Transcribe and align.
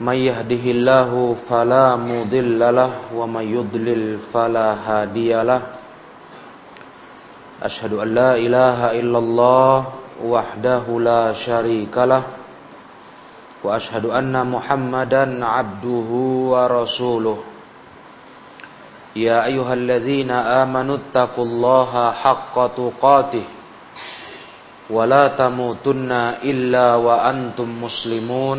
من 0.00 0.14
يهده 0.14 0.64
الله 0.76 1.10
فلا 1.50 1.96
مضل 1.96 2.60
له 2.74 2.92
ومن 3.14 3.44
يضلل 3.56 4.02
فلا 4.32 4.68
هادي 4.86 5.32
له 5.42 5.62
أشهد 7.62 7.92
أن 7.92 8.08
لا 8.14 8.30
إله 8.38 8.78
إلا 9.02 9.18
الله 9.18 9.74
وحده 10.24 10.84
لا 11.00 11.32
شريك 11.34 11.94
له 11.98 12.22
وأشهد 13.64 14.06
أن 14.06 14.34
محمدا 14.46 15.24
عبده 15.46 16.10
ورسوله 16.54 17.38
يا 19.16 19.44
أيها 19.50 19.74
الذين 19.74 20.30
آمنوا 20.30 20.96
اتقوا 20.96 21.44
الله 21.44 21.92
حق 22.12 22.54
تقاته 22.76 23.44
ولا 24.90 25.28
تموتن 25.28 26.12
إلا 26.46 26.94
وأنتم 26.94 27.68
مسلمون 27.82 28.58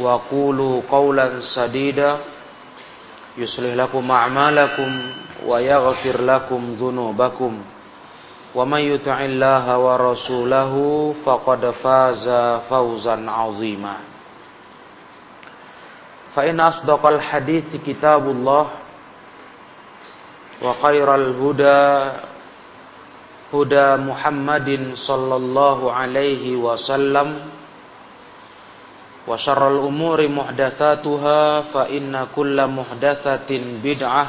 وقولوا 0.00 0.82
قولا 0.90 1.40
سديدا 1.54 2.16
يصلح 3.38 3.74
لكم 3.74 4.10
أعمالكم 4.10 4.90
ويغفر 5.46 6.16
لكم 6.20 6.60
ذنوبكم 6.80 7.52
ومن 8.54 8.80
يطع 8.80 9.18
الله 9.24 9.78
ورسوله 9.78 10.74
فقد 11.24 11.70
فاز 11.70 12.26
فوزا 12.70 13.30
عظيما 13.30 13.96
فإن 16.36 16.60
أصدق 16.60 17.06
الحديث 17.06 17.76
كتاب 17.86 18.24
الله 18.30 18.66
وخير 20.62 21.14
الهدى 21.14 22.10
هدى 23.54 23.88
محمد 23.96 24.68
صلى 24.94 25.36
الله 25.36 25.92
عليه 25.92 26.56
وسلم 26.56 27.28
وشر 29.26 29.62
الأمور 29.70 30.18
محدثاتها 30.28 31.40
فإن 31.70 32.10
كل 32.34 32.58
محدثة 32.66 33.50
بدعة 33.82 34.24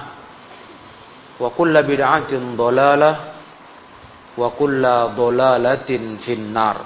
وكل 1.42 1.74
بدعة 1.84 2.32
ضلالة 2.56 3.14
وكل 4.38 4.84
ضلالة 5.18 5.90
في 6.22 6.34
النار 6.34 6.78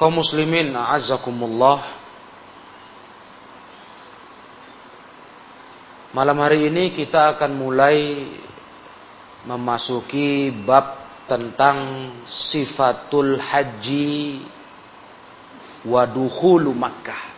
kaum 0.00 0.16
muslimin 0.16 0.72
azakumullah 0.72 1.84
malam 6.16 6.40
hari 6.40 6.72
ini 6.72 6.88
kita 6.96 7.36
akan 7.36 7.52
mulai 7.52 8.24
memasuki 9.44 10.48
bab 10.64 11.03
tentang 11.25 12.09
sifatul 12.25 13.41
haji 13.41 14.45
wa 15.85 16.05
dukhulu 16.05 16.73
Makkah. 16.73 17.33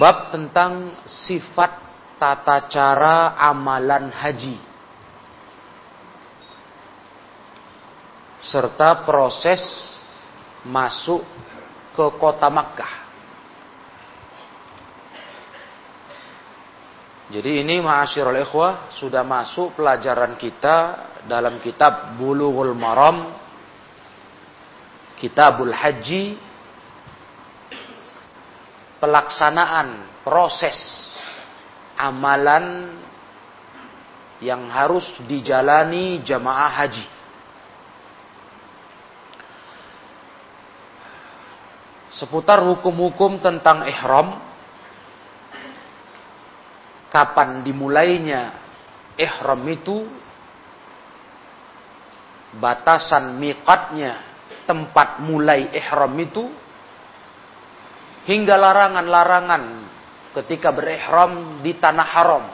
Bab 0.00 0.30
tentang 0.30 0.94
sifat 1.04 1.72
tata 2.16 2.68
cara 2.70 3.34
amalan 3.36 4.08
haji. 4.12 4.56
Serta 8.40 9.04
proses 9.04 9.60
masuk 10.64 11.20
ke 11.92 12.06
kota 12.16 12.48
Makkah. 12.48 13.09
Jadi 17.30 17.62
ini 17.62 17.78
ma'asyiral 17.78 18.42
ikhwah 18.42 18.90
sudah 18.98 19.22
masuk 19.22 19.78
pelajaran 19.78 20.34
kita 20.34 20.76
dalam 21.30 21.62
kitab 21.62 22.18
Bulughul 22.18 22.74
Maram 22.74 23.30
Kitabul 25.14 25.70
Haji 25.70 26.34
pelaksanaan 28.98 30.20
proses 30.26 30.76
amalan 31.94 32.96
yang 34.40 34.66
harus 34.72 35.04
dijalani 35.28 36.24
jamaah 36.24 36.72
haji. 36.72 37.06
Seputar 42.16 42.64
hukum-hukum 42.64 43.38
tentang 43.38 43.84
ihram 43.86 44.49
kapan 47.10 47.66
dimulainya 47.66 48.54
ihram 49.18 49.62
itu, 49.68 50.06
batasan 52.56 53.36
miqatnya, 53.36 54.22
tempat 54.64 55.20
mulai 55.20 55.68
ihram 55.74 56.14
itu, 56.16 56.48
hingga 58.24 58.54
larangan-larangan 58.56 59.62
ketika 60.40 60.70
berihram 60.70 61.60
di 61.60 61.74
tanah 61.76 62.08
haram. 62.08 62.44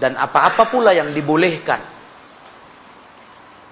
Dan 0.00 0.16
apa-apa 0.16 0.72
pula 0.72 0.96
yang 0.96 1.12
dibolehkan. 1.12 2.00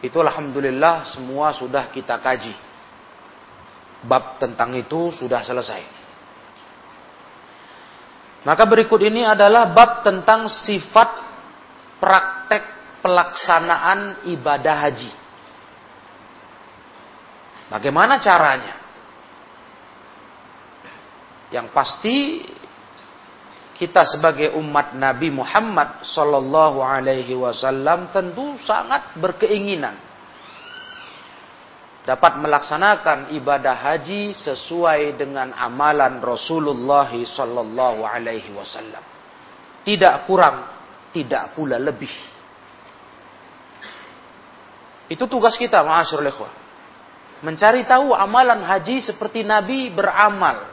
Itu 0.04 0.20
alhamdulillah 0.20 1.08
semua 1.08 1.56
sudah 1.56 1.88
kita 1.88 2.20
kaji. 2.20 2.52
Bab 4.04 4.38
tentang 4.38 4.76
itu 4.76 5.10
sudah 5.10 5.42
selesai. 5.42 5.97
Maka 8.46 8.62
berikut 8.66 9.02
ini 9.02 9.26
adalah 9.26 9.70
bab 9.74 10.06
tentang 10.06 10.46
sifat 10.46 11.08
praktek 11.98 12.62
pelaksanaan 13.02 14.30
ibadah 14.30 14.76
haji. 14.86 15.12
Bagaimana 17.68 18.22
caranya? 18.22 18.74
Yang 21.48 21.66
pasti 21.72 22.16
kita 23.78 24.04
sebagai 24.04 24.58
umat 24.58 24.92
Nabi 24.98 25.30
Muhammad 25.30 26.02
sallallahu 26.02 26.82
alaihi 26.82 27.32
wasallam 27.38 28.10
tentu 28.10 28.58
sangat 28.62 29.14
berkeinginan 29.16 30.07
dapat 32.08 32.40
melaksanakan 32.40 33.36
ibadah 33.36 33.76
haji 33.76 34.32
sesuai 34.32 35.20
dengan 35.20 35.52
amalan 35.52 36.24
Rasulullah 36.24 37.12
sallallahu 37.12 38.00
alaihi 38.00 38.48
wasallam. 38.56 39.04
Tidak 39.84 40.24
kurang, 40.24 40.64
tidak 41.12 41.52
pula 41.52 41.76
lebih. 41.76 42.08
Itu 45.12 45.28
tugas 45.28 45.60
kita, 45.60 45.84
ma'asyiral 45.84 46.32
ikhwah. 46.32 46.52
Mencari 47.44 47.84
tahu 47.84 48.16
amalan 48.16 48.64
haji 48.64 49.04
seperti 49.04 49.44
Nabi 49.44 49.92
beramal. 49.92 50.64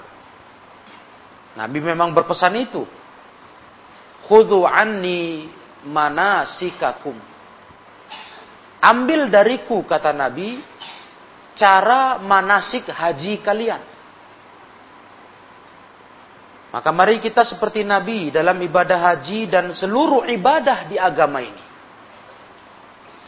Nabi 1.59 1.79
memang 1.83 2.15
berpesan 2.15 2.55
itu. 2.63 2.87
Khudhu 4.23 4.63
anni 4.63 5.51
manasikakum. 5.83 7.15
Ambil 8.79 9.27
dariku, 9.27 9.83
kata 9.83 10.15
Nabi, 10.15 10.74
cara 11.55 12.19
manasik 12.19 12.91
haji 12.91 13.39
kalian. 13.41 13.81
Maka 16.75 16.91
mari 16.91 17.23
kita 17.23 17.47
seperti 17.47 17.87
Nabi 17.87 18.35
dalam 18.35 18.59
ibadah 18.59 18.99
haji 19.15 19.47
dan 19.47 19.71
seluruh 19.71 20.27
ibadah 20.27 20.91
di 20.91 20.99
agama 20.99 21.39
ini. 21.39 21.63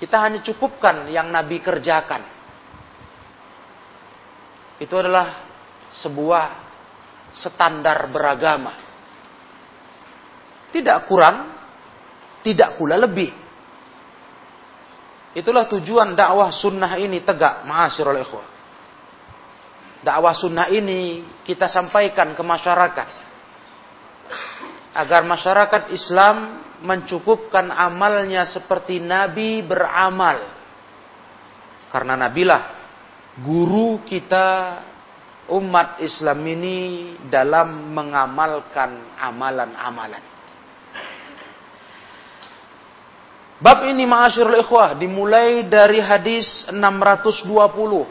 Kita 0.04 0.20
hanya 0.20 0.44
cukupkan 0.44 1.08
yang 1.08 1.32
Nabi 1.32 1.64
kerjakan. 1.64 2.22
Itu 4.78 5.00
adalah 5.00 5.48
sebuah 5.96 6.46
standar 7.32 8.12
beragama. 8.12 8.76
Tidak 10.70 11.08
kurang, 11.08 11.56
tidak 12.44 12.76
pula 12.76 13.00
lebih. 13.00 13.47
Itulah 15.38 15.70
tujuan 15.70 16.18
dakwah 16.18 16.50
sunnah 16.50 16.98
ini 16.98 17.22
tegak, 17.22 17.62
ma'asyirul 17.70 18.18
ikhwah. 18.26 18.48
Dakwah 20.02 20.34
sunnah 20.34 20.66
ini 20.74 21.22
kita 21.46 21.70
sampaikan 21.70 22.34
ke 22.34 22.42
masyarakat. 22.42 23.08
Agar 24.98 25.22
masyarakat 25.30 25.94
Islam 25.94 26.66
mencukupkan 26.82 27.70
amalnya 27.70 28.50
seperti 28.50 28.98
Nabi 28.98 29.62
beramal. 29.62 30.42
Karena 31.94 32.18
Nabilah 32.18 32.62
guru 33.38 34.02
kita 34.10 34.82
umat 35.54 36.02
Islam 36.02 36.42
ini 36.50 36.78
dalam 37.30 37.94
mengamalkan 37.94 39.22
amalan-amalan. 39.22 40.37
Bab 43.58 43.90
ini 43.90 44.06
ma'asyirul 44.06 44.62
ikhwah 44.62 44.94
dimulai 45.02 45.66
dari 45.66 45.98
hadis 45.98 46.70
620. 46.70 48.06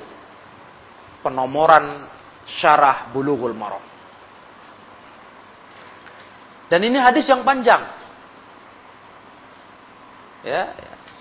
Penomoran 1.22 2.06
syarah 2.46 3.10
bulughul 3.14 3.54
maram. 3.54 3.82
Dan 6.66 6.82
ini 6.82 6.98
hadis 6.98 7.30
yang 7.30 7.46
panjang. 7.46 7.82
Ya, 10.42 10.74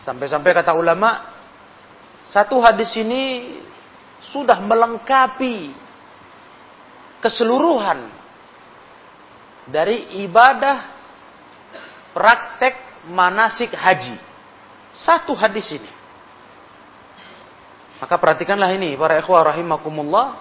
sampai-sampai 0.06 0.54
kata 0.54 0.78
ulama 0.78 1.34
satu 2.30 2.62
hadis 2.62 2.94
ini 2.98 3.58
sudah 4.34 4.58
melengkapi 4.62 5.74
keseluruhan 7.22 8.10
dari 9.70 10.22
ibadah 10.26 10.94
praktek 12.14 12.85
manasik 13.10 13.74
haji. 13.74 14.18
Satu 14.96 15.36
hadis 15.36 15.70
ini. 15.76 15.92
Maka 18.00 18.16
perhatikanlah 18.20 18.76
ini 18.76 19.00
para 19.00 19.20
ikhwah 19.20 19.56
rahimakumullah 19.56 20.40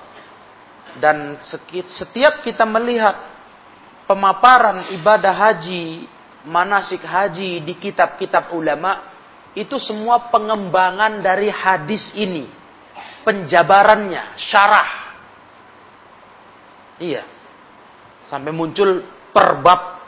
dan 0.99 1.39
setiap 1.87 2.43
kita 2.43 2.67
melihat 2.67 3.15
pemaparan 4.11 4.91
ibadah 4.95 5.31
haji 5.31 6.07
manasik 6.45 7.01
haji 7.03 7.63
di 7.65 7.75
kitab-kitab 7.79 8.53
ulama 8.53 9.15
itu 9.55 9.79
semua 9.79 10.29
pengembangan 10.35 11.23
dari 11.23 11.49
hadis 11.49 12.11
ini. 12.19 12.51
Penjabarannya, 13.25 14.37
syarah. 14.37 14.91
Iya. 17.01 17.25
Sampai 18.29 18.53
muncul 18.53 19.01
perbab 19.33 20.05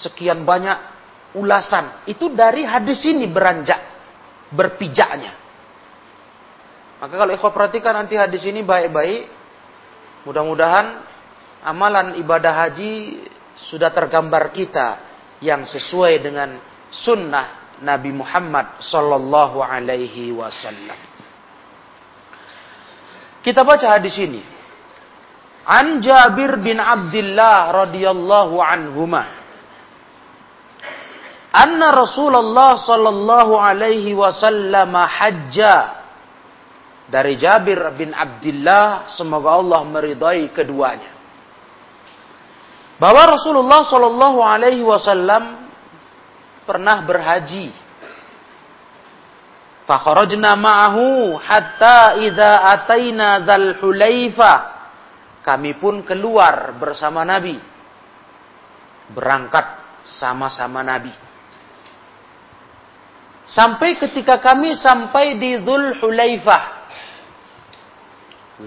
sekian 0.00 0.42
banyak 0.42 0.95
ulasan. 1.36 2.08
Itu 2.08 2.32
dari 2.32 2.64
hadis 2.64 3.04
ini 3.04 3.28
beranjak, 3.28 3.78
berpijaknya. 4.50 5.36
Maka 6.96 7.12
kalau 7.12 7.32
ikhwah 7.36 7.52
perhatikan 7.52 7.92
nanti 7.92 8.16
hadis 8.16 8.40
ini 8.48 8.64
baik-baik, 8.64 9.28
mudah-mudahan 10.24 11.04
amalan 11.60 12.16
ibadah 12.16 12.66
haji 12.66 13.20
sudah 13.68 13.92
tergambar 13.92 14.48
kita 14.56 14.96
yang 15.44 15.68
sesuai 15.68 16.24
dengan 16.24 16.56
sunnah 16.88 17.76
Nabi 17.84 18.16
Muhammad 18.16 18.80
sallallahu 18.80 19.60
alaihi 19.60 20.32
wasallam. 20.32 20.96
Kita 23.44 23.62
baca 23.62 23.86
hadis 24.00 24.16
ini. 24.16 24.42
An 25.66 26.00
Jabir 26.00 26.56
bin 26.58 26.80
Abdullah 26.80 27.86
radhiyallahu 27.86 28.56
anhuma. 28.58 29.45
Anna 31.56 31.88
Rasulullah 31.88 32.76
sallallahu 32.76 33.56
alaihi 33.56 34.12
wasallam 34.12 34.92
hajja 34.92 36.04
dari 37.08 37.40
Jabir 37.40 37.80
bin 37.96 38.12
Abdullah 38.12 39.08
semoga 39.08 39.56
Allah 39.56 39.80
meridai 39.88 40.52
keduanya 40.52 41.16
bahwa 42.96 43.22
Rasulullah 43.28 43.84
Shallallahu 43.84 44.40
Alaihi 44.40 44.84
Wasallam 44.84 45.68
pernah 46.64 47.04
berhaji. 47.04 47.72
Fakharajna 49.86 50.58
ma'ahu 50.58 51.38
hatta 51.38 52.18
idza 52.18 52.52
ataina 52.74 53.38
dzal 53.44 53.78
hulaifa. 53.78 54.54
Kami 55.46 55.78
pun 55.78 56.02
keluar 56.02 56.74
bersama 56.74 57.22
Nabi. 57.22 57.54
Berangkat 59.14 59.78
sama-sama 60.02 60.82
Nabi. 60.82 61.25
Sampai 63.46 63.94
ketika 63.94 64.42
kami 64.42 64.74
sampai 64.74 65.38
di 65.38 65.62
Dzul 65.62 66.02
Hulaifah. 66.02 66.64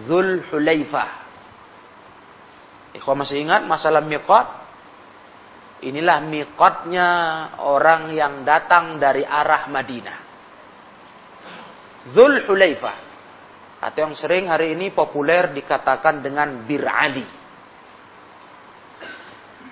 Dzul 0.07 0.47
Hulaifah. 0.47 1.09
Ikhwan 2.95 3.19
masih 3.19 3.43
ingat 3.43 3.67
masalah 3.67 3.99
miqat? 3.99 4.47
Inilah 5.83 6.23
miqatnya 6.23 7.09
orang 7.59 8.11
yang 8.15 8.47
datang 8.47 8.95
dari 8.95 9.27
arah 9.27 9.67
Madinah. 9.67 10.17
Zul 12.15 12.47
Hulaifah. 12.47 13.11
Atau 13.83 14.07
yang 14.07 14.15
sering 14.15 14.47
hari 14.47 14.75
ini 14.75 14.95
populer 14.95 15.51
dikatakan 15.55 16.23
dengan 16.23 16.63
Bir 16.63 16.87
Ali. 16.87 17.27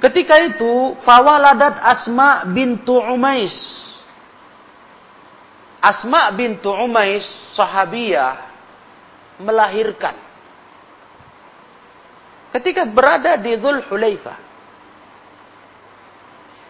Ketika 0.04 0.36
itu, 0.44 1.00
fawaladat 1.02 1.80
Asma 1.80 2.44
bintu 2.48 2.96
Umais. 2.96 3.87
Asma 5.88 6.28
bintu 6.36 6.68
Umais, 6.68 7.24
sahabiyah, 7.56 8.44
melahirkan. 9.40 10.20
Ketika 12.52 12.84
berada 12.84 13.40
di 13.40 13.56
Dhul 13.56 13.80
Hulaifah 13.88 14.38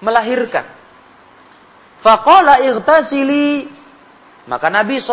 melahirkan. 0.02 0.66
Faqala 2.06 2.62
igtasili 2.62 3.66
maka 4.48 4.72
Nabi 4.72 5.04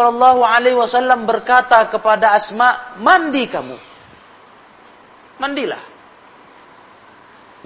wasallam 0.79 1.27
berkata 1.27 1.91
kepada 1.91 2.39
Asma 2.39 2.95
mandi 3.03 3.51
kamu. 3.51 3.77
Mandilah. 5.43 5.83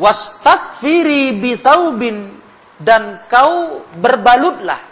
Wastakfiri 0.00 1.36
bitaubin 1.36 2.40
dan 2.80 3.26
kau 3.28 3.84
berbalutlah 4.00 4.87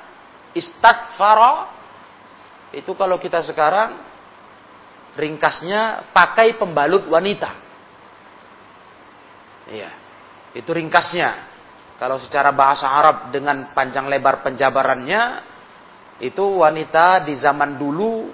istakfara 0.56 1.68
itu 2.72 2.96
kalau 2.96 3.20
kita 3.20 3.44
sekarang 3.44 4.00
ringkasnya 5.14 6.12
pakai 6.16 6.56
pembalut 6.56 7.04
wanita 7.06 7.66
Iya. 9.66 9.90
Itu 10.54 10.70
ringkasnya. 10.72 11.54
Kalau 11.98 12.22
secara 12.22 12.54
bahasa 12.54 12.86
Arab 12.86 13.34
dengan 13.34 13.72
panjang 13.74 14.06
lebar 14.06 14.44
penjabarannya, 14.44 15.22
itu 16.22 16.44
wanita 16.62 17.24
di 17.26 17.34
zaman 17.36 17.76
dulu 17.76 18.30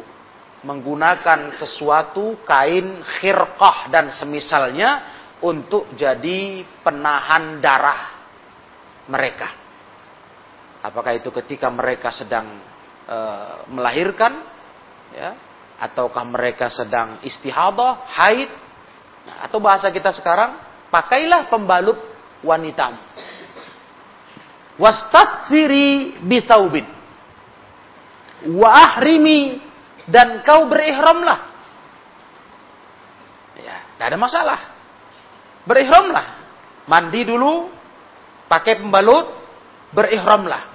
menggunakan 0.62 1.59
sesuatu 1.59 2.38
kain 2.47 3.02
khirqah 3.02 3.91
dan 3.91 4.14
semisalnya 4.14 5.02
untuk 5.43 5.91
jadi 5.99 6.62
penahan 6.87 7.59
darah 7.59 8.14
mereka. 9.11 9.62
Apakah 10.83 11.15
itu 11.15 11.31
ketika 11.31 11.71
mereka 11.71 12.11
sedang 12.11 12.59
e, 13.07 13.19
melahirkan, 13.71 14.43
ya, 15.15 15.39
ataukah 15.79 16.27
mereka 16.27 16.67
sedang 16.67 17.23
istihadah, 17.23 18.07
haid, 18.19 18.51
nah, 19.23 19.47
atau 19.47 19.62
bahasa 19.62 19.95
kita 19.95 20.11
sekarang 20.11 20.59
pakailah 20.91 21.47
pembalut 21.47 21.99
wanitamu. 22.43 22.99
Wastakfiri 24.79 26.19
bitaubin. 26.27 26.87
Wa 28.43 28.69
ahrimi 28.91 29.62
dan 30.11 30.43
kau 30.43 30.67
berihramlah. 30.67 31.41
Ya, 33.62 33.87
tidak 33.95 34.07
ada 34.11 34.19
masalah. 34.19 34.61
Berihramlah. 35.62 36.27
Mandi 36.91 37.23
dulu, 37.23 37.71
pakai 38.51 38.83
pembalut, 38.83 39.31
berihramlah. 39.95 40.72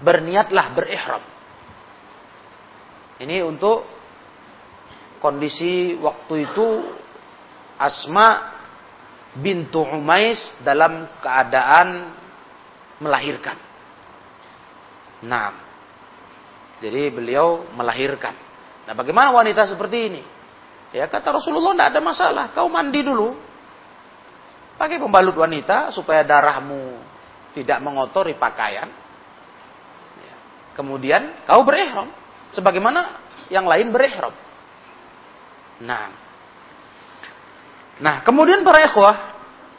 Berniatlah 0.00 0.66
berihram. 0.76 1.22
Ini 3.16 3.40
untuk 3.44 3.88
kondisi 5.24 5.96
waktu 5.96 6.34
itu 6.44 6.66
Asma 7.76 8.56
bintu 9.36 9.84
Umais 9.84 10.40
dalam 10.64 11.08
keadaan 11.20 12.12
melahirkan. 13.00 13.56
Nah, 15.24 15.52
jadi 16.80 17.08
beliau 17.08 17.64
melahirkan. 17.72 18.36
Nah, 18.84 18.94
bagaimana 18.96 19.32
wanita 19.32 19.64
seperti 19.64 19.98
ini? 20.12 20.22
Ya 20.92 21.08
kata 21.08 21.36
Rasulullah 21.36 21.76
tidak 21.76 21.88
ada 21.92 22.00
masalah, 22.00 22.44
kau 22.52 22.68
mandi 22.72 23.00
dulu. 23.04 23.36
Pakai 24.76 25.00
pembalut 25.00 25.36
wanita 25.36 25.88
supaya 25.92 26.20
darahmu 26.20 27.00
tidak 27.56 27.80
mengotori 27.80 28.36
pakaian. 28.36 28.88
Kemudian 30.76 31.48
kau 31.48 31.64
berihram 31.64 32.12
sebagaimana 32.52 33.16
yang 33.48 33.64
lain 33.64 33.88
berihram. 33.88 34.34
Nah. 35.80 36.12
Nah, 37.96 38.20
kemudian 38.20 38.60
para 38.60 38.84
ikhwah, 38.84 39.16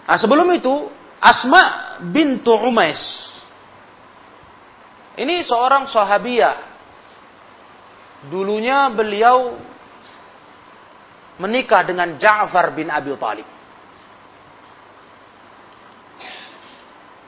nah 0.10 0.18
sebelum 0.18 0.50
itu 0.58 0.89
Asma 1.22 1.98
bintu 2.01 2.50
Umais. 2.54 2.98
Ini 5.18 5.46
seorang 5.46 5.89
sahabiah. 5.89 6.66
Dulunya 8.30 8.89
beliau 8.89 9.58
menikah 11.38 11.86
dengan 11.86 12.18
Ja'far 12.18 12.74
bin 12.74 12.89
Abi 12.89 13.13
Talib. 13.18 13.46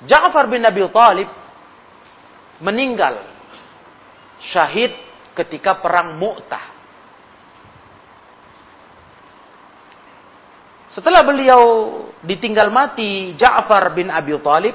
Ja'far 0.05 0.49
bin 0.49 0.65
Abi 0.65 0.81
Talib 0.89 1.29
meninggal 2.61 3.38
syahid 4.39 4.95
ketika 5.35 5.79
perang 5.79 6.15
Mu'tah. 6.19 6.79
Setelah 10.89 11.21
beliau 11.21 11.61
ditinggal 12.25 12.73
mati 12.73 13.37
Ja'far 13.37 13.93
bin 13.93 14.09
Abi 14.09 14.33
Talib, 14.41 14.73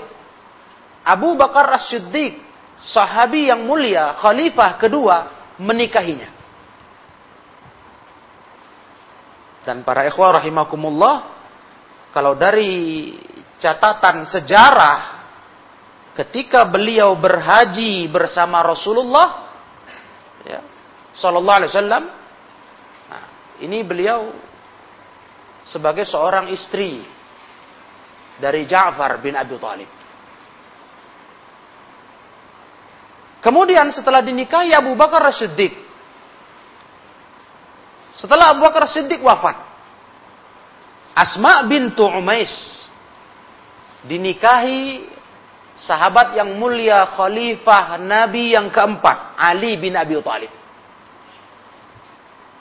Abu 1.03 1.35
Bakar 1.35 1.75
As-Siddiq, 1.75 2.39
sahabi 2.81 3.51
yang 3.51 3.67
mulia, 3.67 4.15
khalifah 4.23 4.79
kedua, 4.79 5.17
menikahinya. 5.59 6.31
Dan 9.67 9.83
para 9.83 10.07
ikhwah 10.07 10.39
rahimakumullah, 10.39 11.35
kalau 12.15 12.39
dari 12.39 13.11
catatan 13.59 14.29
sejarah 14.31 15.25
ketika 16.15 16.63
beliau 16.69 17.19
berhaji 17.19 18.07
bersama 18.07 18.63
Rasulullah 18.63 19.44
sallallahu 21.15 21.59
alaihi 21.63 21.73
wasallam 21.73 22.05
nah, 23.11 23.25
ini 23.63 23.79
beliau 23.87 24.35
sebagai 25.65 26.05
seorang 26.05 26.53
istri 26.53 27.01
dari 28.39 28.67
Ja'far 28.67 29.23
bin 29.23 29.39
Abi 29.39 29.57
Thalib. 29.57 29.91
Kemudian 33.41 33.93
setelah 33.93 34.25
dinikahi 34.25 34.73
Abu 34.73 34.97
Bakar 34.97 35.21
Siddiq. 35.37 35.77
Setelah 38.17 38.57
Abu 38.57 38.65
Bakar 38.65 38.89
Siddiq 38.89 39.21
wafat. 39.21 39.61
Asma 41.15 41.63
bintu 41.69 42.03
Umais 42.09 42.51
dinikahi 44.05 45.09
sahabat 45.75 46.37
yang 46.37 46.55
mulia 46.61 47.09
khalifah 47.17 47.99
Nabi 47.99 48.55
yang 48.55 48.69
keempat, 48.69 49.35
Ali 49.35 49.81
bin 49.81 49.97
Abi 49.97 50.21
Thalib. 50.21 50.53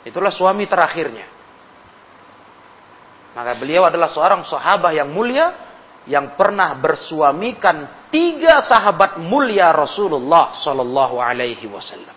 Itulah 0.03 0.31
suami 0.31 0.67
terakhirnya. 0.67 1.27
Maka 3.33 3.57
beliau 3.57 3.87
adalah 3.87 4.13
seorang 4.13 4.45
sahabat 4.45 4.93
yang 4.93 5.09
mulia 5.09 5.51
yang 6.05 6.35
pernah 6.35 6.75
bersuamikan 6.77 8.07
tiga 8.11 8.59
sahabat 8.59 9.17
mulia 9.23 9.71
Rasulullah 9.71 10.51
Sallallahu 10.53 11.17
Alaihi 11.17 11.65
Wasallam. 11.65 12.15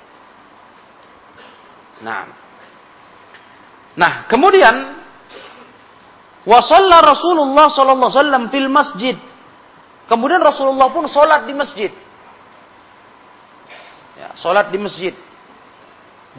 Nah, 1.97 2.28
nah 3.97 4.12
kemudian 4.28 5.07
Wasalla 6.47 7.02
Rasulullah 7.02 7.66
sallallahu 7.66 8.07
alaihi 8.07 8.23
wasallam 8.23 8.45
fil 8.55 8.71
masjid. 8.71 9.16
Kemudian 10.07 10.38
Rasulullah 10.38 10.87
pun 10.95 11.11
sholat 11.11 11.43
di 11.43 11.50
masjid. 11.50 11.90
Ya, 14.14 14.31
sholat 14.38 14.71
di 14.71 14.78
masjid. 14.78 15.11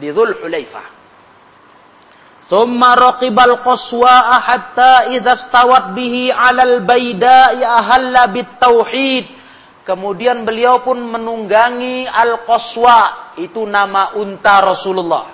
Di 0.00 0.08
Dhul 0.08 0.32
Hulaifah. 0.40 0.97
Thumma 2.48 2.96
raqibal 2.96 3.60
qaswa'a 3.60 4.36
hatta 4.40 5.12
idza 5.12 5.36
stawat 5.36 5.92
bihi 5.92 6.32
'alal 6.32 6.80
baida'i 6.80 7.60
ahalla 7.60 8.24
bit 8.32 8.48
tauhid. 8.56 9.36
Kemudian 9.84 10.44
beliau 10.44 10.84
pun 10.84 11.00
menunggangi 11.00 12.04
al-qaswa, 12.08 13.32
itu 13.40 13.64
nama 13.64 14.16
unta 14.20 14.60
Rasulullah. 14.60 15.26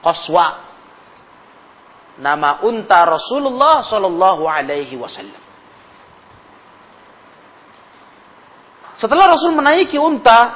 Qaswa 0.00 0.72
nama 2.20 2.60
unta 2.68 3.08
Rasulullah 3.08 3.80
Shallallahu 3.86 4.44
Alaihi 4.44 5.00
Wasallam. 5.00 5.40
Setelah 8.92 9.32
Rasul 9.32 9.56
menaiki 9.56 9.96
unta, 9.96 10.52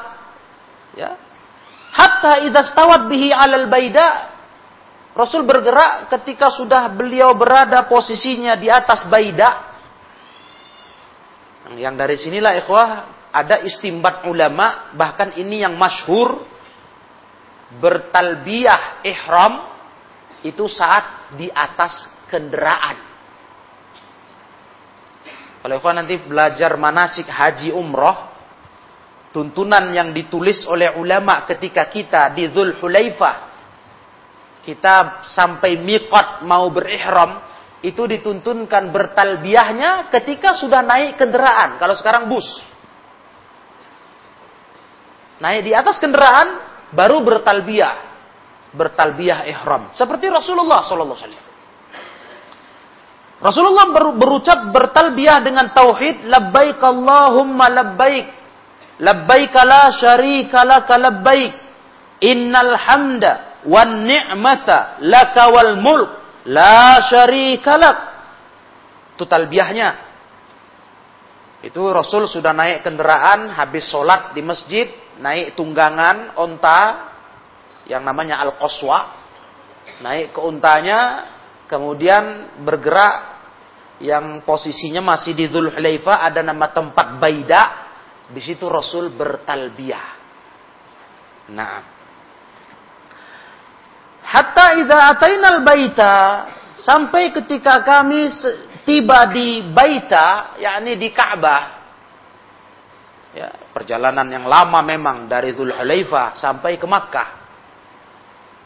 ya, 0.93 1.17
hatta 1.89 2.45
idastawat 2.45 3.09
bihi 3.09 3.33
alal 3.33 3.65
baida, 3.73 4.36
Rasul 5.17 5.49
bergerak 5.49 6.13
ketika 6.13 6.53
sudah 6.53 6.93
beliau 6.93 7.33
berada 7.33 7.89
posisinya 7.89 8.53
di 8.53 8.69
atas 8.69 9.09
baida. 9.09 9.73
Yang 11.73 11.95
dari 11.97 12.17
sinilah 12.21 12.53
ikhwah 12.61 12.89
ada 13.33 13.65
istimbat 13.65 14.29
ulama 14.29 14.93
bahkan 14.93 15.33
ini 15.41 15.65
yang 15.65 15.73
masyhur 15.75 16.45
bertalbiyah 17.81 19.03
ihram 19.09 19.65
itu 20.45 20.69
saat 20.69 21.33
di 21.35 21.49
atas 21.49 22.07
kendaraan. 22.29 23.01
Kalau 25.65 25.83
kau 25.83 25.91
nanti 25.91 26.21
belajar 26.23 26.79
manasik 26.79 27.27
haji 27.27 27.75
umroh, 27.75 28.31
tuntunan 29.35 29.91
yang 29.91 30.15
ditulis 30.15 30.63
oleh 30.71 30.95
ulama 30.95 31.43
ketika 31.49 31.89
kita 31.91 32.31
di 32.31 32.47
Dhul 32.53 32.79
kita 34.67 35.23
sampai 35.31 35.79
miqat 35.79 36.43
mau 36.43 36.67
berihram, 36.75 37.39
itu 37.87 38.03
dituntunkan 38.03 38.91
bertalbiahnya 38.91 40.11
ketika 40.11 40.59
sudah 40.59 40.83
naik 40.83 41.15
kendaraan. 41.15 41.79
Kalau 41.79 41.95
sekarang 41.95 42.27
bus. 42.27 42.47
Naik 45.39 45.63
di 45.63 45.73
atas 45.77 46.03
kendaraan, 46.03 46.67
baru 46.91 47.23
bertalbiah 47.23 48.19
bertalbiyah 48.77 49.49
ihram 49.49 49.91
seperti 49.97 50.29
Rasulullah 50.29 50.85
sallallahu 50.85 51.17
alaihi 51.17 51.25
wasallam. 51.25 51.45
Rasulullah 53.37 53.87
ber, 53.93 54.05
berucap 54.17 54.73
bertalbiyah 54.73 55.45
dengan 55.45 55.73
tauhid 55.73 56.25
labbaik 56.25 56.81
Allahumma 56.81 57.69
labbaik 57.69 58.27
labbaik 59.01 59.53
la 59.61 59.93
syarika 59.93 60.65
laka 60.65 60.97
labbaik 60.97 61.53
innal 62.25 62.77
hamda 62.81 63.46
wan 63.65 64.05
ni'mata 64.05 65.01
laka 65.01 65.45
wal 65.49 65.81
mulk 65.81 66.11
la 66.51 67.01
syarika 67.09 67.73
lak 67.81 67.99
itu 69.17 69.25
talbiyahnya 69.25 69.89
itu 71.65 71.81
Rasul 71.81 72.29
sudah 72.29 72.53
naik 72.53 72.85
kendaraan 72.85 73.49
habis 73.57 73.89
sholat 73.89 74.37
di 74.37 74.45
masjid 74.45 74.93
naik 75.19 75.57
tunggangan 75.57 76.37
onta 76.37 77.17
yang 77.87 78.03
namanya 78.03 78.43
Al-Qaswa, 78.43 78.99
naik 80.03 80.35
ke 80.35 80.41
untanya, 80.43 81.01
kemudian 81.71 82.55
bergerak 82.67 83.39
yang 84.03 84.45
posisinya 84.45 85.01
masih 85.01 85.33
di 85.33 85.47
Dhul 85.49 85.73
Hulaifah 85.73 86.27
ada 86.27 86.43
nama 86.43 86.69
tempat 86.75 87.17
Baida, 87.17 87.63
di 88.29 88.43
situ 88.43 88.67
Rasul 88.67 89.15
bertalbiyah. 89.15 90.09
Nah, 91.55 91.96
hatta 94.27 94.83
idza 94.83 94.99
atainal 95.15 95.63
baita 95.63 96.15
sampai 96.77 97.31
ketika 97.31 97.81
kami 97.87 98.29
tiba 98.87 99.27
di 99.33 99.67
Baita, 99.75 100.59
yakni 100.63 100.95
di 100.95 101.11
Ka'bah. 101.11 101.65
Ya, 103.37 103.53
perjalanan 103.75 104.25
yang 104.33 104.49
lama 104.49 104.81
memang 104.81 105.29
dari 105.29 105.53
Dhul 105.53 105.75
Hulaifah 105.75 106.39
sampai 106.41 106.81
ke 106.81 106.87
Makkah. 106.89 107.29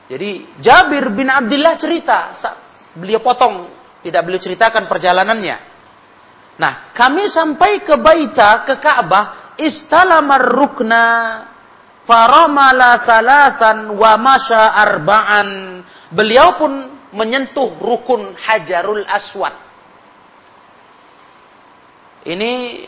Jadi 0.06 0.60
Jabir 0.62 1.10
bin 1.10 1.26
Abdullah 1.26 1.74
cerita, 1.74 2.34
beliau 2.94 3.18
potong, 3.22 3.70
tidak 4.02 4.26
beliau 4.26 4.42
ceritakan 4.42 4.86
perjalanannya. 4.86 5.56
Nah, 6.60 6.92
kami 6.92 7.26
sampai 7.30 7.82
ke 7.82 7.94
Baita, 7.98 8.68
ke 8.68 8.74
Ka'bah, 8.78 9.56
istalamar 9.58 10.44
rukna, 10.44 11.06
faramala 12.10 13.06
salatan 13.06 13.94
wa 13.94 14.18
masya 14.18 14.74
arba'an. 14.74 15.48
Beliau 16.10 16.58
pun 16.58 16.72
menyentuh 17.14 17.78
rukun 17.78 18.34
Hajarul 18.34 19.06
Aswad. 19.06 19.54
Ini 22.26 22.84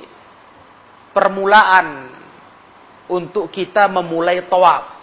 permulaan 1.15 2.11
untuk 3.07 3.47
kita 3.55 3.87
memulai 3.87 4.43
tawaf 4.51 5.03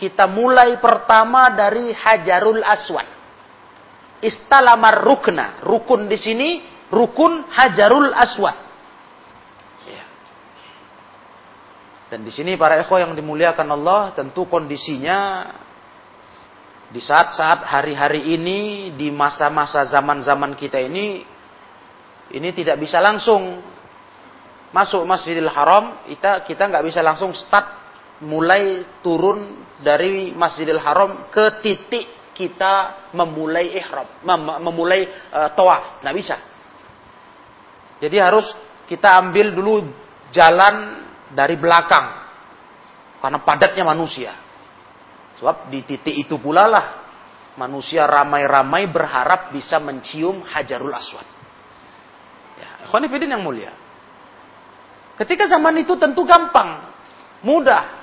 kita 0.00 0.24
mulai 0.24 0.80
pertama 0.80 1.52
dari 1.52 1.92
Hajarul 1.92 2.64
Aswad. 2.64 3.04
Istalamar 4.24 5.04
rukna. 5.04 5.60
Rukun 5.60 6.08
di 6.08 6.16
sini, 6.16 6.64
rukun 6.88 7.44
Hajarul 7.52 8.08
Aswad. 8.08 8.56
Ya. 9.84 10.04
Dan 12.10 12.26
di 12.26 12.34
sini 12.34 12.58
para 12.58 12.82
ekho 12.82 12.98
yang 12.98 13.14
dimuliakan 13.14 13.70
Allah, 13.70 14.10
tentu 14.18 14.50
kondisinya 14.50 15.46
di 16.90 16.98
saat-saat 16.98 17.62
hari-hari 17.62 18.34
ini, 18.34 18.90
di 18.98 19.14
masa-masa 19.14 19.86
zaman-zaman 19.86 20.58
kita 20.58 20.82
ini, 20.82 21.22
ini 22.34 22.48
tidak 22.50 22.82
bisa 22.82 22.98
langsung 22.98 23.62
masuk 24.74 25.06
Masjidil 25.06 25.46
Haram, 25.46 26.02
kita 26.10 26.42
kita 26.42 26.66
nggak 26.66 26.84
bisa 26.90 26.98
langsung 26.98 27.30
start 27.30 27.78
mulai 28.26 28.82
turun 29.06 29.62
dari 29.78 30.34
Masjidil 30.34 30.82
Haram 30.82 31.30
ke 31.30 31.62
titik 31.62 32.34
kita 32.34 33.06
memulai 33.14 33.70
ihram, 33.78 34.10
mem 34.26 34.42
memulai 34.66 35.06
uh, 35.30 35.54
tawaf, 35.54 36.02
nggak 36.02 36.16
bisa. 36.18 36.36
Jadi 38.02 38.16
harus 38.18 38.50
kita 38.90 39.14
ambil 39.14 39.54
dulu 39.54 39.86
jalan 40.34 40.99
dari 41.34 41.54
belakang 41.58 42.06
karena 43.20 43.38
padatnya 43.42 43.84
manusia. 43.84 44.32
Sebab 45.38 45.72
di 45.72 45.80
titik 45.86 46.16
itu 46.28 46.36
pula 46.36 46.68
lah 46.68 46.86
manusia 47.56 48.08
ramai-ramai 48.08 48.88
berharap 48.88 49.52
bisa 49.52 49.80
mencium 49.80 50.44
Hajarul 50.44 50.92
Aswad. 50.92 51.26
Ya, 52.60 52.88
yang 52.92 53.42
mulia. 53.44 53.72
Ketika 55.20 55.44
zaman 55.48 55.76
itu 55.84 55.96
tentu 56.00 56.24
gampang, 56.24 56.80
mudah. 57.44 58.00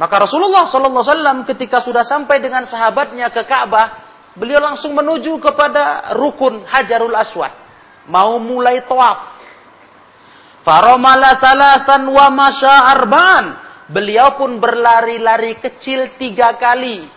Maka 0.00 0.24
Rasulullah 0.24 0.64
Wasallam 0.64 1.44
ketika 1.44 1.84
sudah 1.84 2.00
sampai 2.08 2.40
dengan 2.40 2.64
sahabatnya 2.64 3.28
ke 3.28 3.44
Ka'bah, 3.44 4.00
beliau 4.32 4.64
langsung 4.64 4.96
menuju 4.96 5.36
kepada 5.44 6.16
rukun 6.16 6.64
Hajarul 6.64 7.12
Aswad, 7.12 7.52
mau 8.08 8.40
mulai 8.40 8.80
tawaf. 8.88 9.39
Faromala 10.60 11.40
salasan 11.40 12.04
wa 12.10 12.26
masya 12.28 12.74
arba'an. 12.96 13.46
Beliau 13.90 14.38
pun 14.38 14.60
berlari-lari 14.62 15.58
kecil 15.58 16.14
tiga 16.20 16.54
kali. 16.60 17.08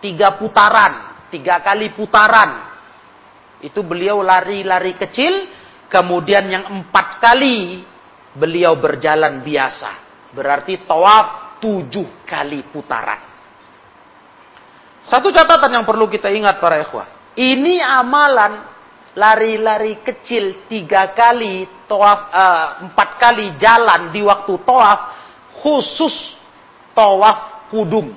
Tiga 0.00 0.34
putaran. 0.40 1.26
Tiga 1.30 1.62
kali 1.62 1.94
putaran. 1.94 2.66
Itu 3.62 3.84
beliau 3.84 4.24
lari-lari 4.24 4.96
kecil. 4.96 5.46
Kemudian 5.90 6.46
yang 6.50 6.64
empat 6.70 7.20
kali 7.20 7.82
beliau 8.34 8.78
berjalan 8.78 9.42
biasa. 9.42 9.90
Berarti 10.30 10.86
tawaf 10.86 11.58
tujuh 11.58 12.24
kali 12.26 12.64
putaran. 12.70 13.30
Satu 15.02 15.32
catatan 15.32 15.80
yang 15.80 15.84
perlu 15.88 16.06
kita 16.06 16.30
ingat 16.30 16.60
para 16.62 16.78
ikhwah. 16.80 17.34
Ini 17.34 17.82
amalan 17.82 18.69
lari-lari 19.18 20.02
kecil 20.04 20.66
tiga 20.70 21.10
kali, 21.16 21.66
toaf, 21.90 22.20
uh, 22.30 22.66
empat 22.86 23.10
kali 23.18 23.58
jalan 23.58 24.14
di 24.14 24.22
waktu 24.22 24.54
toaf, 24.62 25.00
khusus 25.62 26.36
toaf 26.94 27.70
kudum. 27.70 28.14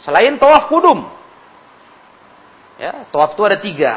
Selain 0.00 0.38
toaf 0.38 0.70
kudum. 0.70 1.06
Ya, 2.80 3.04
toaf 3.12 3.36
itu 3.36 3.42
ada 3.44 3.58
tiga. 3.60 3.92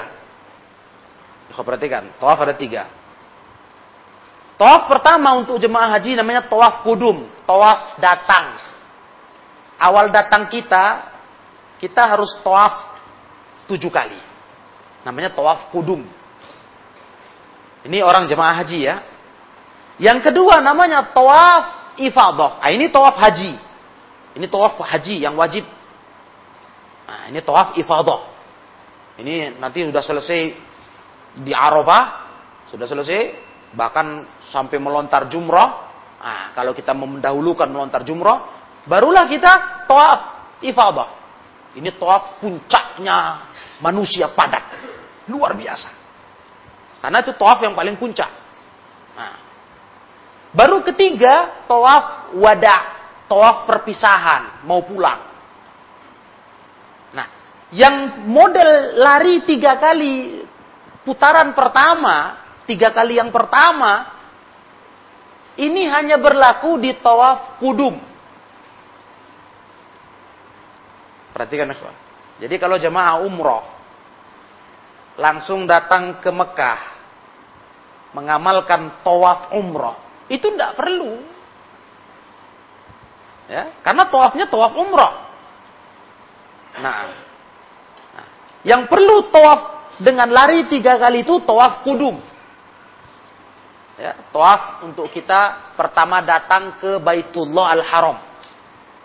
Kau 1.54 1.62
perhatikan, 1.62 2.10
toaf 2.18 2.40
ada 2.42 2.58
tiga. 2.58 2.90
Tawaf 4.54 4.86
pertama 4.86 5.34
untuk 5.38 5.58
jemaah 5.58 5.98
haji 5.98 6.14
namanya 6.14 6.46
tawaf 6.46 6.86
kudum, 6.86 7.26
tawaf 7.46 7.98
datang. 7.98 8.58
Awal 9.82 10.14
datang 10.14 10.48
kita, 10.48 11.10
kita 11.82 12.02
harus 12.06 12.32
tawaf 12.46 12.96
tujuh 13.68 13.90
kali. 13.90 14.33
Namanya 15.04 15.36
tawaf 15.36 15.72
kudum. 15.72 16.04
Ini 17.84 18.00
orang 18.00 18.32
jemaah 18.32 18.56
haji 18.64 18.80
ya. 18.88 18.96
Yang 20.00 20.32
kedua 20.32 20.64
namanya 20.64 21.12
tawaf 21.12 21.96
ifadah. 22.00 22.64
Nah, 22.64 22.72
ini 22.72 22.88
tawaf 22.88 23.20
haji. 23.20 23.54
Ini 24.34 24.46
tawaf 24.50 24.80
haji 24.80 25.16
yang 25.22 25.36
wajib. 25.38 25.68
Nah, 27.06 27.30
ini 27.30 27.40
tawaf 27.44 27.76
ifadah. 27.78 28.22
Ini 29.20 29.62
nanti 29.62 29.86
sudah 29.86 30.02
selesai 30.02 30.42
di 31.44 31.54
Arafah, 31.54 32.04
sudah 32.74 32.88
selesai 32.90 33.20
bahkan 33.78 34.26
sampai 34.50 34.82
melontar 34.82 35.30
jumrah. 35.30 35.70
Nah, 36.24 36.56
kalau 36.56 36.72
kita 36.72 36.96
mendahulukan 36.96 37.68
melontar 37.68 38.02
jumrah, 38.08 38.50
barulah 38.88 39.28
kita 39.28 39.86
toaf 39.86 40.20
ifadah. 40.64 41.10
Ini 41.78 41.94
toaf 42.00 42.40
puncaknya 42.42 43.52
manusia 43.84 44.32
padat. 44.32 44.64
Luar 45.28 45.52
biasa. 45.60 45.92
Karena 47.04 47.20
itu 47.20 47.36
toaf 47.36 47.60
yang 47.60 47.76
paling 47.76 48.00
puncak. 48.00 48.32
Nah, 49.20 49.36
baru 50.56 50.80
ketiga, 50.88 51.68
toaf 51.68 52.32
wada. 52.40 53.04
Toaf 53.28 53.68
perpisahan, 53.68 54.64
mau 54.64 54.84
pulang. 54.84 55.20
Nah, 57.12 57.28
yang 57.76 58.24
model 58.28 59.00
lari 59.00 59.44
tiga 59.44 59.80
kali 59.80 60.44
putaran 61.04 61.52
pertama 61.52 62.44
tiga 62.64 62.96
kali 62.96 63.20
yang 63.20 63.32
pertama 63.32 64.08
ini 65.60 65.86
hanya 65.86 66.18
berlaku 66.18 66.80
di 66.82 66.96
tawaf 66.98 67.60
kudum. 67.62 68.00
Perhatikan 71.34 71.70
Jadi 72.38 72.56
kalau 72.62 72.78
jemaah 72.78 73.22
umroh 73.26 73.73
langsung 75.20 75.70
datang 75.70 76.20
ke 76.22 76.30
Mekah 76.34 76.80
mengamalkan 78.14 79.02
tawaf 79.02 79.54
umroh, 79.58 79.98
itu 80.30 80.54
tidak 80.54 80.78
perlu. 80.78 81.22
Ya, 83.50 83.76
karena 83.84 84.08
tawafnya 84.08 84.46
tawaf 84.48 84.74
umroh. 84.78 85.14
Nah, 86.80 87.12
nah, 88.14 88.28
yang 88.66 88.88
perlu 88.88 89.30
tawaf 89.30 89.94
dengan 90.02 90.30
lari 90.34 90.66
tiga 90.70 90.98
kali 90.98 91.22
itu 91.22 91.42
tawaf 91.46 91.86
kudum. 91.86 92.18
Ya, 93.94 94.18
toaf 94.34 94.82
untuk 94.82 95.06
kita 95.14 95.74
pertama 95.78 96.26
datang 96.26 96.82
ke 96.82 96.98
Baitullah 96.98 97.78
Al-Haram. 97.78 98.18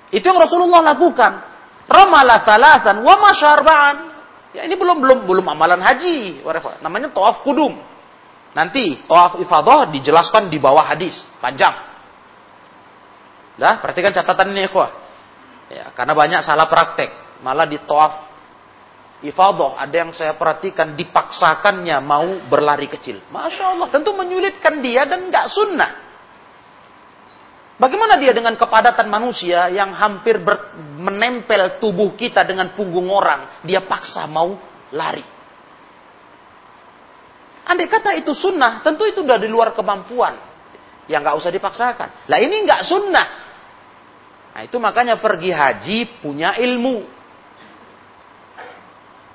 Itu 0.09 0.25
yang 0.25 0.41
Rasulullah 0.41 0.81
lakukan. 0.97 1.33
Ramala 1.85 2.41
salasan 2.41 3.05
wa 3.05 3.15
masyarba'an. 3.21 3.97
Ya, 4.57 4.65
ini 4.65 4.75
belum 4.81 5.05
belum 5.05 5.19
belum 5.29 5.47
amalan 5.49 5.81
haji. 5.85 6.41
Namanya 6.81 7.13
toaf 7.13 7.45
kudum. 7.45 7.77
Nanti 8.57 9.05
toaf 9.05 9.37
ifadah 9.39 9.93
dijelaskan 9.93 10.49
di 10.49 10.57
bawah 10.57 10.83
hadis 10.83 11.21
panjang. 11.39 11.75
Dah, 13.59 13.83
perhatikan 13.83 14.15
catatan 14.15 14.55
ini 14.55 14.71
ya, 14.71 14.87
Ya, 15.69 15.85
karena 15.93 16.17
banyak 16.17 16.41
salah 16.41 16.65
praktek. 16.65 17.43
Malah 17.45 17.69
di 17.69 17.77
toaf 17.85 18.25
ifadah. 19.21 19.77
Ada 19.77 19.95
yang 19.95 20.11
saya 20.17 20.33
perhatikan 20.33 20.97
dipaksakannya 20.97 22.01
mau 22.01 22.49
berlari 22.49 22.89
kecil. 22.89 23.21
Masya 23.29 23.77
Allah, 23.77 23.89
tentu 23.93 24.17
menyulitkan 24.17 24.81
dia 24.81 25.05
dan 25.05 25.29
nggak 25.29 25.47
sunnah. 25.53 26.08
Bagaimana 27.79 28.19
dia 28.19 28.35
dengan 28.35 28.59
kepadatan 28.59 29.07
manusia 29.07 29.71
yang 29.71 29.95
hampir 29.95 30.43
ber, 30.43 30.75
menempel 30.99 31.79
tubuh 31.79 32.19
kita 32.19 32.43
dengan 32.43 32.75
punggung 32.75 33.07
orang, 33.07 33.63
dia 33.63 33.87
paksa 33.87 34.27
mau 34.27 34.59
lari. 34.91 35.23
Andai 37.71 37.87
kata 37.87 38.19
itu 38.19 38.35
sunnah, 38.35 38.83
tentu 38.83 39.07
itu 39.07 39.23
sudah 39.23 39.39
di 39.39 39.47
luar 39.47 39.79
kemampuan. 39.79 40.35
Yang 41.07 41.21
nggak 41.23 41.37
usah 41.39 41.51
dipaksakan. 41.55 42.09
Lah 42.27 42.39
ini 42.43 42.67
nggak 42.67 42.83
sunnah. 42.83 43.29
Nah 44.59 44.63
itu 44.67 44.77
makanya 44.83 45.23
pergi 45.23 45.55
haji 45.55 45.99
punya 46.19 46.59
ilmu. 46.59 47.07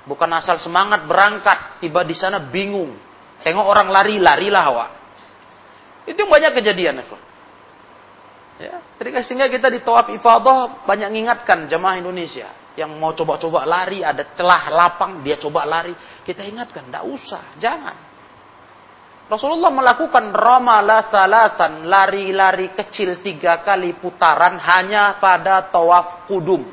Bukan 0.04 0.30
asal 0.36 0.60
semangat 0.60 1.08
berangkat, 1.08 1.80
tiba 1.80 2.04
di 2.04 2.12
sana 2.12 2.44
bingung. 2.44 2.92
Tengok 3.40 3.64
orang 3.64 3.88
lari, 3.88 4.20
larilah 4.20 4.64
awak. 4.68 4.90
Itu 6.04 6.20
yang 6.20 6.28
banyak 6.28 6.52
kejadian. 6.60 7.00
Ya, 7.00 7.04
jadi 8.54 9.18
sehingga 9.26 9.50
kita 9.50 9.66
di 9.66 9.82
tawaf 9.82 10.14
ifadah 10.14 10.86
banyak 10.86 11.10
mengingatkan 11.10 11.66
jemaah 11.66 11.98
Indonesia 11.98 12.64
yang 12.74 12.98
mau 12.98 13.14
coba-coba 13.14 13.62
lari, 13.66 14.02
ada 14.02 14.34
celah 14.34 14.70
lapang, 14.70 15.22
dia 15.22 15.38
coba 15.38 15.62
lari. 15.62 15.94
Kita 16.26 16.42
ingatkan, 16.42 16.90
tidak 16.90 17.06
usah, 17.06 17.54
jangan. 17.58 17.96
Rasulullah 19.30 19.72
melakukan 19.72 20.34
ramala 20.34 21.08
salatan, 21.08 21.86
lari-lari 21.86 22.74
kecil 22.76 23.24
tiga 23.24 23.62
kali 23.62 23.96
putaran 23.96 24.58
hanya 24.58 25.16
pada 25.22 25.70
tawaf 25.70 26.26
kudum. 26.28 26.66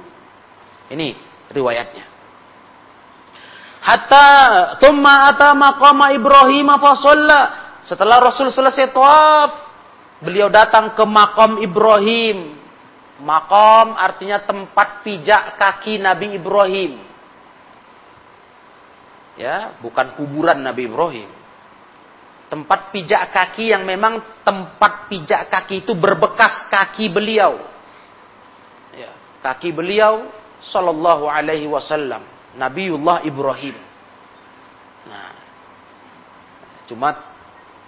Ini 0.92 1.16
riwayatnya. 1.54 2.06
Hatta 3.82 4.28
thumma 4.78 5.32
ata 5.32 5.58
maqama 5.58 6.14
Ibrahim 6.14 6.70
fa 6.78 6.94
Setelah 7.82 8.18
Rasul 8.22 8.54
selesai 8.54 8.94
tawaf, 8.94 9.71
beliau 10.22 10.48
datang 10.48 10.94
ke 10.94 11.04
makam 11.04 11.60
Ibrahim. 11.60 12.62
Makom 13.22 13.94
artinya 13.94 14.42
tempat 14.42 15.06
pijak 15.06 15.58
kaki 15.62 16.02
Nabi 16.02 16.42
Ibrahim. 16.42 16.98
Ya, 19.38 19.78
bukan 19.78 20.18
kuburan 20.18 20.62
Nabi 20.66 20.90
Ibrahim. 20.90 21.30
Tempat 22.50 22.90
pijak 22.90 23.30
kaki 23.30 23.72
yang 23.72 23.86
memang 23.86 24.42
tempat 24.42 25.06
pijak 25.08 25.54
kaki 25.54 25.86
itu 25.86 25.94
berbekas 25.94 26.66
kaki 26.74 27.14
beliau. 27.14 27.62
Ya, 28.98 29.14
kaki 29.46 29.70
beliau 29.70 30.28
sallallahu 30.66 31.30
alaihi 31.30 31.70
wasallam, 31.70 32.26
Nabiullah 32.58 33.22
Ibrahim. 33.24 33.78
Nah, 35.08 35.32
cuma 36.90 37.31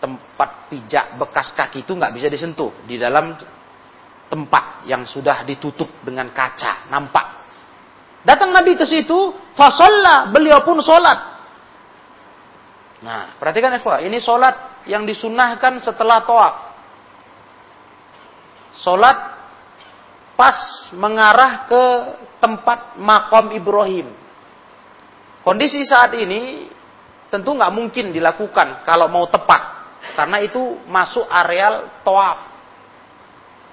tempat 0.03 0.67
pijak 0.67 1.15
bekas 1.15 1.55
kaki 1.55 1.87
itu 1.87 1.95
nggak 1.95 2.11
bisa 2.11 2.27
disentuh 2.27 2.75
di 2.83 2.99
dalam 2.99 3.39
tempat 4.27 4.83
yang 4.83 5.07
sudah 5.07 5.47
ditutup 5.47 5.87
dengan 6.03 6.27
kaca, 6.35 6.91
nampak. 6.91 7.39
Datang 8.27 8.51
Nabi 8.51 8.75
ke 8.75 8.83
situ, 8.83 9.31
fasolla, 9.55 10.27
beliau 10.27 10.59
pun 10.67 10.83
sholat. 10.83 11.19
Nah, 13.03 13.35
perhatikan 13.39 13.79
ikhwah, 13.79 14.03
ini 14.03 14.19
solat 14.19 14.83
yang 14.87 15.07
disunahkan 15.07 15.79
setelah 15.79 16.23
toaf. 16.23 16.55
Solat 18.75 19.17
pas 20.33 20.57
mengarah 20.95 21.67
ke 21.67 21.83
tempat 22.43 22.99
makom 22.99 23.55
Ibrahim. 23.55 24.07
Kondisi 25.43 25.83
saat 25.83 26.15
ini 26.15 26.71
tentu 27.27 27.51
nggak 27.53 27.73
mungkin 27.75 28.15
dilakukan 28.15 28.87
kalau 28.87 29.11
mau 29.11 29.27
tepat, 29.27 29.72
karena 30.13 30.37
itu 30.41 30.81
masuk 30.87 31.25
areal 31.27 32.03
toaf. 32.05 32.39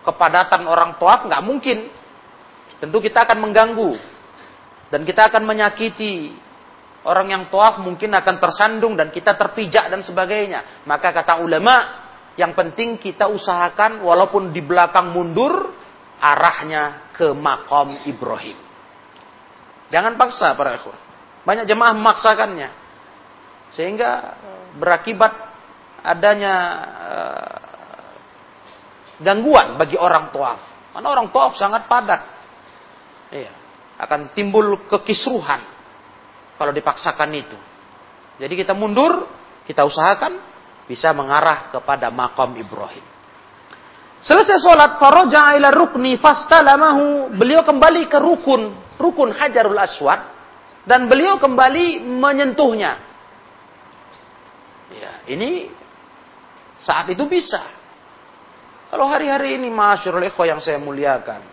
Kepadatan 0.01 0.65
orang 0.65 0.97
toaf 0.97 1.29
nggak 1.29 1.45
mungkin. 1.45 1.89
Tentu 2.81 2.99
kita 3.05 3.29
akan 3.29 3.39
mengganggu 3.45 3.93
dan 4.89 5.05
kita 5.05 5.29
akan 5.29 5.45
menyakiti 5.45 6.33
Orang 7.01 7.33
yang 7.33 7.49
toaf 7.49 7.81
mungkin 7.81 8.13
akan 8.13 8.37
tersandung 8.37 8.93
dan 8.93 9.09
kita 9.09 9.33
terpijak 9.33 9.89
dan 9.89 10.05
sebagainya. 10.05 10.85
Maka 10.85 11.17
kata 11.17 11.41
ulama, 11.41 12.05
yang 12.37 12.53
penting 12.53 13.01
kita 13.01 13.25
usahakan 13.25 14.05
walaupun 14.05 14.53
di 14.53 14.61
belakang 14.61 15.09
mundur, 15.09 15.73
arahnya 16.21 17.09
ke 17.17 17.33
makom 17.33 18.05
Ibrahim. 18.05 18.59
Jangan 19.89 20.21
paksa 20.21 20.53
para 20.53 20.77
ikhwan. 20.77 21.01
Banyak 21.49 21.65
jemaah 21.65 21.97
memaksakannya. 21.97 22.69
Sehingga 23.73 24.37
berakibat 24.77 25.50
adanya 26.03 26.55
uh, 26.97 27.61
gangguan 29.21 29.77
bagi 29.77 30.01
orang 30.01 30.33
toaf. 30.33 30.61
Karena 30.91 31.09
orang 31.09 31.29
toaf 31.31 31.55
sangat 31.55 31.87
padat. 31.87 32.23
Iya. 33.31 33.53
Akan 34.01 34.33
timbul 34.33 34.89
kekisruhan 34.89 35.61
kalau 36.57 36.73
dipaksakan 36.73 37.31
itu. 37.37 37.59
Jadi 38.41 38.55
kita 38.57 38.73
mundur, 38.73 39.29
kita 39.69 39.85
usahakan 39.85 40.41
bisa 40.89 41.13
mengarah 41.13 41.69
kepada 41.69 42.09
makom 42.09 42.57
Ibrahim. 42.57 43.05
Selesai 44.21 44.61
sholat, 44.61 45.01
faroja 45.01 45.57
ila 45.57 45.73
rukni 45.73 46.21
fastalamahu. 46.21 47.33
Beliau 47.37 47.65
kembali 47.65 48.09
ke 48.09 48.21
rukun, 48.21 48.73
rukun 49.01 49.33
Hajarul 49.33 49.81
Aswad. 49.81 50.21
Dan 50.85 51.09
beliau 51.09 51.37
kembali 51.41 52.05
menyentuhnya. 52.05 53.01
Ya, 54.91 55.13
ini 55.31 55.71
saat 56.81 57.07
itu 57.13 57.29
bisa. 57.29 57.61
Kalau 58.91 59.07
hari-hari 59.07 59.61
ini 59.61 59.71
masyurul 59.71 60.27
ikhwa 60.27 60.45
yang 60.49 60.61
saya 60.65 60.81
muliakan. 60.81 61.45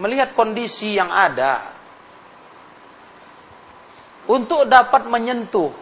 Melihat 0.00 0.32
kondisi 0.32 0.96
yang 0.96 1.12
ada, 1.12 1.76
untuk 4.30 4.64
dapat 4.70 5.04
menyentuh 5.10 5.74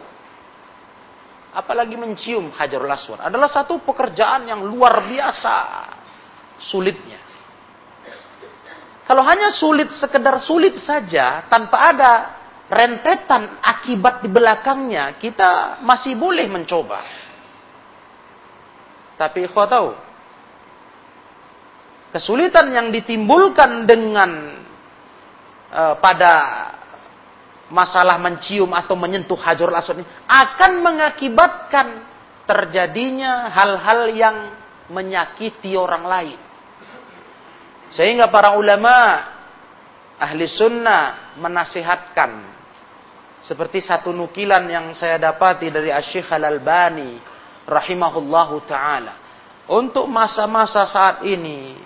apalagi 1.53 1.99
mencium 1.99 2.49
Hajarul 2.55 2.89
Aswad 2.89 3.21
adalah 3.21 3.51
satu 3.51 3.83
pekerjaan 3.83 4.49
yang 4.49 4.65
luar 4.65 5.05
biasa 5.05 5.55
sulitnya. 6.57 7.19
Kalau 9.05 9.27
hanya 9.27 9.51
sulit 9.51 9.91
sekedar 9.91 10.39
sulit 10.39 10.79
saja 10.79 11.43
tanpa 11.51 11.77
ada 11.91 12.11
rentetan 12.71 13.59
akibat 13.59 14.23
di 14.23 14.29
belakangnya, 14.31 15.19
kita 15.19 15.83
masih 15.83 16.15
boleh 16.15 16.47
mencoba. 16.47 17.03
Tapi 19.21 19.45
kau 19.53 19.69
tahu, 19.69 19.93
kesulitan 22.09 22.73
yang 22.73 22.89
ditimbulkan 22.89 23.85
dengan 23.85 24.57
uh, 25.69 25.93
pada 26.01 26.33
masalah 27.69 28.17
mencium 28.17 28.73
atau 28.73 28.97
menyentuh 28.97 29.37
hajarul 29.37 29.77
aswad 29.77 30.01
ini 30.01 30.09
akan 30.25 30.71
mengakibatkan 30.81 31.87
terjadinya 32.49 33.53
hal-hal 33.53 34.09
yang 34.09 34.37
menyakiti 34.89 35.77
orang 35.77 36.03
lain. 36.09 36.39
Sehingga 37.93 38.25
para 38.33 38.57
ulama 38.57 39.21
ahli 40.17 40.49
sunnah 40.49 41.37
menasihatkan 41.37 42.31
seperti 43.45 43.85
satu 43.85 44.09
nukilan 44.09 44.65
yang 44.65 44.89
saya 44.97 45.21
dapati 45.21 45.69
dari 45.69 45.93
Asy-Syaikh 45.93 46.33
Al-Albani 46.33 47.30
rahimahullahu 47.71 48.67
taala 48.67 49.15
untuk 49.71 50.11
masa-masa 50.11 50.83
saat 50.83 51.23
ini 51.23 51.79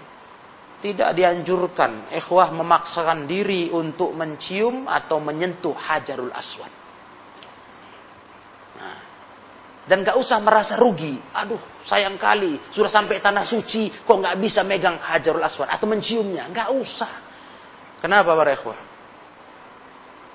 tidak 0.82 1.14
dianjurkan 1.14 2.10
ikhwah 2.14 2.50
memaksakan 2.50 3.30
diri 3.30 3.70
untuk 3.70 4.14
mencium 4.18 4.90
atau 4.90 5.22
menyentuh 5.22 5.74
hajarul 5.74 6.34
aswad. 6.34 6.74
Nah, 8.76 9.00
dan 9.86 10.02
gak 10.02 10.18
usah 10.18 10.42
merasa 10.42 10.74
rugi. 10.78 11.14
Aduh, 11.34 11.62
sayang 11.86 12.18
kali. 12.18 12.58
Sudah 12.74 12.90
sampai 12.90 13.22
tanah 13.22 13.46
suci, 13.46 13.94
kok 14.06 14.18
gak 14.18 14.38
bisa 14.42 14.66
megang 14.66 14.98
hajarul 14.98 15.46
aswad 15.46 15.70
atau 15.70 15.86
menciumnya. 15.86 16.50
Gak 16.50 16.70
usah. 16.74 17.14
Kenapa 18.02 18.34
para 18.34 18.54
ikhwah? 18.54 18.80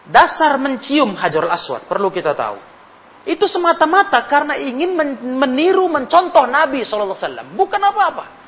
Dasar 0.06 0.58
mencium 0.58 1.18
hajarul 1.18 1.50
aswad, 1.50 1.86
perlu 1.86 2.10
kita 2.14 2.34
tahu. 2.34 2.69
Itu 3.28 3.44
semata-mata 3.44 4.24
karena 4.24 4.56
ingin 4.56 4.96
meniru, 5.20 5.84
mencontoh 5.92 6.48
Nabi 6.48 6.80
SAW. 6.80 7.52
Bukan 7.52 7.80
apa-apa. 7.80 8.40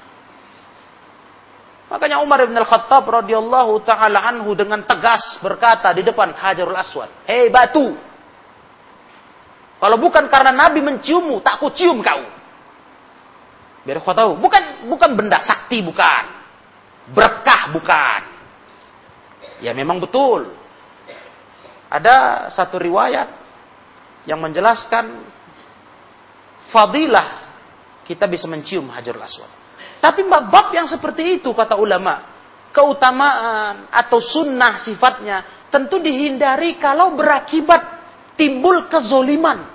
Makanya 1.92 2.24
Umar 2.24 2.40
bin 2.48 2.56
Al-Khattab 2.56 3.04
radhiyallahu 3.04 3.84
taala 3.84 4.24
anhu 4.24 4.56
dengan 4.56 4.80
tegas 4.80 5.36
berkata 5.44 5.92
di 5.92 6.00
depan 6.00 6.32
Hajarul 6.32 6.72
Aswad, 6.72 7.12
"Hei 7.28 7.52
batu, 7.52 7.92
kalau 9.76 10.00
bukan 10.00 10.24
karena 10.32 10.56
Nabi 10.56 10.80
menciummu, 10.80 11.44
tak 11.44 11.60
ku 11.60 11.68
cium 11.68 12.00
kau." 12.00 12.24
Biar 13.84 14.00
kau 14.00 14.16
tahu, 14.16 14.40
bukan 14.40 14.88
bukan 14.88 15.10
benda 15.12 15.44
sakti 15.44 15.84
bukan. 15.84 16.24
Berkah 17.12 17.68
bukan. 17.76 18.20
Ya 19.60 19.76
memang 19.76 20.00
betul. 20.00 20.54
Ada 21.92 22.48
satu 22.56 22.80
riwayat 22.80 23.41
yang 24.26 24.38
menjelaskan 24.38 25.26
fadilah 26.70 27.42
kita 28.06 28.26
bisa 28.26 28.46
mencium 28.50 28.90
Hajarul 28.90 29.22
Aswad. 29.22 29.50
Tapi 30.02 30.26
bab 30.26 30.74
yang 30.74 30.86
seperti 30.86 31.38
itu 31.38 31.50
kata 31.54 31.78
ulama, 31.78 32.26
keutamaan 32.74 33.86
atau 33.90 34.18
sunnah 34.18 34.82
sifatnya 34.82 35.68
tentu 35.70 36.02
dihindari 36.02 36.78
kalau 36.78 37.14
berakibat 37.14 38.02
timbul 38.34 38.86
kezoliman. 38.90 39.70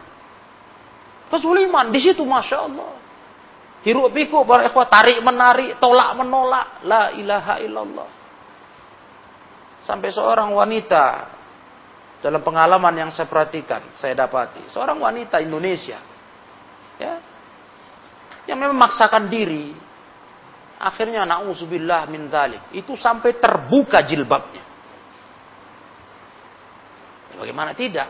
Kezoliman 1.28 1.92
di 1.92 2.00
situ 2.00 2.24
masya 2.24 2.68
Allah. 2.68 2.92
Hiruk 3.88 4.12
pikuk 4.12 4.44
para 4.44 4.68
ikhwah 4.68 4.90
tarik 4.90 5.22
menarik, 5.24 5.80
tolak 5.80 6.12
menolak, 6.18 6.84
la 6.84 7.16
ilaha 7.16 7.56
illallah. 7.64 8.10
Sampai 9.86 10.12
seorang 10.12 10.52
wanita 10.52 11.37
dalam 12.20 12.42
pengalaman 12.42 12.94
yang 12.94 13.10
saya 13.14 13.30
perhatikan, 13.30 13.94
saya 13.98 14.18
dapati, 14.18 14.70
seorang 14.74 14.98
wanita 14.98 15.38
Indonesia, 15.42 16.02
ya, 16.98 17.14
yang 18.50 18.58
memang 18.58 18.78
memaksakan 18.78 19.30
diri 19.30 19.88
Akhirnya 20.78 21.26
na'udzubillah 21.26 22.06
min 22.06 22.30
dalik. 22.30 22.70
Itu 22.70 22.94
sampai 22.94 23.42
terbuka 23.42 24.06
jilbabnya. 24.06 24.62
Ya, 27.34 27.36
bagaimana 27.42 27.74
tidak? 27.74 28.06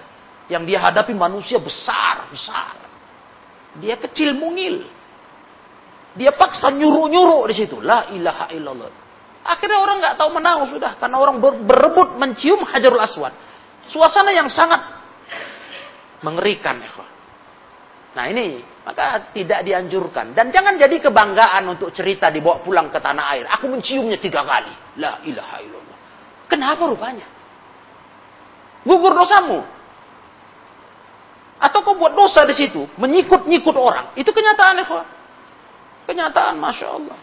Yang 0.51 0.63
dia 0.67 0.79
hadapi 0.83 1.15
manusia 1.15 1.63
besar, 1.63 2.27
besar. 2.27 2.75
Dia 3.79 3.95
kecil 3.95 4.35
mungil. 4.35 4.83
Dia 6.19 6.35
paksa 6.35 6.67
nyuruh-nyuruh 6.75 7.47
di 7.47 7.55
situ. 7.55 7.79
La 7.79 8.11
ilaha 8.11 8.51
illallah. 8.51 8.91
Akhirnya 9.47 9.79
orang 9.79 10.03
nggak 10.03 10.15
tahu 10.19 10.29
menang 10.35 10.67
sudah 10.67 10.99
karena 10.99 11.23
orang 11.23 11.39
berebut 11.39 12.19
mencium 12.19 12.67
Hajarul 12.67 12.99
Aswad. 12.99 13.31
Suasana 13.87 14.35
yang 14.35 14.51
sangat 14.51 14.83
mengerikan. 16.21 16.79
Nah 18.17 18.25
ini, 18.27 18.59
maka 18.83 19.29
tidak 19.31 19.61
dianjurkan. 19.61 20.33
Dan 20.33 20.49
jangan 20.49 20.75
jadi 20.75 20.97
kebanggaan 20.99 21.63
untuk 21.69 21.93
cerita 21.93 22.33
dibawa 22.33 22.59
pulang 22.63 22.89
ke 22.89 22.97
tanah 22.97 23.25
air. 23.37 23.45
Aku 23.53 23.69
menciumnya 23.69 24.17
tiga 24.17 24.41
kali. 24.41 24.73
La 24.99 25.21
ilaha 25.23 25.57
illallah. 25.61 25.97
Kenapa 26.49 26.83
rupanya? 26.87 27.27
Gugur 28.87 29.13
dosamu. 29.13 29.61
Atau 31.57 31.81
kau 31.81 31.97
buat 31.97 32.13
dosa 32.13 32.45
di 32.45 32.53
situ, 32.53 32.85
menyikut-nyikut 33.01 33.75
orang. 33.75 34.13
Itu 34.13 34.29
kenyataan, 34.29 34.77
ya, 34.77 34.85
Kenyataan, 36.05 36.55
Masya 36.55 36.87
Allah. 36.87 37.17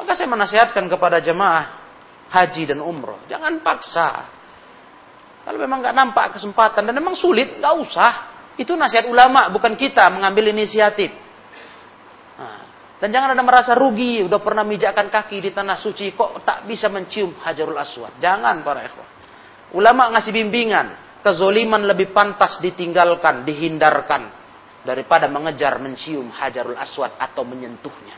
Maka 0.00 0.12
saya 0.16 0.28
menasihatkan 0.28 0.88
kepada 0.88 1.20
jemaah 1.20 1.76
haji 2.32 2.72
dan 2.72 2.80
umroh. 2.80 3.20
Jangan 3.28 3.60
paksa. 3.60 4.39
Kalau 5.50 5.66
memang 5.66 5.82
nggak 5.82 5.96
nampak 5.98 6.38
kesempatan 6.38 6.86
dan 6.86 6.94
memang 6.94 7.18
sulit, 7.18 7.58
nggak 7.58 7.74
usah. 7.82 8.12
Itu 8.54 8.78
nasihat 8.78 9.10
ulama, 9.10 9.50
bukan 9.50 9.74
kita 9.74 10.06
mengambil 10.06 10.54
inisiatif. 10.54 11.10
Nah, 12.38 12.62
dan 13.02 13.10
jangan 13.10 13.34
ada 13.34 13.42
merasa 13.42 13.74
rugi, 13.74 14.22
udah 14.22 14.38
pernah 14.38 14.62
mijakkan 14.62 15.10
kaki 15.10 15.42
di 15.42 15.50
tanah 15.50 15.74
suci, 15.74 16.14
kok 16.14 16.46
tak 16.46 16.70
bisa 16.70 16.86
mencium 16.86 17.34
hajarul 17.42 17.74
aswad. 17.82 18.14
Jangan 18.22 18.62
para 18.62 18.86
ikhwan. 18.86 19.10
Ulama 19.74 20.14
ngasih 20.14 20.30
bimbingan, 20.30 21.18
kezoliman 21.18 21.82
lebih 21.82 22.14
pantas 22.14 22.62
ditinggalkan, 22.62 23.42
dihindarkan 23.42 24.30
daripada 24.86 25.26
mengejar 25.26 25.82
mencium 25.82 26.30
hajarul 26.30 26.78
aswad 26.78 27.18
atau 27.18 27.42
menyentuhnya. 27.42 28.14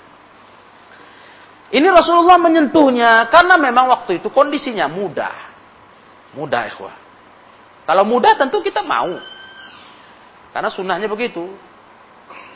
Ini 1.72 1.88
Rasulullah 1.88 2.36
menyentuhnya 2.36 3.24
karena 3.32 3.56
memang 3.56 3.88
waktu 3.88 4.20
itu 4.20 4.28
kondisinya 4.28 4.84
mudah. 4.84 5.48
Mudah, 6.36 6.68
ikhwah. 6.68 7.01
Kalau 7.92 8.08
mudah 8.08 8.32
tentu 8.40 8.64
kita 8.64 8.80
mau. 8.80 9.20
Karena 10.48 10.72
sunnahnya 10.72 11.12
begitu. 11.12 11.44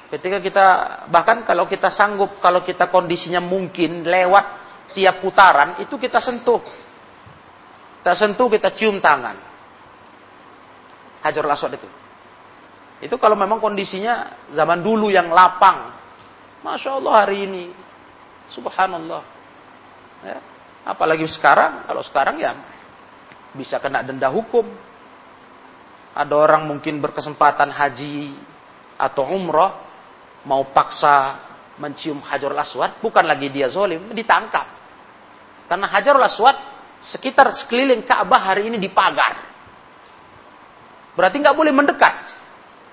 Ketika 0.09 0.41
kita, 0.41 0.67
bahkan 1.13 1.45
kalau 1.45 1.69
kita 1.69 1.93
sanggup, 1.93 2.41
kalau 2.41 2.65
kita 2.65 2.89
kondisinya 2.89 3.45
mungkin 3.45 4.01
lewat 4.01 4.45
tiap 4.97 5.21
putaran, 5.21 5.77
itu 5.85 6.01
kita 6.01 6.25
sentuh. 6.25 6.65
Kita 8.01 8.17
sentuh, 8.17 8.49
kita 8.49 8.73
cium 8.73 8.97
tangan. 8.97 9.37
Hajar 11.21 11.45
Aswad 11.53 11.77
itu. 11.77 11.89
Itu 13.05 13.21
kalau 13.21 13.37
memang 13.37 13.61
kondisinya 13.61 14.49
zaman 14.57 14.81
dulu 14.81 15.13
yang 15.13 15.29
lapang. 15.29 16.01
Masya 16.65 16.97
Allah 16.97 17.13
hari 17.13 17.45
ini 17.45 17.65
Subhanallah. 18.57 19.21
Ya. 20.25 20.41
Apalagi 20.89 21.29
sekarang, 21.29 21.85
kalau 21.85 22.01
sekarang 22.01 22.41
ya 22.41 22.57
bisa 23.53 23.77
kena 23.85 24.01
denda 24.01 24.33
hukum. 24.33 24.65
Ada 26.17 26.33
orang 26.33 26.65
mungkin 26.65 26.97
berkesempatan 27.05 27.69
haji 27.69 28.33
atau 28.97 29.29
umroh, 29.29 29.69
mau 30.49 30.65
paksa 30.73 31.45
mencium 31.77 32.25
hajarul 32.25 32.57
aswad, 32.57 32.97
bukan 33.05 33.29
lagi 33.29 33.53
dia 33.53 33.69
zolim, 33.69 34.09
ditangkap. 34.17 34.65
Karena 35.69 35.85
hajarul 35.93 36.25
aswad 36.25 36.57
sekitar 37.05 37.53
sekeliling 37.53 38.09
Ka'bah 38.09 38.41
hari 38.41 38.73
ini 38.73 38.81
dipagar. 38.81 39.45
Berarti 41.13 41.37
nggak 41.37 41.57
boleh 41.57 41.73
mendekat. 41.77 42.15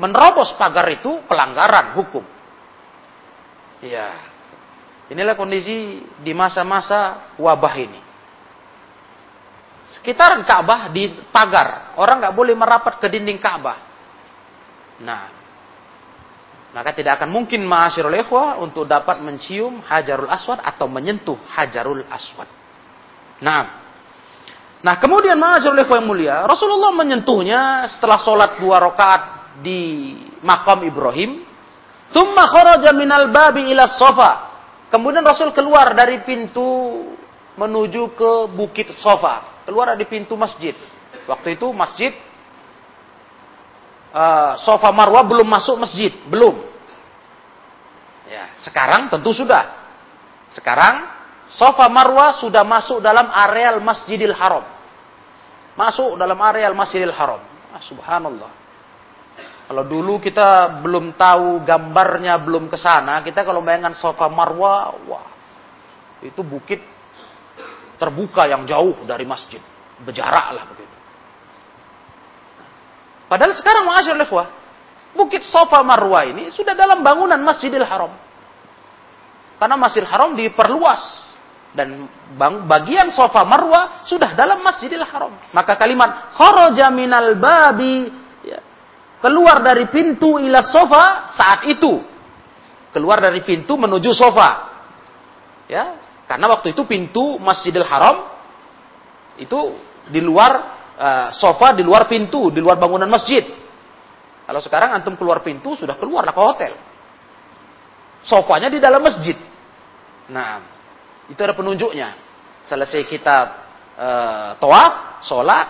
Menerobos 0.04 0.52
pagar 0.60 0.92
itu 0.92 1.24
pelanggaran 1.32 1.96
hukum. 1.96 2.26
Ya, 3.84 4.34
Inilah 5.14 5.38
kondisi 5.38 6.02
di 6.24 6.32
masa-masa 6.32 7.30
wabah 7.36 7.76
ini. 7.78 8.02
Sekitaran 9.84 10.48
Ka'bah 10.48 10.88
di 10.96 11.12
pagar, 11.28 11.98
orang 12.00 12.24
nggak 12.24 12.36
boleh 12.36 12.56
merapat 12.56 13.04
ke 13.04 13.08
dinding 13.12 13.38
Ka'bah. 13.38 13.78
Nah, 15.04 15.24
maka 16.74 16.90
tidak 16.96 17.22
akan 17.22 17.30
mungkin 17.30 17.62
ma'asyirul 17.68 18.18
ikhwah 18.26 18.58
untuk 18.64 18.90
dapat 18.90 19.22
mencium 19.22 19.84
hajarul 19.86 20.32
aswad 20.32 20.64
atau 20.64 20.90
menyentuh 20.90 21.38
hajarul 21.54 22.02
aswad. 22.10 22.50
Nah, 23.44 23.84
nah 24.82 24.96
kemudian 24.98 25.38
ma'asyirul 25.38 25.84
ikhwah 25.86 26.02
yang 26.02 26.10
mulia, 26.10 26.38
Rasulullah 26.50 26.96
menyentuhnya 26.98 27.86
setelah 27.94 28.18
sholat 28.24 28.58
dua 28.58 28.82
rakaat 28.82 29.22
di 29.62 30.16
makam 30.42 30.82
Ibrahim. 30.82 31.46
Thumma 32.10 32.50
kharaja 32.50 32.90
minal 32.96 33.30
babi 33.30 33.70
ila 33.70 33.86
sofa. 33.94 34.54
Kemudian 34.90 35.26
Rasul 35.26 35.54
keluar 35.54 35.98
dari 35.98 36.22
pintu 36.22 37.02
menuju 37.58 38.14
ke 38.14 38.32
Bukit 38.54 38.94
Sofa. 38.98 39.53
Keluar 39.64 39.96
dari 39.96 40.06
pintu 40.08 40.36
masjid. 40.36 40.76
Waktu 41.24 41.56
itu 41.56 41.72
masjid 41.72 42.12
uh, 44.12 44.60
Sofa 44.60 44.92
Marwa 44.92 45.24
belum 45.24 45.48
masuk 45.48 45.80
masjid, 45.80 46.12
belum. 46.28 46.60
Ya, 48.28 48.56
sekarang 48.64 49.08
tentu 49.08 49.32
sudah. 49.32 49.84
Sekarang 50.52 51.10
Sofa 51.50 51.88
Marwa 51.88 52.40
sudah 52.40 52.64
masuk 52.64 53.04
dalam 53.04 53.28
areal 53.32 53.80
Masjidil 53.84 54.36
Haram. 54.36 54.64
Masuk 55.74 56.16
dalam 56.16 56.38
areal 56.40 56.76
Masjidil 56.78 57.12
Haram. 57.16 57.42
Ah, 57.74 57.82
subhanallah. 57.82 58.52
Kalau 59.64 59.84
dulu 59.88 60.20
kita 60.20 60.80
belum 60.84 61.16
tahu 61.16 61.64
gambarnya, 61.64 62.36
belum 62.38 62.68
ke 62.68 62.78
sana, 62.78 63.24
kita 63.24 63.48
kalau 63.48 63.64
bayangkan 63.64 63.96
sofa 63.96 64.28
Marwa, 64.28 64.94
wah, 65.08 65.28
itu 66.22 66.44
bukit 66.44 66.84
terbuka 67.98 68.48
yang 68.50 68.64
jauh 68.66 69.06
dari 69.06 69.26
masjid. 69.28 69.60
Berjarak 70.04 70.48
lah 70.56 70.64
begitu. 70.70 70.96
Padahal 73.30 73.54
sekarang 73.56 73.84
ma'asyar 73.90 74.20
bukit 75.14 75.46
sofa 75.46 75.82
Marwa 75.86 76.26
ini 76.26 76.50
sudah 76.50 76.74
dalam 76.74 77.02
bangunan 77.02 77.40
Masjidil 77.42 77.86
Haram. 77.86 78.14
Karena 79.58 79.78
Masjidil 79.78 80.10
Haram 80.10 80.38
diperluas 80.38 81.02
dan 81.74 82.06
bagian 82.70 83.10
sofa 83.10 83.42
Marwa 83.46 84.06
sudah 84.06 84.38
dalam 84.38 84.62
Masjidil 84.62 85.06
Haram. 85.06 85.34
Maka 85.54 85.78
kalimat 85.78 86.34
kharaja 86.38 86.94
minal 86.94 87.38
babi 87.38 88.24
keluar 89.24 89.64
dari 89.64 89.88
pintu 89.88 90.36
ila 90.36 90.60
sofa 90.60 91.32
saat 91.32 91.64
itu. 91.72 92.04
Keluar 92.92 93.24
dari 93.24 93.40
pintu 93.42 93.80
menuju 93.80 94.12
sofa. 94.12 94.70
Ya, 95.72 95.96
karena 96.34 96.50
waktu 96.50 96.74
itu 96.74 96.82
pintu 96.90 97.38
Masjidil 97.38 97.86
Haram 97.86 98.26
itu 99.38 99.78
di 100.10 100.18
luar 100.18 100.52
uh, 100.98 101.30
sofa 101.30 101.78
di 101.78 101.86
luar 101.86 102.10
pintu, 102.10 102.50
di 102.50 102.58
luar 102.58 102.82
bangunan 102.82 103.06
masjid. 103.06 103.46
Kalau 104.50 104.58
sekarang 104.58 104.98
antum 104.98 105.14
keluar 105.14 105.46
pintu 105.46 105.78
sudah 105.78 105.94
keluar 105.94 106.26
ke 106.26 106.42
hotel. 106.42 106.74
Sofanya 108.26 108.74
di 108.74 108.82
dalam 108.82 109.06
masjid. 109.06 109.38
Nah, 110.34 110.58
itu 111.30 111.38
ada 111.38 111.54
penunjuknya. 111.54 112.18
Selesai 112.66 113.06
kita 113.06 113.38
uh, 113.94 114.50
toaf, 114.58 115.22
sholat, 115.22 115.68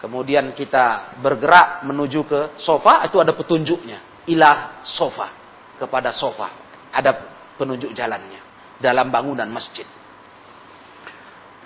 kemudian 0.00 0.56
kita 0.56 1.12
bergerak 1.20 1.84
menuju 1.84 2.24
ke 2.24 2.40
sofa, 2.56 3.04
itu 3.04 3.20
ada 3.20 3.36
petunjuknya. 3.36 4.24
Ilah 4.32 4.80
sofa, 4.80 5.28
kepada 5.76 6.08
sofa. 6.08 6.48
Ada 6.88 7.12
penunjuk 7.60 7.92
jalannya 7.92 8.39
dalam 8.80 9.12
bangunan 9.12 9.46
masjid. 9.52 9.84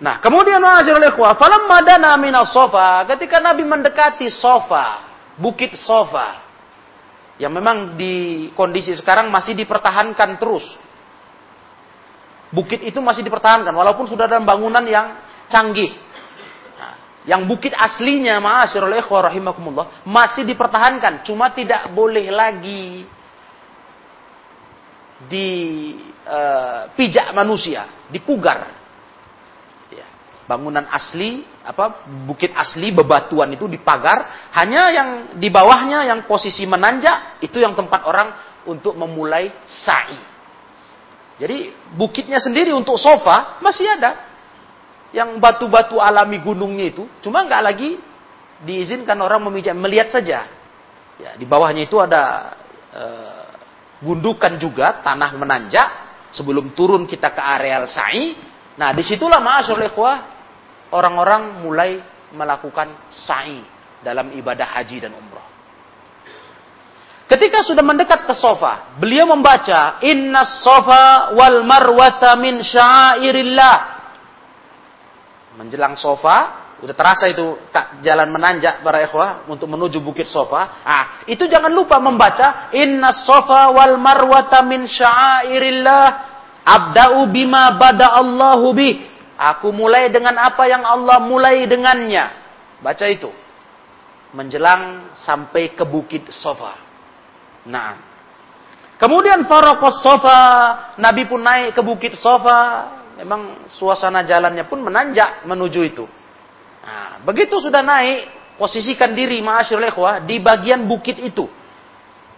Nah, 0.02 0.18
kemudian 0.18 0.58
wajibul 0.58 1.06
ikhwah, 1.06 1.38
falamma 1.38 1.78
dana 1.86 2.18
minas 2.18 2.50
sofa, 2.50 3.06
ketika 3.14 3.38
Nabi 3.38 3.62
mendekati 3.62 4.26
sofa, 4.26 5.06
bukit 5.38 5.78
sofa, 5.78 6.42
yang 7.38 7.54
memang 7.54 7.94
di 7.94 8.50
kondisi 8.58 8.90
sekarang 8.98 9.30
masih 9.30 9.54
dipertahankan 9.54 10.34
terus. 10.38 10.66
Bukit 12.50 12.82
itu 12.82 12.98
masih 12.98 13.22
dipertahankan, 13.22 13.70
walaupun 13.70 14.06
sudah 14.10 14.26
dalam 14.26 14.42
bangunan 14.42 14.82
yang 14.82 15.14
canggih. 15.46 15.94
Yang 17.24 17.42
bukit 17.48 17.72
aslinya, 17.72 18.36
ma'asyirul 18.42 18.98
ikhwah 19.00 19.32
rahimakumullah, 19.32 20.04
masih 20.04 20.44
dipertahankan. 20.44 21.24
Cuma 21.24 21.54
tidak 21.54 21.88
boleh 21.94 22.28
lagi 22.28 23.08
dipijak 25.24 26.13
eh, 26.24 26.90
uh, 26.90 27.32
manusia, 27.36 28.08
dipugar. 28.08 28.68
Ya. 29.92 30.06
Bangunan 30.48 30.88
asli, 30.88 31.44
apa 31.64 32.04
bukit 32.26 32.52
asli 32.56 32.92
bebatuan 32.92 33.52
itu 33.52 33.68
dipagar, 33.68 34.50
hanya 34.56 34.82
yang 34.92 35.08
di 35.36 35.48
bawahnya 35.48 36.08
yang 36.08 36.24
posisi 36.24 36.64
menanjak 36.64 37.40
itu 37.44 37.60
yang 37.60 37.76
tempat 37.76 38.04
orang 38.08 38.28
untuk 38.64 38.96
memulai 38.96 39.52
sa'i. 39.64 40.16
Jadi 41.34 41.74
bukitnya 41.98 42.38
sendiri 42.38 42.70
untuk 42.70 42.94
sofa 42.94 43.58
masih 43.58 43.90
ada, 43.90 44.34
yang 45.14 45.38
batu-batu 45.38 46.02
alami 46.02 46.42
gunungnya 46.42 46.90
itu, 46.90 47.06
cuma 47.22 47.46
nggak 47.46 47.62
lagi 47.62 47.90
diizinkan 48.66 49.14
orang 49.22 49.46
memijak, 49.46 49.74
melihat 49.78 50.10
saja. 50.10 50.46
Ya, 51.14 51.30
di 51.38 51.46
bawahnya 51.46 51.86
itu 51.86 51.94
ada 52.02 52.54
e, 52.90 53.04
gundukan 54.02 54.58
juga, 54.58 54.98
tanah 55.06 55.30
menanjak, 55.38 55.88
sebelum 56.34 56.74
turun 56.74 57.06
kita 57.06 57.30
ke 57.30 57.40
areal 57.40 57.86
sa'i. 57.86 58.34
Nah, 58.74 58.90
di 58.90 59.06
situlah 59.06 59.38
ma'asyur 59.38 59.78
orang-orang 60.90 61.62
mulai 61.62 62.02
melakukan 62.34 63.14
sa'i 63.14 63.62
dalam 64.02 64.34
ibadah 64.34 64.74
haji 64.74 65.06
dan 65.06 65.14
umrah. 65.14 65.54
Ketika 67.24 67.64
sudah 67.64 67.80
mendekat 67.80 68.28
ke 68.28 68.34
sofa, 68.36 68.94
beliau 69.00 69.24
membaca 69.24 70.02
Inna 70.04 70.44
sofa 70.44 71.32
wal 71.32 71.64
marwata 71.64 72.36
min 72.36 72.60
syairillah. 72.60 73.76
Menjelang 75.56 75.96
sofa, 75.96 76.63
udah 76.82 76.94
terasa 76.96 77.30
itu 77.30 77.54
jalan 78.02 78.28
menanjak 78.34 78.82
para 78.82 78.98
ikhwah 79.06 79.46
untuk 79.46 79.70
menuju 79.70 80.02
bukit 80.02 80.26
sofa. 80.26 80.82
Ah, 80.82 81.22
itu 81.30 81.46
jangan 81.46 81.70
lupa 81.70 82.02
membaca 82.02 82.74
Inna 82.74 83.14
sofa 83.14 83.70
wal 83.70 83.94
marwata 83.96 84.60
min 84.66 84.84
syairillah. 84.88 86.34
Abda'u 86.64 87.28
bima 87.28 87.76
bada 87.76 88.16
Allahu 88.18 88.72
bi. 88.74 89.04
Aku 89.34 89.70
mulai 89.74 90.08
dengan 90.10 90.34
apa 90.40 90.64
yang 90.66 90.82
Allah 90.82 91.20
mulai 91.22 91.66
dengannya. 91.68 92.32
Baca 92.80 93.06
itu. 93.06 93.30
Menjelang 94.34 95.14
sampai 95.14 95.76
ke 95.76 95.84
bukit 95.86 96.26
sofa. 96.34 96.74
Nah. 97.68 98.14
Kemudian 98.94 99.44
Farokos 99.50 100.06
Sofa, 100.06 100.38
Nabi 101.02 101.26
pun 101.26 101.42
naik 101.42 101.74
ke 101.74 101.82
bukit 101.82 102.14
Sofa. 102.14 102.88
Memang 103.18 103.66
suasana 103.66 104.22
jalannya 104.22 104.64
pun 104.70 104.80
menanjak 104.86 105.42
menuju 105.44 105.80
itu. 105.82 106.06
Nah, 107.14 107.22
begitu 107.22 107.62
sudah 107.62 107.78
naik, 107.78 108.26
posisikan 108.58 109.14
diri 109.14 109.38
ma'asyirul 109.38 109.86
ikhwah 109.86 110.26
di 110.26 110.42
bagian 110.42 110.82
bukit 110.90 111.22
itu. 111.22 111.46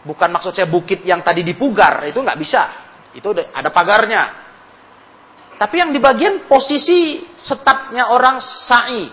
Bukan 0.05 0.29
maksud 0.29 0.53
saya 0.53 0.69
bukit 0.69 1.01
yang 1.09 1.25
tadi 1.25 1.41
dipugar, 1.41 2.05
itu 2.05 2.21
nggak 2.21 2.37
bisa. 2.37 2.62
Itu 3.17 3.33
ada 3.33 3.73
pagarnya. 3.73 4.45
Tapi 5.57 5.81
yang 5.81 5.97
di 5.97 5.97
bagian 5.97 6.45
posisi 6.45 7.25
setatnya 7.41 8.12
orang 8.12 8.45
sa'i, 8.69 9.09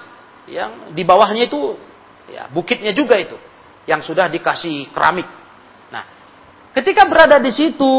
yang 0.52 0.92
di 0.92 1.08
bawahnya 1.08 1.48
itu 1.48 1.80
ya 2.28 2.52
bukitnya 2.52 2.92
juga 2.92 3.16
itu, 3.16 3.40
yang 3.88 4.04
sudah 4.04 4.28
dikasih 4.28 4.92
keramik. 4.92 5.32
Ketika 6.74 7.06
berada 7.06 7.38
di 7.38 7.54
situ, 7.54 7.94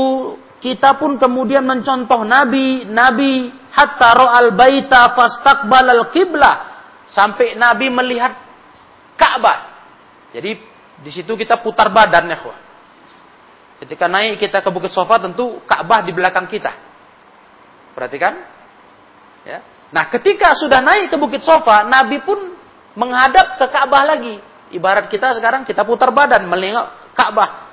kita 0.59 0.98
pun 0.98 1.14
kemudian 1.14 1.62
mencontoh 1.62 2.27
Nabi, 2.27 2.83
Nabi 2.90 3.46
hatta 3.70 4.11
ro'al 4.18 4.50
baita 4.50 5.14
fastaqbalal 5.14 6.11
qiblah 6.11 6.73
sampai 7.14 7.55
Nabi 7.55 7.87
melihat 7.88 8.35
Ka'bah. 9.14 9.70
Jadi 10.35 10.59
di 10.98 11.11
situ 11.14 11.38
kita 11.38 11.62
putar 11.62 11.94
badan 11.94 12.27
ya, 12.27 12.38
Ketika 13.79 14.11
naik 14.11 14.42
kita 14.42 14.62
ke 14.62 14.70
Bukit 14.74 14.90
Sofa 14.90 15.22
tentu 15.22 15.62
Ka'bah 15.64 16.03
di 16.03 16.11
belakang 16.11 16.50
kita. 16.50 16.74
Perhatikan. 17.94 18.35
Ya. 19.46 19.62
Nah, 19.94 20.11
ketika 20.11 20.59
sudah 20.59 20.83
naik 20.83 21.14
ke 21.14 21.16
Bukit 21.18 21.46
Sofa, 21.46 21.87
Nabi 21.87 22.18
pun 22.27 22.59
menghadap 22.98 23.62
ke 23.62 23.66
Ka'bah 23.70 24.03
lagi. 24.03 24.42
Ibarat 24.74 25.07
kita 25.07 25.38
sekarang 25.38 25.62
kita 25.62 25.87
putar 25.87 26.11
badan 26.11 26.50
melingok 26.50 27.14
Ka'bah. 27.14 27.70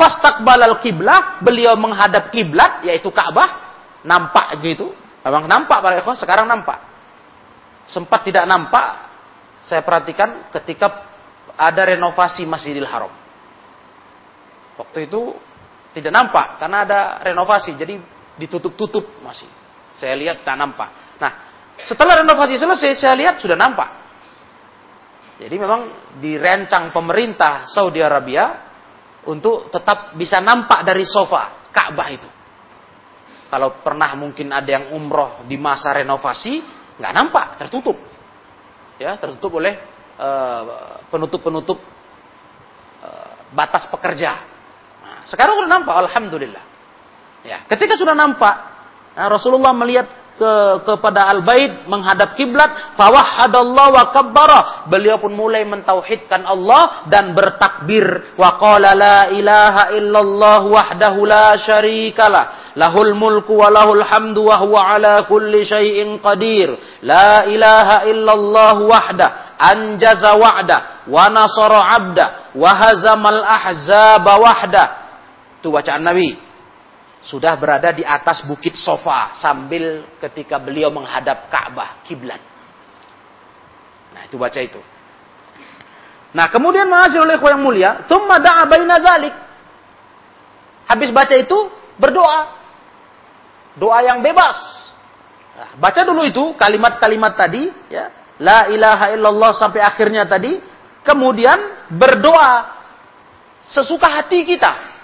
Fastaqbalal 0.00 0.80
kiblah, 0.80 1.44
beliau 1.44 1.76
menghadap 1.76 2.32
kiblat 2.32 2.80
yaitu 2.88 3.12
Ka'bah, 3.12 3.76
nampak 4.00 4.56
gitu. 4.64 4.96
Memang 5.20 5.44
nampak 5.44 5.84
para 5.84 6.00
ikhwan, 6.00 6.16
sekarang 6.16 6.48
nampak. 6.48 6.89
Sempat 7.88 8.26
tidak 8.26 8.44
nampak, 8.44 8.88
saya 9.64 9.84
perhatikan 9.84 10.50
ketika 10.52 11.08
ada 11.56 11.82
renovasi 11.84 12.48
Masjidil 12.48 12.88
Haram. 12.88 13.12
Waktu 14.80 15.10
itu 15.10 15.36
tidak 15.92 16.12
nampak 16.14 16.56
karena 16.56 16.88
ada 16.88 17.00
renovasi, 17.20 17.76
jadi 17.76 18.00
ditutup-tutup 18.40 19.20
masih. 19.20 19.48
Saya 20.00 20.16
lihat 20.16 20.40
tak 20.40 20.56
nampak. 20.56 21.18
Nah, 21.20 21.32
setelah 21.84 22.24
renovasi 22.24 22.56
selesai, 22.56 22.96
saya 22.96 23.14
lihat 23.18 23.36
sudah 23.42 23.58
nampak. 23.58 24.00
Jadi 25.40 25.56
memang 25.56 26.12
dirancang 26.20 26.92
pemerintah 26.92 27.68
Saudi 27.68 28.00
Arabia 28.00 28.68
untuk 29.28 29.68
tetap 29.72 30.16
bisa 30.16 30.40
nampak 30.40 30.84
dari 30.84 31.04
sofa 31.04 31.68
Ka'bah 31.72 32.08
itu. 32.12 32.28
Kalau 33.50 33.82
pernah 33.82 34.14
mungkin 34.14 34.54
ada 34.54 34.68
yang 34.68 34.94
umroh 34.94 35.42
di 35.44 35.58
masa 35.58 35.90
renovasi, 35.96 36.79
nggak 37.00 37.12
nampak, 37.16 37.56
tertutup. 37.56 37.96
Ya, 39.00 39.16
tertutup 39.16 39.56
oleh 39.56 39.80
eh, 40.20 40.62
penutup-penutup 41.08 41.80
uh, 43.00 43.32
batas 43.56 43.88
pekerja. 43.88 44.44
Nah, 45.00 45.24
sekarang 45.24 45.56
sudah 45.56 45.72
nampak, 45.72 45.94
alhamdulillah. 45.96 46.64
Ya, 47.40 47.64
ketika 47.64 47.96
sudah 47.96 48.12
nampak, 48.12 48.52
nah, 49.16 49.32
Rasulullah 49.32 49.72
melihat 49.72 50.19
ke 50.40 50.52
kepada 50.88 51.28
al-bait 51.28 51.84
menghadap 51.84 52.32
kiblat 52.32 52.96
fawahhadallahu 52.96 53.92
wa 53.92 54.04
kabbara. 54.08 54.60
Beliau 54.88 55.20
pun 55.20 55.36
mulai 55.36 55.68
mentauhidkan 55.68 56.48
Allah 56.48 57.04
dan 57.12 57.36
bertakbir. 57.36 58.32
Wa 58.40 58.56
qala 58.56 58.96
la 58.96 59.28
ilaha 59.28 59.92
illallah 59.92 60.60
wahdahu 60.64 61.28
la 61.28 61.60
syarikalah 61.60 62.72
lahul 62.80 63.12
mulku 63.12 63.60
wa 63.60 63.68
lahul 63.68 64.00
hamdu 64.00 64.48
wa 64.48 64.56
huwa 64.64 64.96
ala 64.96 65.28
kulli 65.28 65.68
syai'in 65.68 66.16
qadir. 66.24 66.72
La 67.04 67.44
ilaha 67.44 68.08
illallah 68.08 68.76
wahda. 68.80 69.26
Anjaza 69.60 70.40
wa'da. 70.40 71.04
Wa 71.04 71.28
nasara 71.28 72.00
'abda. 72.00 72.26
Wa 72.56 72.70
hazamal 72.72 73.44
ahzaba 73.44 74.40
wahda. 74.40 74.84
Itu 75.60 75.68
bacaan 75.68 76.00
Nabi 76.00 76.49
sudah 77.20 77.52
berada 77.60 77.92
di 77.92 78.00
atas 78.00 78.48
bukit 78.48 78.72
sofa 78.76 79.36
sambil 79.36 80.08
ketika 80.24 80.56
beliau 80.56 80.88
menghadap 80.88 81.52
Ka'bah 81.52 82.00
kiblat. 82.08 82.40
Nah, 84.16 84.24
itu 84.24 84.40
baca 84.40 84.60
itu. 84.60 84.80
Nah, 86.30 86.46
kemudian 86.48 86.86
mahasiswa 86.86 87.26
oleh 87.26 87.36
yang 87.36 87.62
mulia, 87.62 87.90
thumma 88.06 88.38
da'a 88.38 88.64
baina 88.64 88.96
dzalik. 89.02 89.34
Habis 90.88 91.10
baca 91.10 91.34
itu 91.36 91.58
berdoa. 91.98 92.40
Doa 93.78 93.98
yang 94.02 94.24
bebas. 94.24 94.56
Nah, 95.54 95.70
baca 95.78 96.00
dulu 96.02 96.24
itu 96.26 96.54
kalimat-kalimat 96.56 97.36
tadi 97.36 97.70
ya. 97.90 98.10
La 98.40 98.72
ilaha 98.72 99.12
illallah 99.12 99.52
sampai 99.54 99.84
akhirnya 99.84 100.24
tadi. 100.24 100.58
Kemudian 101.04 101.88
berdoa 101.92 102.80
sesuka 103.68 104.08
hati 104.08 104.42
kita. 104.44 104.99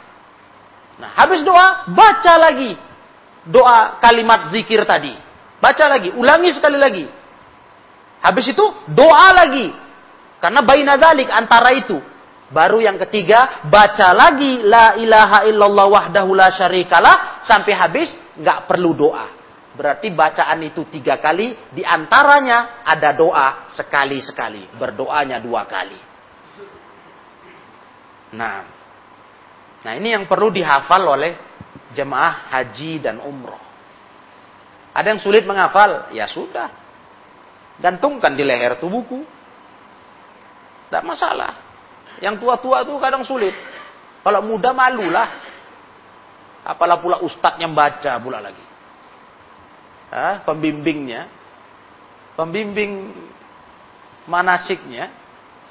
Nah, 0.96 1.12
habis 1.12 1.44
doa, 1.44 1.84
baca 1.92 2.34
lagi 2.40 2.76
doa 3.46 4.02
kalimat 4.02 4.50
zikir 4.50 4.82
tadi. 4.82 5.14
Baca 5.62 5.84
lagi, 5.88 6.12
ulangi 6.12 6.50
sekali 6.52 6.76
lagi. 6.76 7.06
Habis 8.20 8.52
itu 8.52 8.64
doa 8.92 9.28
lagi. 9.32 9.72
Karena 10.42 10.60
baina 10.60 10.98
dzalik 11.00 11.30
antara 11.32 11.72
itu. 11.72 11.96
Baru 12.46 12.78
yang 12.78 12.94
ketiga, 13.08 13.66
baca 13.66 14.14
lagi 14.14 14.62
la 14.62 14.94
ilaha 14.94 15.42
illallah 15.50 15.86
wahdahu 15.90 16.30
la 16.30 16.46
syarikalah 16.54 17.42
sampai 17.42 17.72
habis 17.74 18.14
nggak 18.38 18.70
perlu 18.70 18.94
doa. 18.94 19.34
Berarti 19.76 20.08
bacaan 20.14 20.62
itu 20.64 20.88
tiga 20.88 21.20
kali, 21.20 21.52
di 21.74 21.82
antaranya 21.82 22.80
ada 22.86 23.12
doa 23.12 23.68
sekali-sekali. 23.74 24.78
Berdoanya 24.78 25.36
dua 25.42 25.68
kali. 25.68 26.00
Nah, 28.36 28.75
Nah 29.86 29.94
ini 29.94 30.10
yang 30.10 30.26
perlu 30.26 30.50
dihafal 30.50 30.98
oleh 31.06 31.38
jemaah 31.94 32.50
haji 32.50 32.98
dan 32.98 33.22
umroh. 33.22 33.62
Ada 34.90 35.14
yang 35.14 35.22
sulit 35.22 35.46
menghafal? 35.46 36.10
Ya 36.10 36.26
sudah. 36.26 36.74
Gantungkan 37.78 38.34
di 38.34 38.42
leher 38.42 38.82
tuh 38.82 38.90
buku. 38.90 39.22
Tidak 40.90 41.06
masalah. 41.06 41.54
Yang 42.18 42.42
tua-tua 42.42 42.82
itu 42.82 42.98
kadang 42.98 43.22
sulit. 43.22 43.54
Kalau 44.26 44.42
muda 44.42 44.74
malulah. 44.74 45.54
Apalah 46.66 46.98
pula 46.98 47.22
ustadz 47.22 47.62
yang 47.62 47.70
baca 47.70 48.18
pula 48.18 48.42
lagi. 48.42 48.64
Hah? 50.10 50.42
Pembimbingnya. 50.42 51.30
Pembimbing 52.34 53.14
manasiknya. 54.26 55.14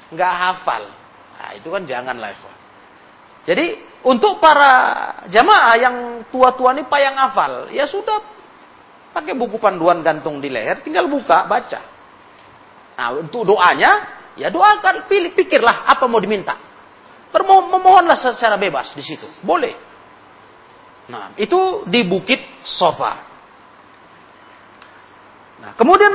nggak 0.08 0.32
hafal. 0.32 0.88
Nah, 1.36 1.50
itu 1.52 1.68
kan 1.68 1.84
janganlah. 1.84 2.32
Jadi 3.46 3.78
untuk 4.06 4.38
para 4.38 4.72
jamaah 5.26 5.74
yang 5.82 5.96
tua-tua 6.30 6.70
ini 6.78 6.86
payang 6.86 7.18
hafal, 7.18 7.74
ya 7.74 7.90
sudah 7.90 8.22
pakai 9.10 9.34
buku 9.34 9.58
panduan 9.58 9.98
gantung 9.98 10.38
di 10.38 10.46
leher, 10.46 10.78
tinggal 10.86 11.10
buka, 11.10 11.42
baca. 11.50 11.80
Nah, 12.94 13.18
untuk 13.18 13.42
doanya, 13.42 14.22
ya 14.38 14.46
doakan, 14.46 15.10
pilih, 15.10 15.34
pikirlah 15.34 15.90
apa 15.90 16.06
mau 16.06 16.22
diminta. 16.22 16.54
Memohonlah 17.34 18.14
secara 18.14 18.54
bebas 18.54 18.94
di 18.94 19.02
situ, 19.02 19.26
boleh. 19.42 19.74
Nah, 21.10 21.34
itu 21.34 21.82
di 21.90 22.06
Bukit 22.06 22.62
Sofa. 22.62 23.26
Nah, 25.66 25.72
kemudian 25.74 26.14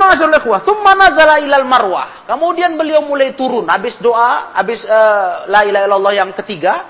thumma 0.63 0.95
nazala 0.95 1.43
ilal 1.43 1.67
marwah. 1.67 2.23
Kemudian 2.23 2.79
beliau 2.79 3.03
mulai 3.03 3.35
turun 3.35 3.67
habis 3.67 3.99
doa, 3.99 4.55
habis 4.55 4.79
uh, 4.87 5.51
la 5.51 5.67
ilaha 5.67 6.11
yang 6.15 6.31
ketiga, 6.39 6.87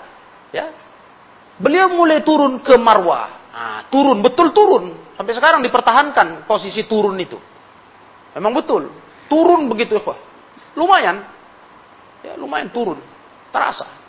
ya. 0.54 0.91
Beliau 1.62 1.94
mulai 1.94 2.26
turun 2.26 2.58
ke 2.66 2.74
Marwah. 2.76 3.54
Nah, 3.54 3.80
turun, 3.94 4.26
betul 4.26 4.50
turun. 4.50 5.14
Sampai 5.14 5.38
sekarang 5.38 5.62
dipertahankan 5.62 6.50
posisi 6.50 6.90
turun 6.90 7.14
itu. 7.22 7.38
Memang 8.34 8.58
betul. 8.58 8.90
Turun 9.30 9.70
begitu, 9.70 10.02
ya. 10.02 10.18
Lumayan. 10.74 11.22
Ya, 12.26 12.34
lumayan 12.34 12.74
turun. 12.74 12.98
Terasa. 13.54 14.02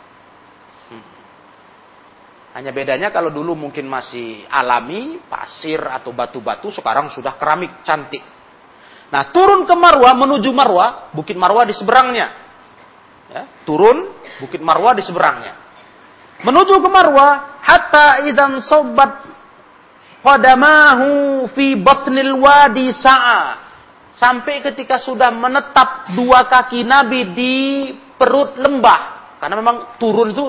Hanya 2.53 2.69
bedanya 2.69 3.09
kalau 3.09 3.33
dulu 3.33 3.57
mungkin 3.57 3.89
masih 3.89 4.45
alami, 4.45 5.17
pasir 5.25 5.81
atau 5.89 6.13
batu-batu, 6.13 6.69
sekarang 6.69 7.09
sudah 7.09 7.33
keramik 7.33 7.81
cantik. 7.81 8.21
Nah, 9.09 9.33
turun 9.33 9.65
ke 9.65 9.73
Marwa 9.73 10.13
menuju 10.13 10.53
Marwa, 10.53 11.09
Bukit 11.13 11.33
Marwa 11.33 11.65
di 11.65 11.73
seberangnya. 11.73 12.27
Ya, 13.29 13.41
turun 13.65 14.13
Bukit 14.37 14.61
Marwa 14.61 14.93
di 14.93 15.01
seberangnya. 15.01 15.62
Menuju 16.43 16.83
ke 16.83 16.89
Marwa, 16.91 17.59
hatta 17.63 18.27
idan 18.27 18.59
sobat 18.59 19.23
qadamahu 20.19 21.47
fi 21.55 21.79
batnil 21.79 22.35
wadi 22.35 22.91
sa'a. 22.91 23.63
Sampai 24.13 24.61
ketika 24.61 25.01
sudah 25.01 25.33
menetap 25.33 26.13
dua 26.13 26.45
kaki 26.45 26.85
Nabi 26.85 27.33
di 27.33 27.55
perut 28.19 28.59
lembah. 28.59 29.33
Karena 29.39 29.55
memang 29.57 29.97
turun 29.97 30.31
itu 30.35 30.45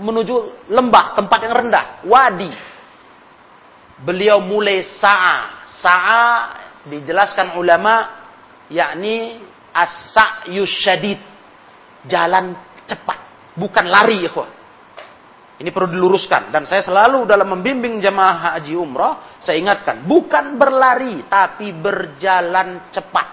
menuju 0.00 0.66
lembah, 0.70 1.18
tempat 1.18 1.38
yang 1.42 1.54
rendah, 1.54 1.84
wadi. 2.06 2.50
Beliau 4.06 4.38
mulai 4.38 4.86
sa'a. 4.86 5.66
Sa'a 5.82 6.26
dijelaskan 6.86 7.58
ulama 7.58 8.14
yakni 8.70 9.42
as-sa'yu 9.74 10.62
syadid. 10.64 11.18
Jalan 12.06 12.54
cepat, 12.86 13.18
bukan 13.58 13.90
lari, 13.90 14.22
ya 14.22 14.30
Ini 15.56 15.72
perlu 15.72 15.88
diluruskan 15.88 16.52
dan 16.52 16.68
saya 16.68 16.84
selalu 16.84 17.24
dalam 17.24 17.48
membimbing 17.48 17.96
jamaah 17.96 18.60
haji 18.60 18.76
umrah 18.76 19.40
saya 19.40 19.56
ingatkan 19.56 20.04
bukan 20.04 20.60
berlari 20.60 21.24
tapi 21.32 21.72
berjalan 21.72 22.92
cepat. 22.92 23.26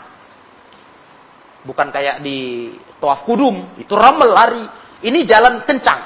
Bukan 1.67 1.87
kayak 1.91 2.23
di 2.23 2.71
Tawaf 2.99 3.27
Kudum, 3.27 3.75
itu 3.79 3.91
ramel 3.95 4.31
lari. 4.31 4.63
Ini 5.03 5.19
jalan 5.27 5.63
kencang. 5.67 6.01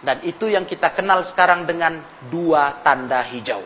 Dan 0.00 0.24
itu 0.24 0.48
yang 0.48 0.64
kita 0.64 0.92
kenal 0.96 1.24
sekarang 1.28 1.68
dengan 1.68 2.00
dua 2.28 2.80
tanda 2.84 3.20
hijau. 3.28 3.64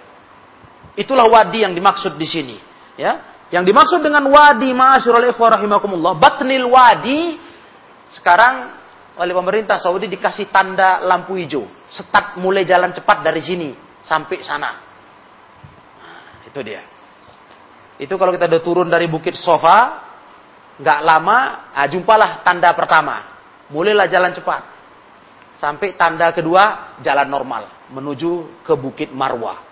Itulah 0.98 1.26
wadi 1.26 1.62
yang 1.62 1.74
dimaksud 1.74 2.14
di 2.18 2.26
sini. 2.26 2.56
Ya, 2.98 3.22
yang 3.54 3.62
dimaksud 3.62 4.02
dengan 4.02 4.26
wadi 4.26 4.74
ma'asyiral 4.74 5.30
ikhwah 5.30 5.58
rahimakumullah, 5.58 6.18
batnil 6.18 6.66
wadi 6.66 7.38
sekarang 8.10 8.75
oleh 9.16 9.32
pemerintah 9.32 9.80
Saudi 9.80 10.12
dikasih 10.12 10.52
tanda 10.52 11.00
lampu 11.00 11.40
hijau. 11.40 11.64
Start 11.88 12.36
mulai 12.36 12.68
jalan 12.68 12.92
cepat 12.92 13.24
dari 13.24 13.40
sini 13.40 13.72
sampai 14.04 14.38
sana. 14.44 14.70
Nah, 15.96 16.44
itu 16.44 16.60
dia. 16.60 16.84
Itu 17.96 18.20
kalau 18.20 18.36
kita 18.36 18.44
udah 18.44 18.60
turun 18.60 18.88
dari 18.92 19.08
Bukit 19.08 19.32
Sofa, 19.40 20.04
nggak 20.76 21.00
lama, 21.00 21.36
ah, 21.72 21.88
jumpalah 21.88 22.44
tanda 22.44 22.68
pertama. 22.76 23.40
Mulailah 23.72 24.06
jalan 24.12 24.36
cepat. 24.36 24.62
Sampai 25.56 25.96
tanda 25.96 26.28
kedua 26.36 26.96
jalan 27.00 27.26
normal 27.32 27.88
menuju 27.88 28.60
ke 28.60 28.76
Bukit 28.76 29.08
Marwah. 29.16 29.64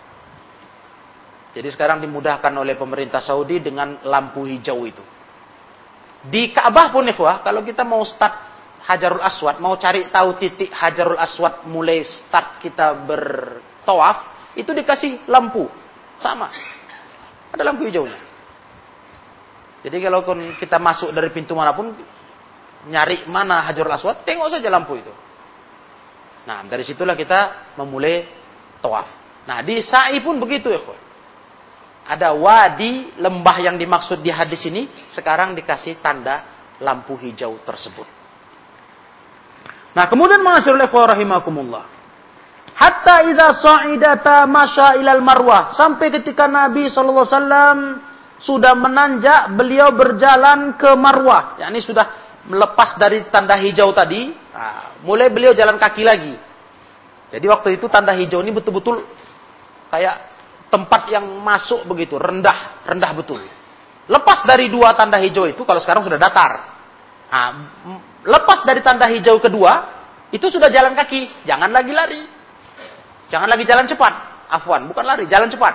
Jadi 1.54 1.68
sekarang 1.70 2.02
dimudahkan 2.02 2.50
oleh 2.50 2.74
pemerintah 2.74 3.20
Saudi 3.20 3.60
dengan 3.60 4.00
lampu 4.08 4.48
hijau 4.48 4.82
itu. 4.88 5.04
Di 6.24 6.50
Ka'bah 6.50 6.88
pun 6.88 7.04
ikhwah, 7.04 7.44
kalau 7.44 7.60
kita 7.60 7.84
mau 7.84 8.00
start 8.02 8.53
Hajarul 8.84 9.24
Aswad, 9.24 9.64
mau 9.64 9.80
cari 9.80 10.12
tahu 10.12 10.36
titik 10.36 10.68
Hajarul 10.68 11.16
Aswad 11.16 11.64
mulai 11.64 12.04
start 12.04 12.60
kita 12.60 12.92
bertawaf, 13.08 14.52
itu 14.60 14.68
dikasih 14.76 15.24
lampu. 15.24 15.64
Sama. 16.20 16.52
Ada 17.48 17.64
lampu 17.64 17.88
hijaunya. 17.88 18.20
Jadi 19.84 19.96
kalau 20.04 20.20
kita 20.60 20.76
masuk 20.76 21.16
dari 21.16 21.32
pintu 21.32 21.56
mana 21.56 21.72
pun, 21.72 21.96
nyari 22.88 23.24
mana 23.24 23.64
Hajarul 23.64 23.96
Aswad, 23.96 24.20
tengok 24.28 24.52
saja 24.52 24.68
lampu 24.68 25.00
itu. 25.00 25.12
Nah, 26.44 26.60
dari 26.68 26.84
situlah 26.84 27.16
kita 27.16 27.72
memulai 27.80 28.28
tawaf. 28.84 29.08
Nah, 29.48 29.64
di 29.64 29.80
sa'i 29.80 30.20
pun 30.20 30.36
begitu 30.36 30.68
ya, 30.68 30.80
Ada 32.04 32.36
wadi 32.36 33.16
lembah 33.16 33.56
yang 33.64 33.80
dimaksud 33.80 34.20
di 34.20 34.28
hadis 34.28 34.60
ini 34.68 35.08
sekarang 35.08 35.56
dikasih 35.56 36.04
tanda 36.04 36.44
lampu 36.84 37.16
hijau 37.16 37.56
tersebut. 37.64 38.23
Nah, 39.94 40.04
kemudian 40.10 40.42
ma'asyiral 40.42 40.90
ikhwah 40.90 41.14
rahimakumullah. 41.14 41.84
Hatta 42.74 43.30
idza 43.30 43.48
sa'idata 43.62 44.50
masya 44.50 44.98
ilal 44.98 45.22
marwah. 45.22 45.70
Sampai 45.78 46.10
ketika 46.10 46.50
Nabi 46.50 46.90
wasallam 46.90 48.02
sudah 48.42 48.74
menanjak, 48.74 49.54
beliau 49.54 49.94
berjalan 49.94 50.74
ke 50.74 50.90
Marwah. 50.98 51.56
Ya, 51.62 51.70
ini 51.70 51.78
sudah 51.78 52.34
melepas 52.50 52.98
dari 52.98 53.24
tanda 53.30 53.56
hijau 53.56 53.94
tadi, 53.94 54.34
nah, 54.52 55.00
mulai 55.06 55.30
beliau 55.30 55.54
jalan 55.54 55.78
kaki 55.78 56.02
lagi. 56.04 56.34
Jadi 57.30 57.46
waktu 57.48 57.78
itu 57.78 57.86
tanda 57.88 58.12
hijau 58.12 58.44
ini 58.44 58.52
betul-betul 58.52 59.06
kayak 59.88 60.34
tempat 60.68 61.08
yang 61.14 61.24
masuk 61.40 61.86
begitu, 61.86 62.18
rendah, 62.18 62.84
rendah 62.84 63.10
betul. 63.14 63.40
Lepas 64.10 64.44
dari 64.44 64.68
dua 64.68 64.92
tanda 64.92 65.16
hijau 65.22 65.46
itu, 65.48 65.62
kalau 65.64 65.80
sekarang 65.80 66.04
sudah 66.04 66.18
datar. 66.18 66.73
Nah, 67.28 67.50
lepas 68.22 68.62
dari 68.62 68.80
tanda 68.84 69.10
hijau 69.10 69.40
kedua, 69.42 69.72
itu 70.30 70.46
sudah 70.50 70.70
jalan 70.70 70.94
kaki, 70.94 71.46
jangan 71.48 71.70
lagi 71.70 71.92
lari. 71.94 72.22
Jangan 73.28 73.48
lagi 73.50 73.64
jalan 73.66 73.86
cepat. 73.88 74.12
Afwan, 74.50 74.86
bukan 74.86 75.02
lari, 75.02 75.26
jalan 75.26 75.50
cepat. 75.50 75.74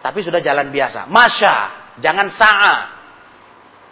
Tapi 0.00 0.20
sudah 0.22 0.38
jalan 0.38 0.70
biasa. 0.70 1.10
Masya, 1.10 1.54
jangan 1.98 2.28
sa'a 2.30 3.00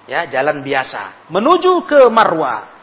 ya 0.09 0.25
jalan 0.25 0.65
biasa 0.65 1.29
menuju 1.29 1.85
ke 1.85 2.09
Marwa. 2.09 2.81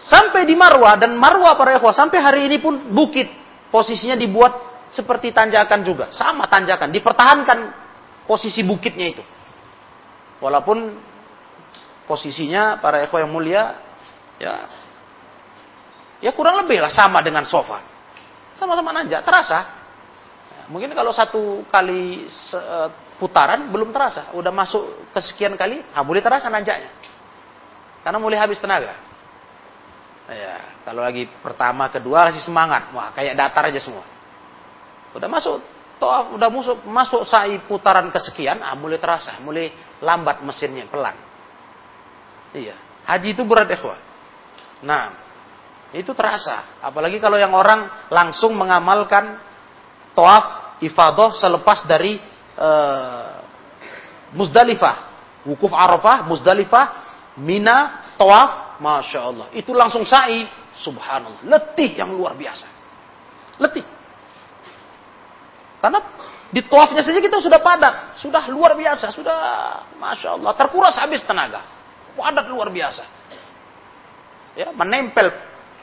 Sampai 0.00 0.48
di 0.48 0.56
Marwa 0.56 0.96
dan 0.96 1.12
Marwa 1.20 1.52
para 1.60 1.76
ikhwah 1.76 1.92
sampai 1.92 2.18
hari 2.24 2.40
ini 2.48 2.56
pun 2.56 2.88
bukit 2.88 3.28
posisinya 3.68 4.16
dibuat 4.16 4.56
seperti 4.90 5.30
tanjakan 5.30 5.84
juga, 5.86 6.08
sama 6.10 6.48
tanjakan, 6.50 6.90
dipertahankan 6.90 7.58
posisi 8.24 8.64
bukitnya 8.64 9.12
itu. 9.12 9.22
Walaupun 10.40 10.96
posisinya 12.10 12.82
para 12.82 13.06
ikhwah 13.06 13.22
yang 13.22 13.30
mulia 13.30 13.78
ya 14.42 14.66
ya 16.18 16.34
kurang 16.34 16.58
lebih 16.66 16.82
lah 16.82 16.90
sama 16.90 17.22
dengan 17.22 17.46
sofa. 17.46 17.78
Sama-sama 18.58 18.90
nanjak, 18.90 19.22
terasa. 19.22 19.58
Ya, 20.50 20.62
mungkin 20.68 20.90
kalau 20.92 21.14
satu 21.14 21.64
kali 21.70 22.26
putaran 23.16 23.70
belum 23.70 23.94
terasa. 23.94 24.34
Udah 24.36 24.52
masuk 24.52 25.08
kesekian 25.14 25.54
kali, 25.54 25.80
ah, 25.94 26.02
mulai 26.04 26.20
terasa 26.20 26.50
nanjaknya. 26.52 26.90
Karena 28.04 28.18
mulai 28.18 28.36
habis 28.36 28.58
tenaga. 28.58 28.92
Ya, 30.30 30.82
kalau 30.84 31.02
lagi 31.02 31.26
pertama, 31.40 31.88
kedua 31.88 32.28
masih 32.28 32.44
semangat. 32.44 32.92
Wah, 32.92 33.14
kayak 33.16 33.34
datar 33.38 33.70
aja 33.72 33.80
semua. 33.80 34.04
Udah 35.16 35.26
masuk 35.26 35.58
toh 36.00 36.32
udah 36.32 36.48
masuk 36.48 36.80
masuk 36.88 37.22
sa'i 37.28 37.60
putaran 37.68 38.08
kesekian, 38.08 38.64
ah 38.64 38.72
mulai 38.72 38.96
terasa, 38.96 39.36
mulai 39.44 39.68
lambat 40.00 40.40
mesinnya 40.40 40.88
pelan. 40.88 41.29
Iya, 42.50 42.74
haji 43.06 43.28
itu 43.34 43.42
berat 43.46 43.70
ikhwah. 43.70 43.98
Nah, 44.82 45.14
itu 45.94 46.10
terasa. 46.14 46.82
Apalagi 46.82 47.18
kalau 47.18 47.38
yang 47.38 47.54
orang 47.54 48.10
langsung 48.10 48.54
mengamalkan 48.54 49.38
toaf 50.14 50.78
ifadah 50.82 51.34
selepas 51.34 51.86
dari 51.86 52.18
uh, 52.58 53.38
Muzdalifah, 54.34 54.96
wukuf 55.46 55.70
Arafah, 55.74 56.26
Muzdalifah, 56.26 56.84
Mina, 57.38 58.10
Tawaf, 58.14 58.78
Masya 58.78 59.18
Allah. 59.18 59.46
Itu 59.54 59.74
langsung 59.74 60.06
sa'i, 60.06 60.46
subhanallah. 60.78 61.42
Letih 61.46 61.98
yang 61.98 62.14
luar 62.14 62.38
biasa. 62.38 62.66
Letih. 63.58 63.82
Karena 65.80 66.00
di 66.52 66.60
tawafnya 66.66 67.00
saja 67.00 67.18
kita 67.18 67.40
sudah 67.40 67.58
padat. 67.58 68.20
Sudah 68.20 68.44
luar 68.52 68.76
biasa. 68.76 69.10
Sudah, 69.10 69.36
Masya 69.96 70.36
Allah. 70.36 70.52
Terkuras 70.54 70.94
habis 71.00 71.24
tenaga. 71.24 71.79
Padat 72.20 72.52
luar 72.52 72.68
biasa. 72.68 73.04
Ya, 74.52 74.68
menempel 74.76 75.32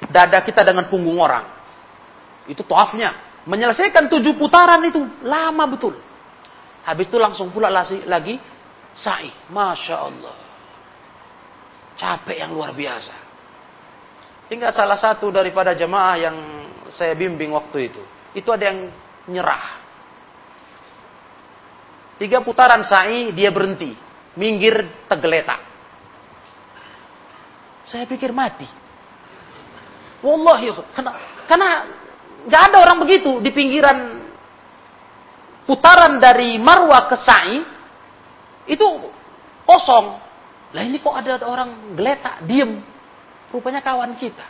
dada 0.05 0.37
kita 0.45 0.61
dengan 0.61 0.85
punggung 0.85 1.17
orang. 1.17 1.49
Itu 2.45 2.61
tawafnya. 2.61 3.41
Menyelesaikan 3.49 4.05
tujuh 4.05 4.37
putaran 4.37 4.85
itu 4.85 5.01
lama 5.25 5.65
betul. 5.65 5.97
Habis 6.85 7.09
itu 7.09 7.17
langsung 7.17 7.49
pula 7.49 7.73
lagi, 7.73 8.05
lagi 8.05 8.37
sa'i. 8.93 9.33
Masya 9.49 9.95
Allah. 9.97 10.37
Capek 11.97 12.37
yang 12.37 12.53
luar 12.53 12.77
biasa. 12.77 13.15
Hingga 14.53 14.69
salah 14.71 14.95
satu 14.95 15.33
daripada 15.33 15.73
jemaah 15.73 16.15
yang 16.21 16.37
saya 16.93 17.17
bimbing 17.17 17.51
waktu 17.51 17.89
itu. 17.91 18.03
Itu 18.37 18.53
ada 18.53 18.69
yang 18.69 18.93
nyerah. 19.25 19.65
Tiga 22.21 22.45
putaran 22.45 22.85
sa'i 22.85 23.33
dia 23.33 23.49
berhenti. 23.49 23.97
Minggir 24.37 24.85
tegeletak. 25.09 25.66
Saya 27.87 28.03
pikir 28.03 28.35
mati. 28.35 28.67
Wallahi, 30.19 30.75
karena, 30.91 31.11
karena 31.47 31.69
gak 32.51 32.61
ada 32.71 32.77
orang 32.83 32.99
begitu 33.05 33.39
di 33.39 33.53
pinggiran 33.53 34.27
putaran 35.63 36.17
dari 36.17 36.57
Marwa 36.59 37.07
ke 37.07 37.15
Sa'i 37.21 37.57
itu 38.67 38.87
kosong. 39.63 40.19
Lah 40.75 40.83
ini 40.83 40.99
kok 40.99 41.15
ada 41.15 41.39
orang 41.47 41.95
geletak, 41.95 42.43
diem. 42.43 42.83
Rupanya 43.51 43.79
kawan 43.79 44.19
kita. 44.19 44.43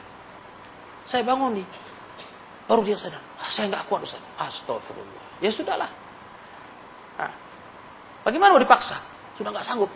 Saya 1.05 1.21
bangun 1.21 1.61
nih. 1.61 1.67
Baru 2.67 2.83
dia 2.83 2.99
sadar, 2.99 3.23
ah, 3.39 3.47
saya 3.47 3.71
nggak 3.71 3.87
kuat 3.87 4.03
Ustaz. 4.03 4.19
Astagfirullah. 4.35 5.39
Ya 5.39 5.53
sudahlah. 5.55 5.87
Nah, 7.15 7.31
bagaimana 8.27 8.57
mau 8.57 8.59
dipaksa? 8.59 8.99
Sudah 9.39 9.55
nggak 9.55 9.63
sanggup. 9.63 9.87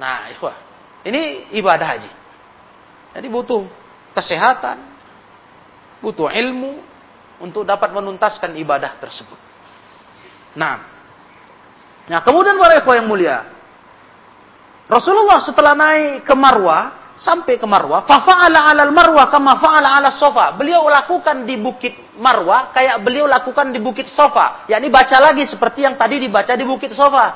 Nah, 0.00 0.32
ikhwah, 0.32 0.56
ini 1.04 1.52
ibadah 1.58 1.86
haji. 1.98 2.10
Jadi 3.16 3.26
butuh 3.32 3.64
kesehatan, 4.12 4.76
butuh 6.02 6.28
ilmu 6.32 6.82
untuk 7.38 7.62
dapat 7.62 7.94
menuntaskan 7.94 8.54
ibadah 8.58 8.98
tersebut. 8.98 9.38
Nah, 10.58 10.82
nah 12.10 12.20
kemudian 12.26 12.58
para 12.58 12.82
ikhwah 12.82 12.96
yang 12.98 13.08
mulia, 13.08 13.46
Rasulullah 14.88 15.38
setelah 15.44 15.76
naik 15.76 16.24
ke 16.24 16.34
Marwah, 16.34 17.14
sampai 17.18 17.58
ke 17.58 17.66
Marwah, 17.66 18.06
fa'ala 18.06 18.72
'alal 18.72 18.94
Marwah 18.94 19.28
kama 19.28 19.58
fa'ala 19.58 19.98
'ala 19.98 20.10
Sofa. 20.16 20.54
Beliau 20.56 20.86
lakukan 20.88 21.44
di 21.44 21.60
Bukit 21.60 22.16
Marwah 22.18 22.72
kayak 22.74 23.02
beliau 23.04 23.28
lakukan 23.28 23.70
di 23.70 23.78
Bukit 23.78 24.10
Sofa. 24.10 24.66
yakni 24.66 24.88
baca 24.90 25.18
lagi 25.22 25.46
seperti 25.46 25.86
yang 25.86 25.94
tadi 25.94 26.18
dibaca 26.18 26.50
di 26.56 26.64
Bukit 26.66 26.90
Sofa. 26.96 27.26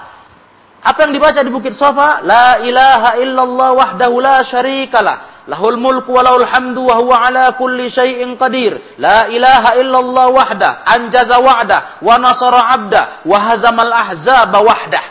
Apa 0.82 1.06
yang 1.06 1.14
dibaca 1.14 1.38
di 1.38 1.50
Bukit 1.52 1.78
Sofa? 1.78 2.18
La 2.26 2.58
ilaha 2.58 3.14
illallah 3.22 3.70
wahdahu 3.78 4.18
la 4.18 4.42
syarikalah. 4.42 5.31
Lahul 5.50 5.74
mulku 5.74 6.14
wa 6.14 6.22
lahul 6.22 6.46
hamdu 6.46 6.86
wa 6.86 7.02
huwa 7.02 7.16
ala 7.26 7.44
kulli 7.58 7.90
syai'in 7.90 8.38
qadir. 8.38 8.78
La 8.98 9.26
ilaha 9.26 9.74
illallah 9.74 10.26
wahda. 10.30 10.70
Anjaza 10.86 11.42
wa'da. 11.42 11.98
Wa 11.98 12.14
nasara 12.18 12.60
abda. 12.78 13.02
Wa 13.26 13.38
hazamal 13.50 13.90
ahzaba 13.90 14.58
wahda. 14.62 15.02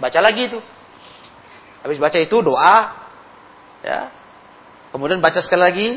Baca 0.00 0.18
lagi 0.24 0.48
itu. 0.48 0.58
Habis 1.84 2.00
baca 2.00 2.16
itu 2.16 2.36
doa. 2.40 2.76
Ya. 3.84 4.08
Kemudian 4.88 5.20
baca 5.20 5.40
sekali 5.44 5.62
lagi. 5.62 5.88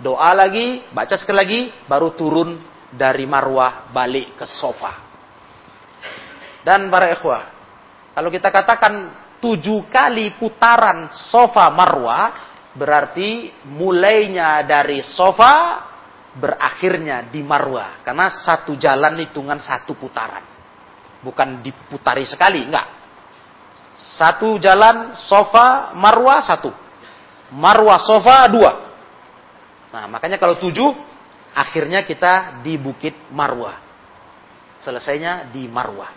Doa 0.00 0.32
lagi. 0.32 0.88
Baca 0.96 1.14
sekali 1.20 1.36
lagi. 1.36 1.60
Baru 1.84 2.16
turun 2.16 2.56
dari 2.88 3.28
marwah 3.28 3.92
balik 3.92 4.40
ke 4.40 4.46
sofa. 4.48 5.04
Dan 6.64 6.88
para 6.88 7.12
ikhwah. 7.12 7.44
Kalau 8.16 8.28
kita 8.32 8.48
katakan 8.48 8.94
tujuh 9.38 9.86
kali 9.86 10.34
putaran 10.36 11.12
sofa 11.30 11.70
marwah, 11.70 12.47
berarti 12.78 13.50
mulainya 13.66 14.62
dari 14.62 15.02
sofa, 15.02 15.82
berakhirnya 16.38 17.26
di 17.26 17.42
marwah. 17.42 18.00
Karena 18.06 18.30
satu 18.30 18.78
jalan 18.78 19.18
hitungan 19.26 19.58
satu 19.58 19.98
putaran. 19.98 20.46
Bukan 21.18 21.58
diputari 21.60 22.22
sekali, 22.22 22.62
enggak. 22.62 22.86
Satu 23.98 24.54
jalan 24.62 25.18
sofa 25.18 25.90
marwah 25.98 26.38
satu. 26.38 26.70
Marwah 27.50 27.98
sofa 27.98 28.46
dua. 28.46 28.72
Nah 29.90 30.06
makanya 30.06 30.38
kalau 30.38 30.54
tujuh, 30.54 30.94
akhirnya 31.50 32.06
kita 32.06 32.62
di 32.62 32.78
bukit 32.78 33.18
marwah. 33.34 33.74
Selesainya 34.78 35.50
di 35.50 35.66
marwah. 35.66 36.14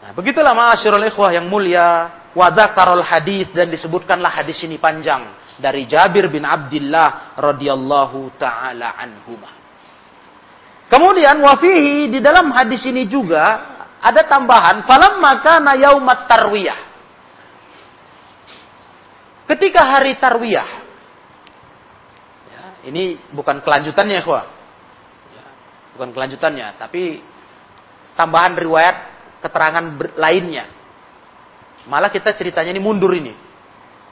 Nah, 0.00 0.16
begitulah 0.16 0.56
ma'asyiral 0.56 1.04
ikhwah 1.12 1.28
yang 1.36 1.44
mulia, 1.44 2.08
wa 2.34 2.46
dzakarul 2.50 3.02
hadis 3.02 3.50
dan 3.50 3.70
disebutkanlah 3.70 4.30
hadis 4.30 4.62
ini 4.62 4.78
panjang 4.78 5.34
dari 5.58 5.84
Jabir 5.84 6.30
bin 6.30 6.46
Abdullah 6.46 7.36
radhiyallahu 7.36 8.38
taala 8.40 8.94
anhuma. 8.96 9.50
Kemudian 10.90 11.38
wafihi 11.38 12.10
di 12.10 12.18
dalam 12.18 12.50
hadis 12.50 12.82
ini 12.88 13.06
juga 13.06 13.78
ada 14.02 14.26
tambahan 14.26 14.82
falamma 14.88 15.38
kana 15.44 15.78
yaumat 15.78 16.26
tarwiyah. 16.26 16.80
Ketika 19.46 19.82
hari 19.86 20.18
tarwiyah. 20.18 20.70
Ya, 22.50 22.62
ini 22.90 23.18
bukan 23.34 23.62
kelanjutannya, 23.62 24.22
ya, 24.22 24.42
bukan 25.94 26.10
kelanjutannya, 26.14 26.80
tapi 26.80 27.22
tambahan 28.14 28.56
riwayat 28.58 28.96
keterangan 29.44 29.84
lainnya. 30.18 30.79
Malah 31.88 32.12
kita 32.12 32.36
ceritanya 32.36 32.74
ini 32.76 32.82
mundur 32.82 33.14
ini. 33.16 33.32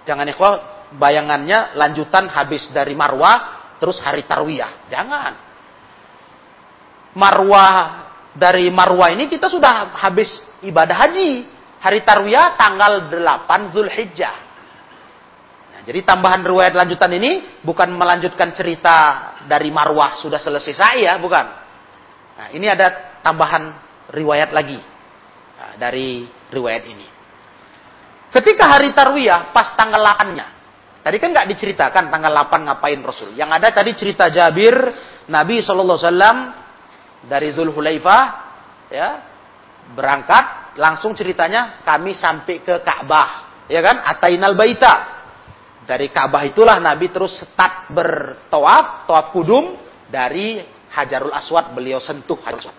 Jangan 0.09 0.25
ikhwah 0.33 0.53
bayangannya 0.97 1.77
lanjutan 1.77 2.33
habis 2.33 2.73
dari 2.73 2.97
Marwah 2.97 3.77
terus 3.77 4.01
hari 4.01 4.25
Tarwiyah. 4.25 4.89
Jangan. 4.89 5.33
Marwah 7.13 7.77
dari 8.33 8.73
Marwah 8.73 9.13
ini 9.13 9.29
kita 9.29 9.53
sudah 9.53 9.93
habis 10.01 10.33
ibadah 10.65 10.97
haji. 10.97 11.45
Hari 11.79 12.03
Tarwiyah 12.03 12.57
tanggal 12.59 13.07
8 13.13 13.75
Zulhijjah. 13.77 14.37
Nah, 15.71 15.81
jadi 15.87 16.03
tambahan 16.03 16.43
riwayat 16.43 16.75
lanjutan 16.75 17.13
ini 17.15 17.63
bukan 17.63 17.95
melanjutkan 17.95 18.51
cerita 18.51 18.97
dari 19.47 19.71
Marwah 19.71 20.19
sudah 20.19 20.43
selesai 20.43 20.75
saya, 20.75 21.15
bukan. 21.23 21.47
Nah, 22.35 22.49
ini 22.51 22.67
ada 22.67 23.19
tambahan 23.23 23.77
riwayat 24.11 24.51
lagi 24.51 24.81
dari 25.79 26.27
riwayat 26.51 26.85
ini. 26.89 27.18
Ketika 28.29 28.65
hari 28.69 28.93
Tarwiyah, 28.93 29.57
pas 29.57 29.73
tanggal 29.73 30.05
8-nya. 30.05 30.47
Tadi 31.01 31.17
kan 31.17 31.33
nggak 31.33 31.49
diceritakan 31.49 32.13
tanggal 32.13 32.33
8 32.45 32.69
ngapain 32.69 33.01
Rasul. 33.01 33.33
Yang 33.33 33.51
ada 33.57 33.69
tadi 33.73 33.97
cerita 33.97 34.29
Jabir, 34.29 34.77
Nabi 35.33 35.65
SAW 35.65 35.97
dari 37.25 37.49
Zulhulaifah, 37.57 38.23
ya, 38.93 39.09
berangkat, 39.97 40.77
langsung 40.77 41.17
ceritanya 41.17 41.81
kami 41.81 42.13
sampai 42.13 42.61
ke 42.61 42.85
Ka'bah. 42.85 43.65
Ya 43.73 43.81
kan? 43.81 44.05
Atainal 44.05 44.53
baita. 44.53 45.17
Dari 45.89 46.13
Ka'bah 46.13 46.45
itulah 46.45 46.77
Nabi 46.85 47.09
terus 47.09 47.41
start 47.41 47.89
bertawaf, 47.89 49.09
tawaf 49.09 49.33
kudum, 49.33 49.81
dari 50.13 50.61
Hajarul 50.93 51.33
Aswad 51.33 51.73
beliau 51.73 52.01
sentuh 52.01 52.37
Hajarul 52.45 52.69
Aswad. 52.69 52.79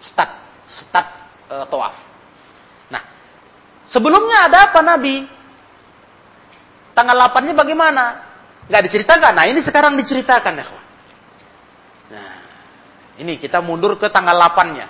Start, 0.00 0.32
start 0.68 1.08
uh, 1.52 1.64
tawaf. 1.68 2.11
Sebelumnya 3.92 4.48
ada 4.48 4.72
apa 4.72 4.80
Nabi? 4.80 5.28
Tanggal 6.96 7.16
8-nya 7.28 7.52
bagaimana? 7.52 8.04
Gak 8.72 8.88
diceritakan. 8.88 9.32
Nah, 9.36 9.46
ini 9.48 9.60
sekarang 9.60 10.00
diceritakan 10.00 10.52
ya. 10.56 10.66
Nah, 12.12 12.34
ini 13.20 13.36
kita 13.36 13.60
mundur 13.60 14.00
ke 14.00 14.08
tanggal 14.08 14.32
8-nya. 14.32 14.88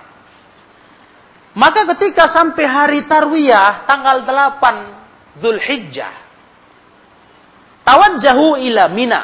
Maka 1.53 1.85
ketika 1.95 2.31
sampai 2.31 2.65
hari 2.65 3.01
Tarwiyah 3.05 3.85
tanggal 3.85 4.25
8 4.25 5.43
Zulhijjah 5.43 6.23
tawajjahu 7.83 8.57
ila 8.71 8.89
Mina. 8.89 9.21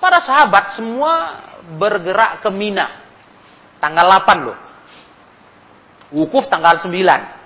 Para 0.00 0.18
sahabat 0.20 0.76
semua 0.76 1.44
bergerak 1.76 2.42
ke 2.42 2.50
Mina. 2.50 2.88
Tanggal 3.80 4.04
8 4.20 4.46
loh. 4.48 4.58
Wukuf 6.10 6.50
tanggal 6.50 6.76
9. 6.80 7.39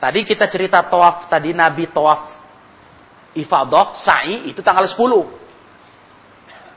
Tadi 0.00 0.24
kita 0.24 0.48
cerita 0.48 0.80
tawaf, 0.88 1.28
tadi 1.28 1.52
Nabi 1.52 1.84
tawaf 1.92 2.40
ifadah, 3.36 4.00
sa'i, 4.00 4.48
itu 4.48 4.64
tanggal 4.64 4.88
10. 4.88 4.96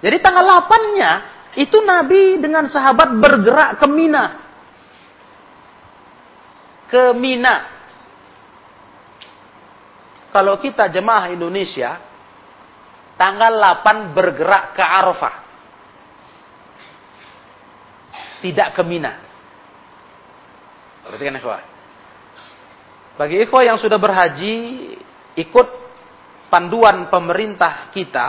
Jadi 0.04 0.18
tanggal 0.20 0.44
8-nya, 0.68 1.12
itu 1.56 1.80
Nabi 1.80 2.38
dengan 2.44 2.68
sahabat 2.68 3.16
bergerak 3.16 3.80
ke 3.80 3.88
Mina. 3.88 4.26
Ke 6.92 7.16
Mina. 7.16 7.72
Kalau 10.36 10.60
kita 10.60 10.92
jemaah 10.92 11.32
Indonesia, 11.32 11.96
tanggal 13.16 13.56
8 13.56 14.12
bergerak 14.12 14.76
ke 14.76 14.84
Arafah. 14.84 15.36
Tidak 18.44 18.76
ke 18.76 18.84
Mina. 18.84 19.14
Perhatikan 21.08 21.40
ikhwah. 21.40 21.73
Bagi 23.14 23.46
ikhwah 23.46 23.62
yang 23.62 23.78
sudah 23.78 24.02
berhaji, 24.02 24.56
ikut 25.38 25.68
panduan 26.50 27.14
pemerintah 27.14 27.94
kita, 27.94 28.28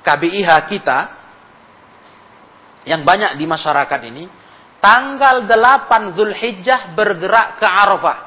KBIH 0.00 0.50
kita, 0.72 0.98
yang 2.88 3.04
banyak 3.04 3.36
di 3.36 3.44
masyarakat 3.44 4.00
ini, 4.08 4.24
tanggal 4.80 5.44
8 5.44 6.16
Zulhijjah 6.16 6.96
bergerak 6.96 7.60
ke 7.60 7.66
Arafah. 7.68 8.18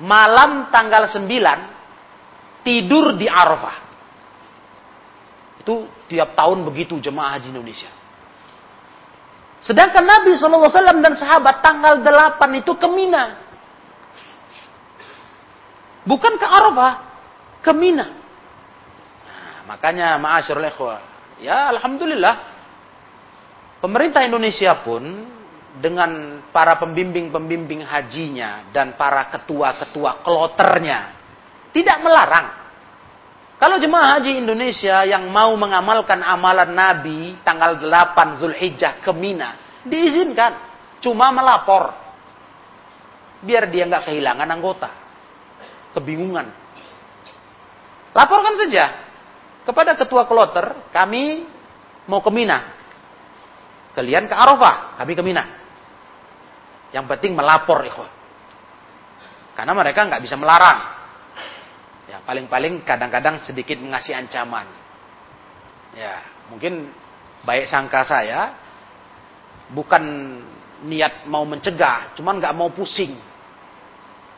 Malam 0.00 0.70
tanggal 0.70 1.10
9, 1.10 1.26
tidur 2.62 3.18
di 3.18 3.26
Arafah. 3.26 3.76
Itu 5.60 5.90
tiap 6.08 6.32
tahun 6.38 6.64
begitu 6.64 6.96
jemaah 7.02 7.36
haji 7.36 7.52
Indonesia. 7.52 7.99
Sedangkan 9.60 10.04
Nabi 10.04 10.36
SAW 10.36 10.72
dan 11.04 11.14
sahabat 11.16 11.60
tanggal 11.60 12.00
8 12.00 12.60
itu 12.60 12.72
ke 12.76 12.88
Mina. 12.88 13.36
Bukan 16.08 16.40
ke 16.40 16.46
Arafah, 16.48 16.94
ke 17.60 17.72
Mina. 17.76 18.08
Nah, 18.08 19.56
makanya 19.68 20.16
ma'asyarul 20.16 20.64
ikhwah. 20.64 21.00
Ya 21.44 21.68
Alhamdulillah. 21.76 22.48
Pemerintah 23.80 24.24
Indonesia 24.24 24.76
pun 24.84 25.28
dengan 25.80 26.42
para 26.52 26.76
pembimbing-pembimbing 26.76 27.80
hajinya 27.80 28.68
dan 28.76 28.98
para 29.00 29.32
ketua-ketua 29.32 30.20
kloternya 30.20 31.16
tidak 31.72 31.96
melarang 32.04 32.59
Kalau 33.60 33.76
jemaah 33.76 34.16
haji 34.16 34.40
Indonesia 34.40 35.04
yang 35.04 35.28
mau 35.28 35.52
mengamalkan 35.52 36.24
amalan 36.24 36.72
Nabi 36.72 37.36
tanggal 37.44 37.76
8 37.76 38.40
Zulhijjah 38.40 39.04
ke 39.04 39.12
Mina, 39.12 39.52
diizinkan. 39.84 40.72
Cuma 41.04 41.28
melapor. 41.28 41.92
Biar 43.44 43.68
dia 43.68 43.84
nggak 43.84 44.08
kehilangan 44.08 44.48
anggota. 44.48 44.88
Kebingungan. 45.92 46.48
Laporkan 48.16 48.56
saja 48.56 48.84
kepada 49.68 49.92
ketua 49.92 50.24
kloter, 50.24 50.88
kami 50.88 51.44
mau 52.08 52.24
ke 52.24 52.32
Mina. 52.32 52.64
Kalian 53.92 54.24
ke 54.24 54.34
Arafah, 54.40 54.96
kami 54.96 55.12
ke 55.12 55.20
Mina. 55.20 55.44
Yang 56.96 57.04
penting 57.12 57.36
melapor, 57.36 57.84
ikhwan. 57.84 58.08
Karena 59.52 59.72
mereka 59.76 60.08
nggak 60.08 60.24
bisa 60.24 60.40
melarang. 60.40 60.99
Paling-paling 62.30 62.86
kadang-kadang 62.86 63.42
sedikit 63.42 63.74
mengasih 63.82 64.14
ancaman. 64.14 64.62
Ya, 65.98 66.22
mungkin 66.46 66.86
baik 67.42 67.66
sangka 67.66 68.06
saya 68.06 68.54
bukan 69.74 70.38
niat 70.86 71.26
mau 71.26 71.42
mencegah, 71.42 72.14
cuman 72.14 72.38
nggak 72.38 72.54
mau 72.54 72.70
pusing. 72.70 73.18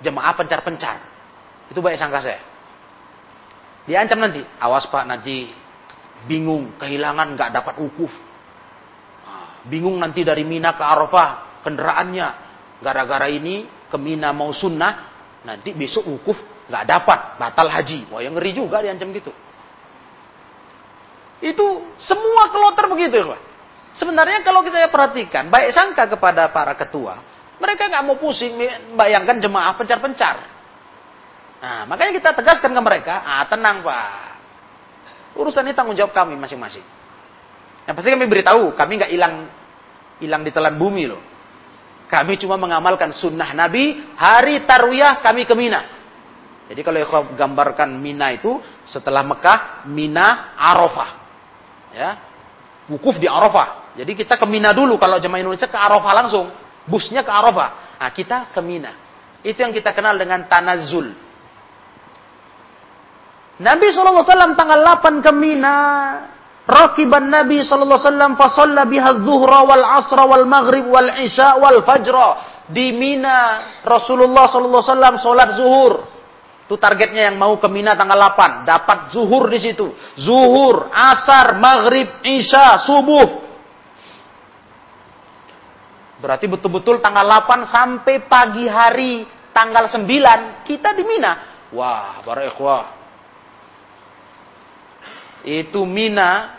Jemaah 0.01 0.33
pencar-pencar. 0.33 1.05
Itu 1.69 1.85
baik 1.85 2.01
sangka 2.01 2.25
saya. 2.25 2.41
Diancam 3.85 4.25
nanti, 4.25 4.41
awas 4.57 4.89
Pak 4.89 5.05
nanti 5.05 5.53
bingung, 6.25 6.73
kehilangan 6.81 7.37
nggak 7.37 7.53
dapat 7.53 7.77
ukuf. 7.77 8.13
Ah, 9.29 9.69
bingung 9.69 10.01
nanti 10.01 10.25
dari 10.25 10.49
Mina 10.49 10.73
ke 10.73 10.81
Arafah 10.81 11.61
kendaraannya. 11.61 12.29
Gara-gara 12.81 13.29
ini 13.29 13.69
ke 13.93 14.01
Mina 14.01 14.33
mau 14.33 14.49
sunnah, 14.49 15.13
nanti 15.45 15.77
besok 15.77 16.09
ukuf 16.09 16.52
nggak 16.73 16.89
dapat, 16.89 17.37
batal 17.37 17.69
haji. 17.69 18.09
Wah, 18.09 18.25
yang 18.25 18.33
ngeri 18.33 18.57
juga 18.57 18.81
diancam 18.81 19.13
gitu. 19.13 19.29
Itu 21.45 21.93
semua 22.01 22.49
kloter 22.49 22.89
begitu 22.89 23.21
ya. 23.21 23.37
Sebenarnya 23.93 24.41
kalau 24.41 24.65
kita 24.65 24.89
perhatikan, 24.89 25.53
baik 25.53 25.69
sangka 25.77 26.09
kepada 26.09 26.49
para 26.49 26.73
ketua, 26.73 27.21
mereka 27.61 27.93
nggak 27.93 28.05
mau 28.09 28.17
pusing 28.17 28.57
bayangkan 28.97 29.37
jemaah 29.37 29.77
pencar-pencar. 29.77 30.49
Nah, 31.61 31.85
makanya 31.85 32.17
kita 32.17 32.33
tegaskan 32.33 32.73
ke 32.73 32.81
mereka, 32.81 33.21
ah 33.21 33.45
tenang 33.53 33.85
Pak. 33.85 34.11
Urusan 35.37 35.69
ini 35.69 35.77
tanggung 35.77 35.95
jawab 35.95 36.17
kami 36.17 36.41
masing-masing. 36.41 36.83
Yang 37.85 37.95
pasti 38.01 38.09
kami 38.09 38.27
beritahu, 38.33 38.73
kami 38.73 38.93
nggak 38.97 39.13
hilang 39.13 39.35
hilang 40.25 40.43
di 40.43 40.51
telan 40.51 40.81
bumi 40.81 41.05
loh. 41.05 41.23
Kami 42.09 42.37
cuma 42.41 42.57
mengamalkan 42.57 43.13
sunnah 43.13 43.53
Nabi, 43.57 43.99
hari 44.17 44.65
tarwiyah 44.65 45.21
kami 45.21 45.45
ke 45.45 45.55
Mina. 45.57 46.02
Jadi 46.71 46.81
kalau 46.87 46.99
ikhwan 47.03 47.35
gambarkan 47.35 47.91
Mina 47.99 48.31
itu 48.31 48.63
setelah 48.87 49.27
Mekah, 49.27 49.89
Mina 49.91 50.55
Arafah. 50.55 51.11
Ya. 51.93 52.11
Wukuf 52.89 53.19
di 53.19 53.27
Arafah. 53.27 53.95
Jadi 53.99 54.17
kita 54.17 54.41
ke 54.41 54.47
Mina 54.49 54.73
dulu 54.73 54.97
kalau 54.97 55.21
jemaah 55.21 55.43
Indonesia 55.43 55.69
ke 55.69 55.77
Arafah 55.77 56.13
langsung. 56.17 56.47
Busnya 56.89 57.23
ke 57.23 57.31
Arafah. 57.31 57.99
Nah, 58.01 58.11
kita 58.11 58.51
ke 58.51 58.61
Mina. 58.65 58.95
Itu 59.43 59.63
yang 59.63 59.75
kita 59.75 59.91
kenal 59.93 60.15
dengan 60.17 60.47
tanazul. 60.47 61.13
Nabi 63.63 63.87
SAW 63.95 64.59
tanggal 64.59 64.81
8 65.03 65.23
ke 65.23 65.33
Mina. 65.35 65.77
Rakiban 66.63 67.27
Nabi 67.27 67.67
SAW 67.67 68.39
fasalla 68.39 68.87
biha 68.87 69.19
zuhra 69.19 69.67
wal 69.67 69.87
asra 69.99 70.23
wal 70.25 70.47
maghrib 70.47 70.87
wal 70.87 71.11
isya 71.21 71.59
wal 71.59 71.83
fajra. 71.83 72.65
Di 72.71 72.95
Mina 72.95 73.61
Rasulullah 73.83 74.47
SAW 74.47 75.19
sholat 75.19 75.59
zuhur. 75.59 76.22
Itu 76.73 76.81
targetnya 76.81 77.29
yang 77.29 77.37
mau 77.37 77.61
ke 77.61 77.69
Mina 77.69 77.93
tanggal 77.93 78.17
8. 78.33 78.65
Dapat 78.65 79.13
zuhur 79.13 79.45
di 79.53 79.61
situ. 79.61 79.93
Zuhur, 80.17 80.89
asar, 80.89 81.61
maghrib, 81.61 82.25
isya, 82.25 82.81
subuh. 82.81 83.45
Berarti 86.17 86.49
betul-betul 86.49 87.05
tanggal 87.05 87.29
8 87.29 87.69
sampai 87.69 88.25
pagi 88.25 88.65
hari 88.65 89.21
tanggal 89.53 89.85
9 89.85 90.65
kita 90.65 90.97
di 90.97 91.05
Mina. 91.05 91.61
Wah, 91.77 92.25
para 92.25 92.49
ikhwah. 92.49 92.89
Itu 95.45 95.85
Mina 95.85 96.57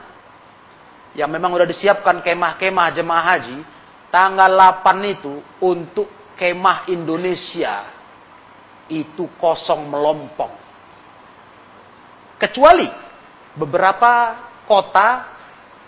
yang 1.18 1.34
memang 1.34 1.58
udah 1.58 1.66
disiapkan 1.66 2.22
kemah-kemah 2.22 2.94
jemaah 2.94 3.26
haji 3.34 3.66
tanggal 4.14 4.78
8 4.78 4.94
itu 5.10 5.42
untuk 5.58 6.38
kemah 6.38 6.86
Indonesia 6.94 8.03
itu 8.92 9.30
kosong 9.40 9.88
melompong. 9.88 10.52
Kecuali 12.40 12.88
beberapa 13.56 14.36
kota 14.68 15.32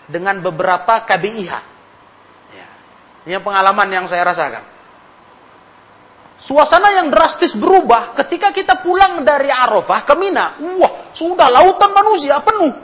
dengan 0.06 0.40
beberapa 0.40 1.02
KBIH. 1.04 1.52
Ya. 2.54 2.68
Ini 3.26 3.42
pengalaman 3.42 3.88
yang 3.90 4.06
saya 4.06 4.22
rasakan. 4.24 4.64
Suasana 6.36 6.92
yang 6.92 7.08
drastis 7.08 7.56
berubah 7.56 8.12
ketika 8.22 8.52
kita 8.52 8.84
pulang 8.84 9.24
dari 9.24 9.48
Arafah 9.48 10.04
ke 10.04 10.14
Mina. 10.14 10.60
Wah, 10.78 11.10
sudah 11.16 11.48
lautan 11.48 11.90
manusia 11.96 12.38
penuh. 12.44 12.76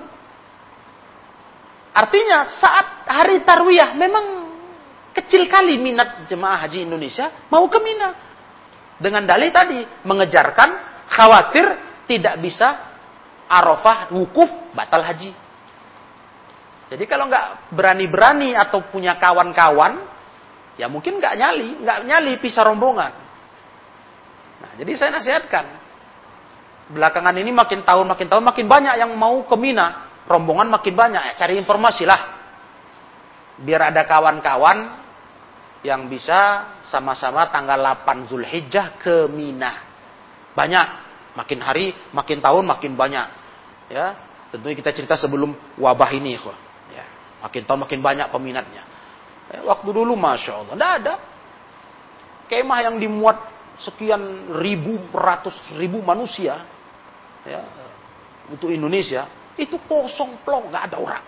Artinya 1.93 2.49
saat 2.49 3.05
hari 3.05 3.45
Tarwiyah 3.45 3.93
memang 3.93 4.49
kecil 5.13 5.45
kali 5.45 5.77
minat 5.77 6.25
jemaah 6.25 6.65
haji 6.65 6.89
Indonesia 6.89 7.29
mau 7.53 7.69
ke 7.69 7.77
Mina. 7.85 8.32
Dengan 9.03 9.27
dalih 9.27 9.51
tadi, 9.51 9.83
mengejarkan 10.07 10.71
khawatir 11.11 11.67
tidak 12.07 12.39
bisa 12.39 12.79
arafah, 13.51 14.15
wukuf, 14.15 14.47
batal 14.73 15.03
haji. 15.03 15.35
Jadi 16.93 17.05
kalau 17.11 17.27
nggak 17.27 17.75
berani-berani 17.75 18.55
atau 18.55 18.87
punya 18.87 19.19
kawan-kawan, 19.19 20.07
ya 20.79 20.87
mungkin 20.87 21.19
nggak 21.19 21.35
nyali, 21.35 21.69
nggak 21.83 21.99
nyali 22.07 22.33
pisah 22.39 22.63
rombongan. 22.63 23.13
Nah, 24.63 24.73
jadi 24.79 24.93
saya 24.95 25.11
nasihatkan, 25.19 25.65
belakangan 26.95 27.35
ini 27.43 27.51
makin 27.51 27.83
tahun 27.83 28.07
makin 28.07 28.29
tahun 28.31 28.45
makin 28.47 28.67
banyak 28.71 28.95
yang 29.03 29.11
mau 29.19 29.43
ke 29.43 29.57
Mina, 29.59 30.23
rombongan 30.31 30.71
makin 30.71 30.95
banyak, 30.95 31.23
ya, 31.27 31.35
cari 31.35 31.59
informasi 31.59 32.07
lah. 32.07 32.21
Biar 33.59 33.91
ada 33.91 34.07
kawan-kawan 34.07 35.02
yang 35.83 36.07
bisa 36.07 36.71
sama-sama 36.87 37.51
tanggal 37.51 37.79
8 37.79 38.31
Zulhijjah 38.31 39.03
ke 39.03 39.27
Mina. 39.27 39.83
Banyak, 40.55 40.87
makin 41.35 41.59
hari, 41.59 41.91
makin 42.15 42.39
tahun 42.39 42.65
makin 42.71 42.95
banyak. 42.95 43.27
Ya, 43.91 44.15
tentunya 44.55 44.79
kita 44.79 44.95
cerita 44.95 45.19
sebelum 45.19 45.53
wabah 45.77 46.11
ini, 46.15 46.39
ya. 46.95 47.05
Makin 47.43 47.67
tahun 47.67 47.81
makin 47.83 47.99
banyak 47.99 48.27
peminatnya. 48.31 48.83
Ya, 49.51 49.59
waktu 49.67 49.91
dulu 49.91 50.15
masya 50.15 50.63
Allah, 50.63 50.75
tidak 50.79 50.93
ada 51.03 51.15
kemah 52.47 52.81
yang 52.87 52.97
dimuat 53.03 53.43
sekian 53.83 54.55
ribu, 54.63 55.03
ratus 55.11 55.57
ribu 55.75 55.99
manusia, 56.05 56.63
ya, 57.43 57.61
untuk 58.47 58.71
Indonesia 58.71 59.27
itu 59.59 59.77
kosong 59.91 60.41
plong, 60.47 60.71
nggak 60.71 60.95
ada 60.95 60.97
orang. 61.03 61.25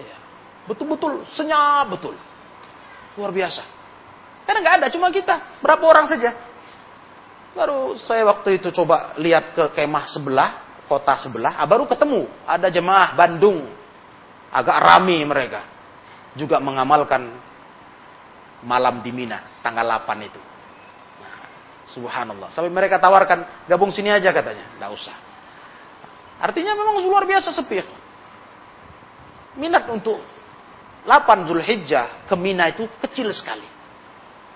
Ya, 0.00 0.16
betul-betul 0.64 1.28
senyap 1.36 1.92
betul. 1.92 2.16
Luar 3.14 3.30
biasa. 3.30 3.62
Karena 4.44 4.58
nggak 4.60 4.76
ada, 4.82 4.86
cuma 4.92 5.08
kita. 5.08 5.60
Berapa 5.64 5.84
orang 5.86 6.06
saja. 6.10 6.30
Baru 7.54 7.94
saya 7.96 8.26
waktu 8.26 8.58
itu 8.58 8.74
coba 8.74 9.14
lihat 9.16 9.54
ke 9.54 9.64
kemah 9.78 10.10
sebelah, 10.10 10.82
kota 10.90 11.14
sebelah, 11.22 11.54
ah, 11.56 11.64
baru 11.64 11.86
ketemu. 11.86 12.26
Ada 12.44 12.68
jemaah 12.68 13.14
Bandung. 13.14 13.64
Agak 14.50 14.78
rame 14.82 15.22
mereka. 15.22 15.62
Juga 16.34 16.58
mengamalkan 16.58 17.30
malam 18.66 19.04
di 19.04 19.14
Mina, 19.14 19.62
tanggal 19.62 19.86
8 19.86 20.26
itu. 20.26 20.40
Nah, 21.22 21.34
subhanallah. 21.86 22.50
Sampai 22.50 22.70
mereka 22.74 22.98
tawarkan, 22.98 23.66
gabung 23.70 23.94
sini 23.94 24.10
aja 24.10 24.34
katanya. 24.34 24.66
Nggak 24.78 24.90
usah. 24.90 25.16
Artinya 26.42 26.74
memang 26.74 26.98
luar 27.06 27.22
biasa 27.22 27.54
sepi. 27.54 27.78
Minat 29.54 29.86
untuk 29.86 30.18
8 31.04 31.48
Zulhijjah 31.48 32.24
ke 32.24 32.34
Mina 32.34 32.72
itu 32.72 32.88
kecil 33.04 33.28
sekali. 33.36 33.64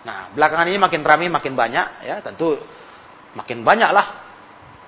Nah, 0.09 0.33
belakangan 0.33 0.69
ini 0.73 0.81
makin 0.81 1.05
ramai, 1.05 1.29
makin 1.29 1.53
banyak, 1.53 1.87
ya 2.09 2.25
tentu 2.25 2.57
makin 3.37 3.61
banyaklah 3.61 4.07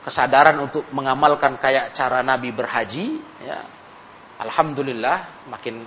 kesadaran 0.01 0.57
untuk 0.65 0.89
mengamalkan 0.97 1.61
kayak 1.61 1.93
cara 1.93 2.25
Nabi 2.25 2.49
berhaji, 2.57 3.21
ya. 3.45 3.61
Alhamdulillah, 4.41 5.45
makin 5.53 5.85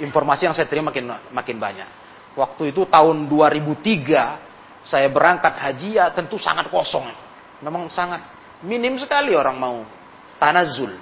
informasi 0.00 0.48
yang 0.48 0.56
saya 0.56 0.64
terima 0.64 0.88
makin 0.88 1.12
makin 1.36 1.60
banyak. 1.60 1.88
Waktu 2.32 2.72
itu 2.72 2.88
tahun 2.88 3.28
2003 3.28 4.88
saya 4.88 5.12
berangkat 5.12 5.60
haji 5.60 6.00
ya 6.00 6.08
tentu 6.08 6.40
sangat 6.40 6.72
kosong. 6.72 7.04
Memang 7.60 7.92
sangat 7.92 8.24
minim 8.64 8.96
sekali 8.96 9.36
orang 9.36 9.60
mau 9.60 9.84
tanazul 10.40 10.96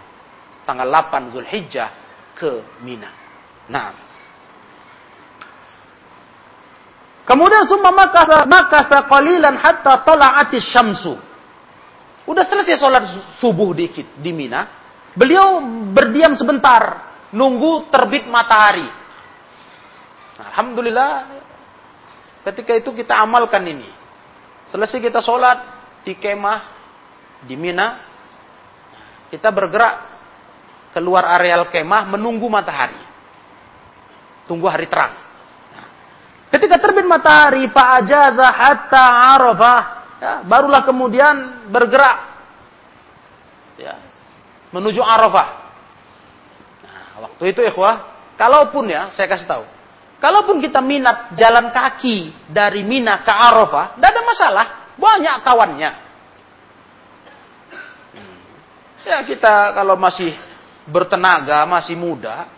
tanggal 0.67 0.91
8 0.91 1.31
Zulhijjah 1.31 1.91
ke 2.35 2.83
Mina. 2.83 3.15
Nah, 3.71 4.08
Kemudian 7.29 7.69
summa 7.69 7.93
makasa 7.93 8.49
makasa 8.49 9.05
qalilan 9.05 9.53
hatta 9.61 10.01
tala'atis 10.01 10.65
syamsu. 10.65 11.13
Udah 12.25 12.45
selesai 12.49 12.81
sholat 12.81 13.05
subuh 13.37 13.77
dikit 13.77 14.17
di 14.17 14.33
Mina, 14.33 14.65
beliau 15.13 15.61
berdiam 15.93 16.33
sebentar, 16.33 17.13
nunggu 17.37 17.93
terbit 17.93 18.25
matahari. 18.33 18.89
Alhamdulillah, 20.41 21.13
ketika 22.49 22.73
itu 22.81 22.97
kita 22.97 23.21
amalkan 23.21 23.61
ini. 23.69 23.89
Selesai 24.73 24.97
kita 24.97 25.21
sholat 25.21 25.61
di 26.09 26.17
kemah, 26.17 26.61
di 27.45 27.61
Mina, 27.61 28.09
kita 29.29 29.53
bergerak 29.53 29.95
keluar 30.97 31.29
areal 31.37 31.69
kemah 31.69 32.09
menunggu 32.09 32.49
matahari. 32.49 33.01
Tunggu 34.49 34.65
hari 34.65 34.89
terang. 34.89 35.28
Ketika 36.49 36.81
terbit 36.81 37.05
matahari, 37.05 37.69
Pak 37.69 37.89
Ajaza 38.05 38.49
hatta 38.49 39.05
Arafah, 39.37 39.81
ya, 40.17 40.33
barulah 40.49 40.81
kemudian 40.81 41.69
bergerak 41.69 42.19
ya, 43.77 44.01
menuju 44.73 45.05
Arafah. 45.05 45.49
Nah, 46.89 47.29
waktu 47.29 47.53
itu 47.53 47.61
ikhwah, 47.69 48.01
kalaupun 48.41 48.89
ya, 48.89 49.13
saya 49.13 49.29
kasih 49.29 49.45
tahu, 49.45 49.65
kalaupun 50.25 50.57
kita 50.65 50.81
minat 50.81 51.37
jalan 51.37 51.69
kaki 51.69 52.49
dari 52.49 52.81
Mina 52.81 53.21
ke 53.21 53.33
Arafah, 53.33 54.01
tidak 54.01 54.09
ada 54.09 54.23
masalah, 54.25 54.67
banyak 54.97 55.37
kawannya. 55.45 55.91
Hmm. 58.17 58.39
Ya 59.05 59.21
kita 59.21 59.77
kalau 59.77 60.01
masih 60.01 60.33
bertenaga, 60.89 61.69
masih 61.69 61.93
muda, 61.93 62.49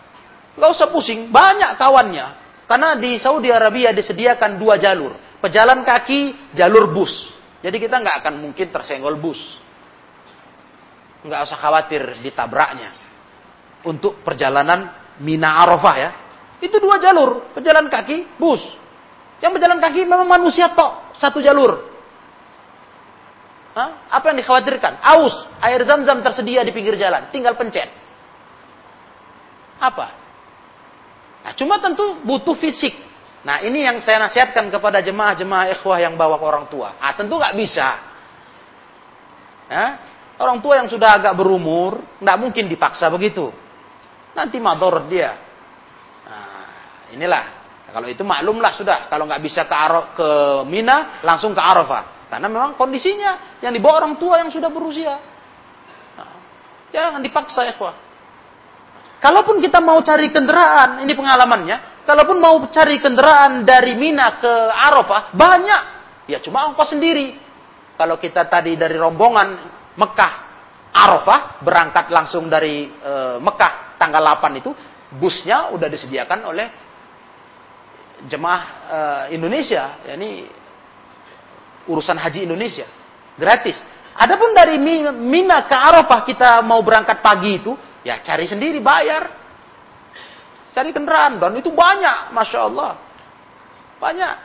nggak 0.55 0.71
usah 0.71 0.87
pusing, 0.87 1.27
banyak 1.27 1.75
kawannya. 1.75 2.40
Karena 2.71 2.95
di 2.95 3.19
Saudi 3.19 3.51
Arabia 3.51 3.91
disediakan 3.91 4.55
dua 4.55 4.79
jalur, 4.79 5.11
pejalan 5.43 5.83
kaki, 5.83 6.55
jalur 6.55 6.87
bus. 6.95 7.11
Jadi 7.59 7.83
kita 7.83 7.99
nggak 7.99 8.23
akan 8.23 8.39
mungkin 8.39 8.71
tersenggol 8.71 9.19
bus. 9.19 9.43
Nggak 11.27 11.51
usah 11.51 11.59
khawatir 11.59 12.23
ditabraknya. 12.23 12.95
Untuk 13.83 14.23
perjalanan 14.23 14.87
Mina 15.19 15.59
Arafah 15.59 15.95
ya. 15.99 16.11
Itu 16.63 16.79
dua 16.79 16.95
jalur. 17.03 17.51
Pejalan 17.51 17.91
kaki, 17.91 18.39
bus. 18.39 18.63
Yang 19.43 19.59
pejalan 19.59 19.83
kaki 19.83 20.07
memang 20.07 20.31
manusia 20.31 20.71
tok. 20.71 21.19
Satu 21.19 21.43
jalur. 21.43 21.75
Hah? 23.75 24.07
Apa 24.15 24.31
yang 24.31 24.47
dikhawatirkan? 24.47 25.03
Aus. 25.03 25.35
Air 25.59 25.83
zam-zam 25.83 26.23
tersedia 26.23 26.63
di 26.63 26.71
pinggir 26.71 26.95
jalan. 26.95 27.27
Tinggal 27.35 27.59
pencet. 27.59 27.91
Apa? 29.75 30.20
Nah, 31.41 31.51
cuma 31.57 31.81
tentu 31.81 32.21
butuh 32.21 32.53
fisik. 32.53 32.93
Nah, 33.41 33.65
ini 33.65 33.81
yang 33.81 33.97
saya 34.05 34.21
nasihatkan 34.21 34.69
kepada 34.69 35.01
jemaah-jemaah 35.01 35.73
ikhwah 35.77 35.97
yang 35.97 36.13
bawa 36.13 36.37
ke 36.37 36.45
orang 36.45 36.65
tua. 36.69 36.93
Ah, 37.01 37.17
tentu 37.17 37.41
nggak 37.41 37.57
bisa. 37.57 37.87
Ya? 39.65 39.85
Orang 40.37 40.61
tua 40.61 40.77
yang 40.77 40.89
sudah 40.89 41.17
agak 41.17 41.33
berumur, 41.33 42.01
nggak 42.21 42.37
mungkin 42.37 42.69
dipaksa 42.69 43.09
begitu. 43.09 43.49
Nanti 44.37 44.61
mador 44.61 45.09
dia. 45.09 45.33
Nah, 46.29 47.09
inilah. 47.17 47.43
Nah, 47.89 47.91
kalau 47.93 48.07
itu 48.07 48.21
maklumlah 48.21 48.73
sudah. 48.77 49.09
Kalau 49.09 49.25
nggak 49.25 49.41
bisa 49.41 49.65
ke, 49.65 49.75
ke 50.13 50.29
Mina, 50.69 51.21
langsung 51.25 51.57
ke 51.57 51.61
Arafah. 51.61 52.29
Karena 52.29 52.47
memang 52.47 52.77
kondisinya 52.77 53.59
yang 53.59 53.73
dibawa 53.73 54.05
orang 54.05 54.15
tua 54.21 54.39
yang 54.39 54.53
sudah 54.53 54.69
berusia. 54.69 55.17
Nah, 56.15 56.31
jangan 56.93 57.19
dipaksa 57.25 57.65
ya, 57.65 57.73
Kalaupun 59.21 59.61
kita 59.61 59.77
mau 59.77 60.01
cari 60.01 60.33
kendaraan, 60.33 61.05
ini 61.05 61.13
pengalamannya, 61.13 61.91
Kalaupun 62.01 62.41
mau 62.41 62.57
cari 62.73 62.97
kendaraan 62.97 63.61
dari 63.61 63.93
Mina 63.93 64.41
ke 64.41 64.53
Arafah, 64.73 65.31
banyak. 65.37 65.81
Ya 66.25 66.41
cuma 66.41 66.65
ongkos 66.67 66.97
sendiri. 66.97 67.37
Kalau 67.93 68.17
kita 68.17 68.49
tadi 68.49 68.73
dari 68.73 68.97
rombongan 68.97 69.49
Mekah, 69.93 70.33
Arafah, 70.89 71.61
berangkat 71.61 72.09
langsung 72.09 72.49
dari 72.49 72.89
e, 72.89 73.13
Mekah 73.37 73.95
tanggal 74.01 74.41
8 74.41 74.59
itu, 74.65 74.73
busnya 75.13 75.69
udah 75.69 75.85
disediakan 75.85 76.39
oleh 76.49 76.67
jemaah 78.25 78.63
e, 78.65 78.99
Indonesia. 79.37 80.01
Ya, 80.01 80.17
ini 80.17 80.49
urusan 81.85 82.17
haji 82.17 82.49
Indonesia. 82.49 82.89
Gratis. 83.37 83.77
Adapun 84.17 84.57
dari 84.57 84.81
Mina 85.13 85.69
ke 85.69 85.77
Arafah 85.77 86.25
kita 86.25 86.65
mau 86.65 86.81
berangkat 86.81 87.21
pagi 87.21 87.61
itu, 87.61 87.77
ya 88.01 88.21
cari 88.21 88.45
sendiri 88.49 88.81
bayar. 88.81 89.41
Cari 90.71 90.95
kendaraan 90.95 91.35
dan 91.35 91.51
itu 91.59 91.67
banyak, 91.67 92.31
masya 92.31 92.59
Allah, 92.71 92.95
banyak. 93.99 94.35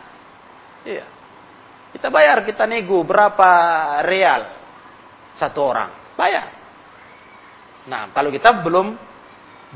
Iya. 0.82 1.06
Kita 1.94 2.10
bayar, 2.10 2.42
kita 2.42 2.66
nego 2.66 3.06
berapa 3.06 3.50
real 4.02 4.42
satu 5.38 5.60
orang, 5.62 5.90
bayar. 6.18 6.50
Nah, 7.86 8.10
kalau 8.10 8.34
kita 8.34 8.58
belum 8.58 8.98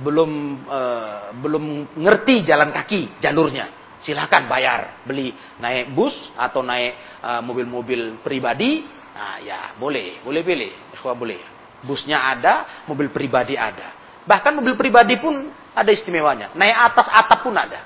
belum 0.02 0.30
uh, 0.66 1.34
belum 1.38 1.94
ngerti 2.02 2.42
jalan 2.42 2.74
kaki 2.74 3.22
jalurnya, 3.22 3.96
silahkan 4.02 4.50
bayar, 4.50 5.06
beli 5.06 5.30
naik 5.62 5.94
bus 5.94 6.34
atau 6.34 6.66
naik 6.66 7.22
uh, 7.22 7.40
mobil-mobil 7.46 8.18
pribadi, 8.26 8.82
nah 9.14 9.38
ya 9.38 9.78
boleh, 9.78 10.18
boleh 10.26 10.42
pilih, 10.42 10.72
boleh. 11.14 11.49
Busnya 11.80 12.20
ada, 12.36 12.84
mobil 12.84 13.08
pribadi 13.08 13.56
ada. 13.56 13.96
Bahkan 14.28 14.52
mobil 14.60 14.76
pribadi 14.76 15.16
pun 15.16 15.48
ada 15.72 15.90
istimewanya. 15.90 16.52
Naik 16.52 16.76
atas 16.92 17.08
atap 17.08 17.40
pun 17.40 17.56
ada. 17.56 17.80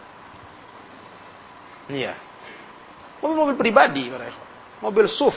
Iya. 1.87 2.17
Mobil-mobil 3.23 3.57
pribadi, 3.57 4.13
mobil 4.83 5.07
SUV. 5.09 5.37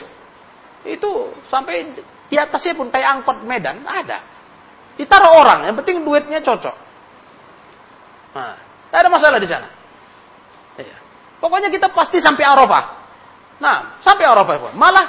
Itu 0.84 1.36
sampai 1.48 1.96
di 2.28 2.36
atasnya 2.36 2.76
pun 2.76 2.92
kayak 2.92 3.20
angkot 3.20 3.44
Medan 3.44 3.84
ada. 3.84 4.20
Ditaruh 4.98 5.38
orang, 5.38 5.70
yang 5.70 5.76
penting 5.78 6.02
duitnya 6.02 6.42
cocok. 6.42 6.76
Nah, 8.34 8.54
tidak 8.90 8.98
ada 8.98 9.10
masalah 9.10 9.38
di 9.38 9.48
sana. 9.48 9.68
Iya. 10.76 10.96
Pokoknya 11.38 11.70
kita 11.70 11.94
pasti 11.94 12.18
sampai 12.18 12.44
Arafah. 12.44 12.84
Nah, 13.62 14.02
sampai 14.02 14.26
Arafah. 14.26 14.74
Malah 14.74 15.06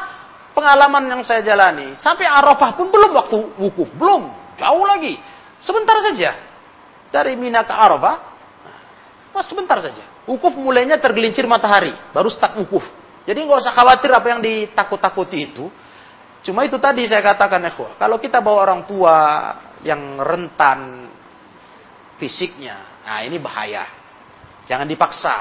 pengalaman 0.54 1.04
yang 1.08 1.22
saya 1.26 1.46
jalani, 1.46 1.98
sampai 2.00 2.26
Arafah 2.26 2.76
pun 2.76 2.90
belum 2.90 3.12
waktu 3.16 3.38
wukuf, 3.58 3.90
belum, 3.96 4.30
jauh 4.58 4.86
lagi. 4.86 5.18
Sebentar 5.60 6.00
saja. 6.00 6.36
Dari 7.10 7.34
Mina 7.34 7.66
ke 7.66 7.74
Arafah, 7.74 8.16
mas 9.34 9.46
sebentar 9.50 9.82
saja. 9.82 10.06
Wukuf 10.30 10.54
mulainya 10.54 11.02
tergelincir 11.02 11.50
matahari, 11.50 11.90
baru 12.14 12.30
start 12.30 12.60
wukuf. 12.62 12.86
Jadi 13.26 13.46
nggak 13.46 13.60
usah 13.66 13.74
khawatir 13.74 14.10
apa 14.14 14.28
yang 14.30 14.42
ditakut-takuti 14.42 15.38
itu. 15.54 15.66
Cuma 16.46 16.64
itu 16.64 16.80
tadi 16.80 17.04
saya 17.10 17.20
katakan 17.20 17.60
ya, 17.66 17.72
kalau 18.00 18.18
kita 18.22 18.40
bawa 18.40 18.70
orang 18.70 18.82
tua 18.88 19.16
yang 19.84 20.22
rentan 20.22 21.10
fisiknya, 22.16 23.04
nah 23.04 23.26
ini 23.26 23.42
bahaya. 23.42 23.86
Jangan 24.70 24.86
dipaksa. 24.86 25.36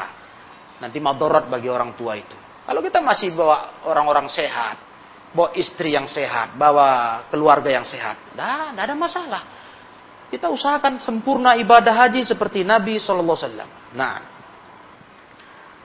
Nanti 0.80 1.02
madorot 1.02 1.52
bagi 1.52 1.68
orang 1.68 1.92
tua 1.98 2.16
itu. 2.16 2.34
Kalau 2.64 2.80
kita 2.80 3.04
masih 3.04 3.34
bawa 3.36 3.84
orang-orang 3.84 4.30
sehat, 4.30 4.87
bawa 5.32 5.52
istri 5.56 5.92
yang 5.92 6.08
sehat, 6.08 6.56
bawa 6.56 7.22
keluarga 7.28 7.68
yang 7.68 7.86
sehat, 7.86 8.16
nah, 8.32 8.72
tidak 8.72 8.84
ada 8.88 8.96
masalah. 8.96 9.42
Kita 10.28 10.52
usahakan 10.52 11.00
sempurna 11.00 11.56
ibadah 11.56 11.92
haji 11.92 12.20
seperti 12.24 12.60
Nabi 12.60 13.00
Shallallahu 13.00 13.36
Alaihi 13.36 13.48
Wasallam. 13.48 13.70
Nah, 13.96 14.14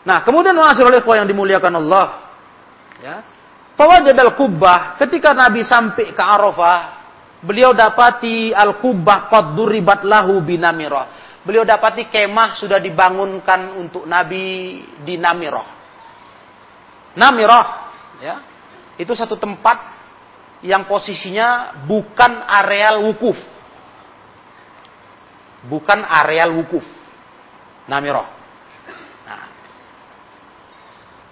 nah 0.04 0.18
kemudian 0.28 0.56
oleh 0.56 1.00
yang 1.00 1.28
dimuliakan 1.28 1.74
Allah, 1.80 2.08
ya, 3.00 3.16
Fawajad 3.74 4.14
al-kubbah, 4.14 5.02
ketika 5.02 5.34
Nabi 5.34 5.66
sampai 5.66 6.14
ke 6.14 6.22
Arafah, 6.22 6.82
beliau 7.42 7.74
dapati 7.74 8.54
al-kubbah 8.54 9.34
qad 9.34 9.58
duribat 9.58 10.06
lahu 10.06 10.38
binamirah. 10.46 11.24
Beliau 11.44 11.66
dapati 11.66 12.08
kemah 12.08 12.56
sudah 12.56 12.80
dibangunkan 12.80 13.76
untuk 13.76 14.08
Nabi 14.08 14.80
di 15.04 15.20
Namirah. 15.20 15.68
Namirah, 17.20 17.66
ya, 18.24 18.36
itu 19.04 19.14
satu 19.14 19.36
tempat 19.36 19.78
yang 20.64 20.88
posisinya 20.88 21.84
bukan 21.84 22.32
areal 22.48 23.04
wukuf 23.04 23.36
bukan 25.68 26.04
areal 26.04 26.56
wukuf. 26.60 26.84
Namirah. 27.88 28.28
Nah. 29.28 29.46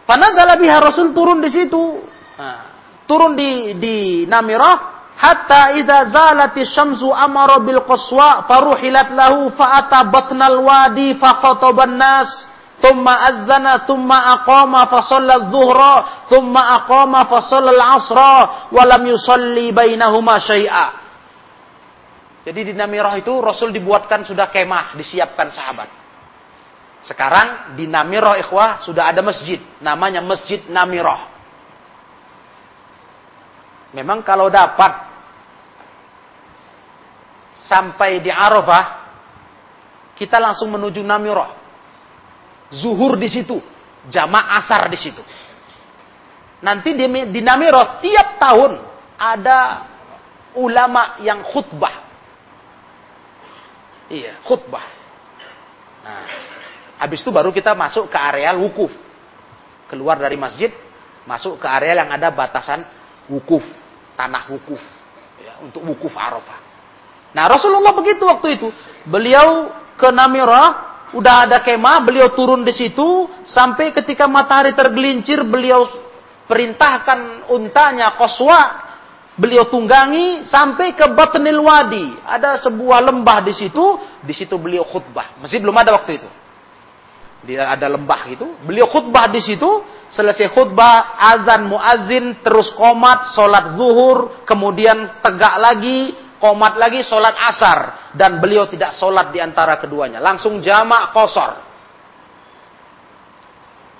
Panazala 0.07 0.59
biha 0.59 0.78
Rasul 0.80 1.15
turun 1.15 1.39
di 1.39 1.49
situ. 1.51 2.03
Nah, 2.36 2.59
turun 3.07 3.36
di 3.36 3.76
di 3.80 3.97
Namirah 4.28 5.07
hatta 5.15 5.76
idza 5.80 6.11
zalati 6.11 6.63
syamsu 6.67 7.11
amara 7.11 7.59
bil 7.63 7.84
qaswa 7.88 8.47
faruhilat 8.47 9.13
lahu 9.15 9.51
fa 9.55 9.80
ata 9.80 10.03
batnal 10.07 10.59
wadi 10.63 11.15
fa 11.19 11.39
khataban 11.39 11.95
nas 11.95 12.51
thumma 12.82 13.14
adzana 13.30 13.86
thumma 13.86 14.42
aqama 14.42 14.90
fa 14.90 15.00
shalla 15.06 15.38
adh-dhuhra 15.46 15.94
thumma 16.28 16.82
aqama 16.82 17.30
fa 17.30 17.40
shalla 17.46 17.72
al-'asra 17.72 18.36
wa 18.74 18.82
lam 18.84 19.04
yusalli 19.06 19.70
bainahuma 19.72 20.42
syai'a 20.42 21.02
jadi 22.42 22.60
di 22.66 22.74
Namirah 22.74 23.22
itu 23.22 23.30
Rasul 23.38 23.70
dibuatkan 23.70 24.26
sudah 24.26 24.50
kemah, 24.50 24.98
disiapkan 24.98 25.54
sahabat. 25.54 25.90
Sekarang 27.06 27.78
di 27.78 27.86
Namirah 27.86 28.42
ikhwah 28.42 28.82
sudah 28.82 29.10
ada 29.10 29.22
masjid, 29.22 29.62
namanya 29.82 30.26
Masjid 30.26 30.62
Namirah. 30.66 31.30
Memang 33.94 34.26
kalau 34.26 34.50
dapat 34.50 35.10
sampai 37.70 38.26
di 38.26 38.34
Arafah, 38.34 38.86
kita 40.18 40.42
langsung 40.42 40.74
menuju 40.74 41.06
Namirah. 41.06 41.61
Zuhur 42.72 43.19
di 43.19 43.28
situ, 43.28 43.59
jamaah 44.07 44.59
asar 44.63 44.88
di 44.88 44.95
situ. 44.95 45.19
Nanti 46.63 46.95
di, 46.95 47.05
di 47.28 47.41
Namirah 47.43 47.99
tiap 47.99 48.39
tahun 48.39 48.72
ada 49.19 49.59
ulama 50.55 51.19
yang 51.19 51.43
khutbah. 51.43 51.95
Iya, 54.11 54.39
khutbah. 54.43 54.86
Nah, 56.01 56.26
habis 56.99 57.24
itu 57.24 57.32
baru 57.32 57.51
kita 57.51 57.76
masuk 57.76 58.07
ke 58.07 58.17
area 58.19 58.55
wukuf. 58.55 58.91
Keluar 59.91 60.15
dari 60.15 60.39
masjid, 60.39 60.72
masuk 61.28 61.59
ke 61.59 61.67
area 61.67 61.99
yang 61.99 62.09
ada 62.11 62.32
batasan 62.32 62.88
wukuf 63.28 63.63
tanah 64.15 64.51
wukuf 64.51 64.80
ya, 65.39 65.63
untuk 65.63 65.82
wukuf 65.88 66.13
Arafah. 66.13 66.59
Nah 67.32 67.47
Rasulullah 67.47 67.95
begitu 67.95 68.28
waktu 68.28 68.59
itu. 68.59 68.67
Beliau 69.07 69.72
ke 69.95 70.11
Namirah, 70.11 70.91
udah 71.12 71.47
ada 71.47 71.57
kemah, 71.59 72.03
beliau 72.03 72.32
turun 72.32 72.64
di 72.64 72.72
situ 72.72 73.28
sampai 73.43 73.91
ketika 73.91 74.28
matahari 74.28 74.72
tergelincir 74.72 75.43
beliau 75.43 75.88
perintahkan 76.47 77.51
untanya 77.51 78.16
Qaswa 78.16 78.91
beliau 79.39 79.66
tunggangi 79.68 80.43
sampai 80.45 80.93
ke 80.93 81.05
Batnil 81.18 81.62
Wadi. 81.64 82.20
Ada 82.22 82.62
sebuah 82.68 82.99
lembah 83.12 83.41
di 83.41 83.53
situ, 83.55 83.97
di 84.22 84.34
situ 84.36 84.53
beliau 84.59 84.84
khutbah. 84.86 85.39
Masih 85.39 85.57
belum 85.57 85.76
ada 85.78 85.95
waktu 85.95 86.22
itu. 86.22 86.30
Dia 87.41 87.74
ada 87.74 87.89
lembah 87.89 88.22
gitu. 88.30 88.45
Beliau 88.68 88.86
khutbah 88.86 89.26
di 89.32 89.41
situ, 89.41 89.82
selesai 90.14 90.53
khutbah, 90.53 91.18
azan 91.18 91.66
muazin, 91.66 92.38
terus 92.45 92.70
komat, 92.78 93.34
sholat 93.34 93.74
zuhur, 93.80 94.45
kemudian 94.45 95.24
tegak 95.26 95.57
lagi, 95.57 96.14
komat 96.42 96.76
lagi, 96.82 97.06
sholat 97.06 97.38
asar. 97.38 98.12
Dan 98.18 98.42
beliau 98.42 98.66
tidak 98.66 98.98
sholat 98.98 99.30
di 99.30 99.38
antara 99.38 99.78
keduanya. 99.78 100.18
Langsung 100.18 100.58
jamak 100.60 101.14
kosor. 101.14 101.62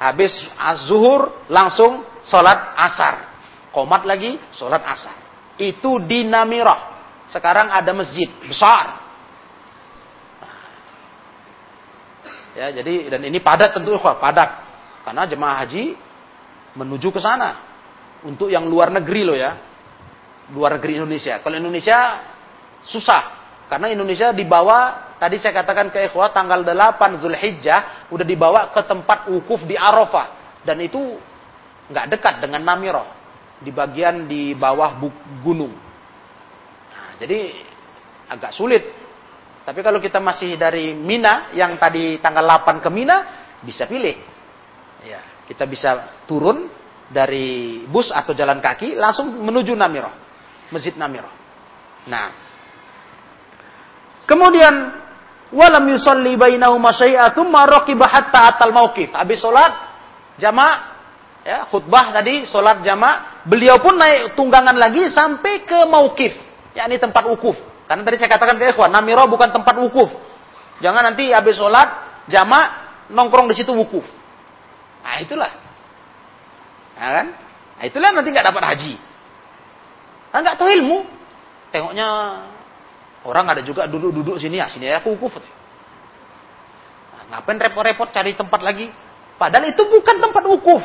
Habis 0.02 0.34
az-zuhur, 0.58 1.46
langsung 1.46 2.02
sholat 2.26 2.74
asar. 2.82 3.30
Komat 3.70 4.04
lagi, 4.10 4.42
sholat 4.58 4.82
asar. 4.82 5.16
Itu 5.62 6.02
di 6.02 6.26
Namirah. 6.26 6.90
Sekarang 7.30 7.70
ada 7.70 7.94
masjid 7.94 8.28
besar. 8.44 8.98
Ya, 12.52 12.68
jadi 12.76 13.08
dan 13.08 13.24
ini 13.24 13.40
padat 13.40 13.72
tentu 13.78 13.96
padat. 14.02 14.50
Karena 15.08 15.24
jemaah 15.30 15.64
haji 15.64 15.96
menuju 16.76 17.14
ke 17.14 17.22
sana. 17.22 17.70
Untuk 18.26 18.52
yang 18.52 18.68
luar 18.68 18.92
negeri 18.92 19.22
loh 19.22 19.38
ya. 19.38 19.56
Luar 20.52 20.76
negeri 20.76 21.00
Indonesia. 21.00 21.40
Kalau 21.40 21.56
Indonesia 21.56 21.98
susah. 22.86 23.42
Karena 23.72 23.88
Indonesia 23.88 24.36
dibawa, 24.36 25.14
tadi 25.16 25.40
saya 25.40 25.64
katakan 25.64 25.90
ke 25.90 26.12
ikhwah, 26.12 26.36
tanggal 26.36 26.60
8 26.62 27.24
Zulhijjah, 27.24 28.12
udah 28.12 28.26
dibawa 28.28 28.76
ke 28.76 28.84
tempat 28.84 29.32
wukuf 29.32 29.64
di 29.64 29.80
Arafah. 29.80 30.60
Dan 30.68 30.84
itu 30.84 31.00
nggak 31.88 32.06
dekat 32.12 32.44
dengan 32.44 32.68
Namirah. 32.68 33.08
Di 33.62 33.72
bagian 33.72 34.26
di 34.26 34.58
bawah 34.58 34.98
gunung. 35.46 35.72
Nah, 36.92 37.10
jadi 37.22 37.54
agak 38.28 38.52
sulit 38.58 38.84
tapi 39.62 39.86
kalau 39.86 40.02
kita 40.02 40.18
masih 40.18 40.58
dari 40.58 40.94
Mina, 40.98 41.54
yang 41.54 41.78
tadi 41.78 42.18
tanggal 42.18 42.42
8 42.42 42.82
ke 42.82 42.90
Mina, 42.90 43.18
bisa 43.62 43.86
pilih. 43.86 44.18
Ya, 45.06 45.22
kita 45.46 45.70
bisa 45.70 46.22
turun 46.26 46.66
dari 47.14 47.86
bus 47.86 48.10
atau 48.10 48.34
jalan 48.34 48.58
kaki, 48.58 48.98
langsung 48.98 49.30
menuju 49.38 49.78
Namiro. 49.78 50.10
Masjid 50.74 50.98
Namiro. 50.98 51.30
Nah, 52.10 52.51
kemudian 54.26 55.02
walam 55.52 55.86
yusalli 55.92 56.36
bainahuma 56.40 56.96
syai'a 56.96 57.36
thumma 57.36 57.68
raqiba 57.68 58.08
hatta 58.08 58.56
atal 58.56 58.74
mauqif. 58.74 59.12
Habis 59.12 59.44
salat 59.44 59.72
jamaah 60.40 60.76
ya, 61.46 61.58
khutbah 61.70 62.16
tadi 62.16 62.48
salat 62.48 62.82
jamaah, 62.82 63.46
beliau 63.46 63.78
pun 63.82 63.98
naik 63.98 64.34
tunggangan 64.34 64.76
lagi 64.76 65.08
sampai 65.12 65.68
ke 65.68 65.80
mauqif, 65.88 66.34
yakni 66.74 66.98
tempat 66.98 67.24
wukuf. 67.28 67.58
Karena 67.92 68.08
tadi 68.08 68.16
saya 68.24 68.32
katakan 68.32 68.56
ke 68.56 68.72
ikhwan, 68.72 68.88
Namiro 68.88 69.28
bukan 69.28 69.52
tempat 69.52 69.76
wukuf. 69.76 70.08
Jangan 70.80 71.12
nanti 71.12 71.30
habis 71.36 71.60
sholat, 71.60 71.88
jamaah 72.32 72.66
nongkrong 73.12 73.52
di 73.52 73.56
situ 73.60 73.76
wukuf. 73.76 74.08
Nah 75.04 75.20
itulah. 75.20 75.52
Nah, 76.96 77.10
kan? 77.18 77.28
Nah, 77.82 77.84
itulah 77.84 78.10
nanti 78.14 78.30
nggak 78.30 78.48
dapat 78.48 78.64
haji. 78.64 78.94
Nah, 80.32 80.38
nggak 80.40 80.56
tahu 80.56 80.70
ilmu. 80.70 80.98
Tengoknya 81.74 82.08
orang 83.26 83.46
ada 83.54 83.62
juga 83.62 83.86
duduk-duduk 83.86 84.38
sini 84.42 84.58
ya, 84.58 84.68
sini 84.72 84.90
ya 84.90 85.02
aku 85.02 85.14
wukuf. 85.18 85.38
Nah, 85.38 87.24
ngapain 87.38 87.58
repot-repot 87.62 88.10
cari 88.10 88.34
tempat 88.34 88.62
lagi? 88.62 88.90
Padahal 89.38 89.70
itu 89.70 89.84
bukan 89.86 90.16
tempat 90.22 90.44
wukuf. 90.46 90.84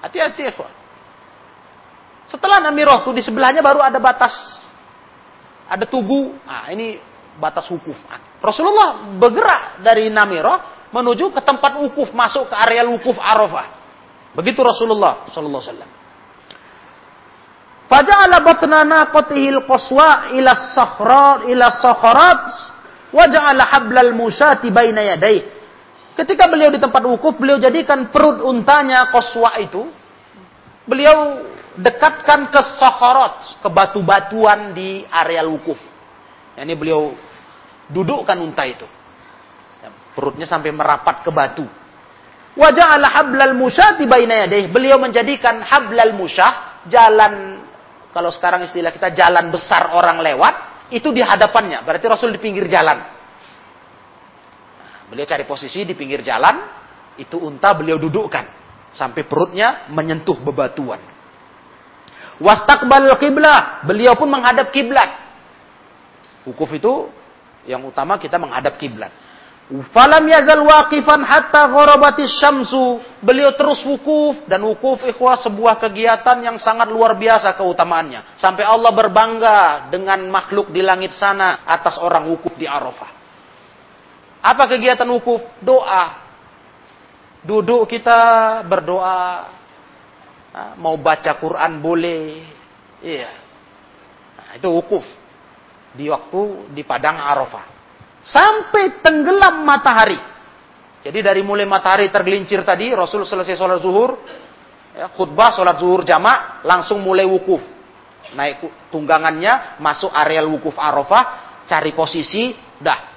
Hati-hati 0.00 0.42
ya, 0.48 0.52
Setelah 2.24 2.64
Namiroh 2.64 3.04
tuh 3.04 3.12
di 3.12 3.20
sebelahnya 3.20 3.60
baru 3.60 3.84
ada 3.84 4.00
batas 4.00 4.32
ada 5.70 5.84
tugu. 5.86 6.34
Nah, 6.44 6.72
ini 6.72 6.98
batas 7.38 7.68
wukuf. 7.70 7.96
Rasulullah 8.40 9.16
bergerak 9.20 9.84
dari 9.84 10.08
Namirah 10.08 10.90
menuju 10.90 11.30
ke 11.30 11.40
tempat 11.44 11.78
wukuf, 11.78 12.10
masuk 12.10 12.50
ke 12.50 12.54
area 12.56 12.82
wukuf 12.90 13.14
Arafah. 13.20 13.78
Begitu 14.34 14.62
Rasulullah 14.62 15.28
sallallahu 15.30 15.62
alaihi 15.62 15.72
wasallam. 15.74 15.90
Faja'ala 17.90 18.38
batna 18.46 18.86
naqatihil 18.86 19.66
qaswa 19.66 20.30
ila 20.38 20.54
sakhrat 20.78 21.50
ila 21.50 21.66
sakhrat 21.74 22.44
wa 23.10 23.24
ja'ala 23.26 23.66
hablal 23.66 24.14
musati 24.14 24.70
baina 24.70 25.02
yadayhi. 25.02 25.58
Ketika 26.14 26.46
beliau 26.46 26.70
di 26.70 26.78
tempat 26.78 27.02
wukuf, 27.02 27.34
beliau 27.34 27.58
jadikan 27.58 28.14
perut 28.14 28.46
untanya 28.46 29.10
qaswa 29.10 29.58
itu 29.58 29.90
beliau 30.86 31.42
dekatkan 31.78 32.50
ke 32.50 32.60
sokorot, 32.78 33.62
ke 33.62 33.68
batu-batuan 33.70 34.74
di 34.74 35.02
area 35.06 35.42
wukuf. 35.46 35.78
Ini 36.54 36.74
beliau 36.76 37.14
dudukkan 37.88 38.36
unta 38.38 38.68
itu. 38.68 38.86
Ya, 39.80 39.88
perutnya 40.12 40.44
sampai 40.44 40.70
merapat 40.74 41.24
ke 41.24 41.30
batu. 41.32 41.64
Wajah 42.58 42.98
ala 42.98 43.08
hablal 43.08 43.54
musyah 43.54 43.96
yadayh. 43.96 44.68
Beliau 44.68 44.98
menjadikan 44.98 45.62
hablal 45.62 46.12
musyah, 46.18 46.84
jalan, 46.90 47.59
kalau 48.10 48.30
sekarang 48.34 48.66
istilah 48.66 48.90
kita 48.90 49.14
jalan 49.14 49.54
besar 49.54 49.94
orang 49.94 50.18
lewat, 50.18 50.54
itu 50.90 51.14
di 51.14 51.22
hadapannya. 51.22 51.86
Berarti 51.86 52.06
Rasul 52.10 52.34
di 52.34 52.40
pinggir 52.42 52.66
jalan. 52.66 52.98
Beliau 55.06 55.26
cari 55.26 55.46
posisi 55.46 55.86
di 55.86 55.94
pinggir 55.94 56.22
jalan, 56.22 56.58
itu 57.18 57.38
unta 57.38 57.70
beliau 57.74 57.98
dudukkan. 57.98 58.58
Sampai 58.90 59.22
perutnya 59.22 59.86
menyentuh 59.94 60.42
bebatuan. 60.42 60.98
Wastaqbal 62.42 63.14
kiblah. 63.22 63.86
Beliau 63.86 64.18
pun 64.18 64.26
menghadap 64.26 64.74
kiblat. 64.74 65.30
Wukuf 66.42 66.74
itu 66.74 67.06
yang 67.70 67.86
utama 67.86 68.18
kita 68.18 68.34
menghadap 68.40 68.74
kiblat. 68.80 69.14
Falam 69.70 70.26
yazal 70.26 70.66
waqifan 70.66 71.22
hatta 71.22 71.70
gharabati 71.70 72.26
syamsu. 72.26 72.98
Beliau 73.22 73.54
terus 73.54 73.78
wukuf 73.86 74.42
dan 74.50 74.66
wukuf 74.66 74.98
ikhwah 75.06 75.38
sebuah 75.38 75.78
kegiatan 75.78 76.42
yang 76.42 76.58
sangat 76.58 76.90
luar 76.90 77.14
biasa 77.14 77.54
keutamaannya. 77.54 78.34
Sampai 78.34 78.66
Allah 78.66 78.90
berbangga 78.90 79.86
dengan 79.94 80.26
makhluk 80.26 80.74
di 80.74 80.82
langit 80.82 81.14
sana 81.14 81.62
atas 81.62 82.02
orang 82.02 82.26
wukuf 82.34 82.50
di 82.58 82.66
Arafah. 82.66 83.14
Apa 84.42 84.66
kegiatan 84.66 85.06
wukuf? 85.06 85.38
Doa. 85.62 86.18
Duduk 87.46 87.86
kita 87.86 88.60
berdoa, 88.66 89.48
mau 90.82 90.98
baca 90.98 91.30
Quran 91.38 91.78
boleh. 91.78 92.42
Iya. 93.06 93.32
Nah, 94.34 94.50
itu 94.58 94.66
wukuf. 94.66 95.06
Di 95.94 96.10
waktu 96.10 96.74
di 96.74 96.82
padang 96.82 97.22
Arafah. 97.22 97.79
Sampai 98.24 99.00
tenggelam 99.00 99.64
matahari. 99.64 100.18
Jadi 101.00 101.18
dari 101.24 101.40
mulai 101.40 101.64
matahari 101.64 102.12
tergelincir 102.12 102.60
tadi, 102.60 102.92
Rasul 102.92 103.24
selesai 103.24 103.56
sholat 103.56 103.80
zuhur, 103.80 104.20
ya, 104.92 105.08
khutbah 105.16 105.56
sholat 105.56 105.80
zuhur 105.80 106.04
jamak, 106.04 106.60
langsung 106.64 107.00
mulai 107.00 107.24
wukuf. 107.24 107.64
Naik 108.36 108.92
tunggangannya, 108.92 109.80
masuk 109.80 110.12
areal 110.12 110.52
wukuf 110.52 110.76
Arafah, 110.76 111.64
cari 111.64 111.96
posisi, 111.96 112.52
dah. 112.76 113.08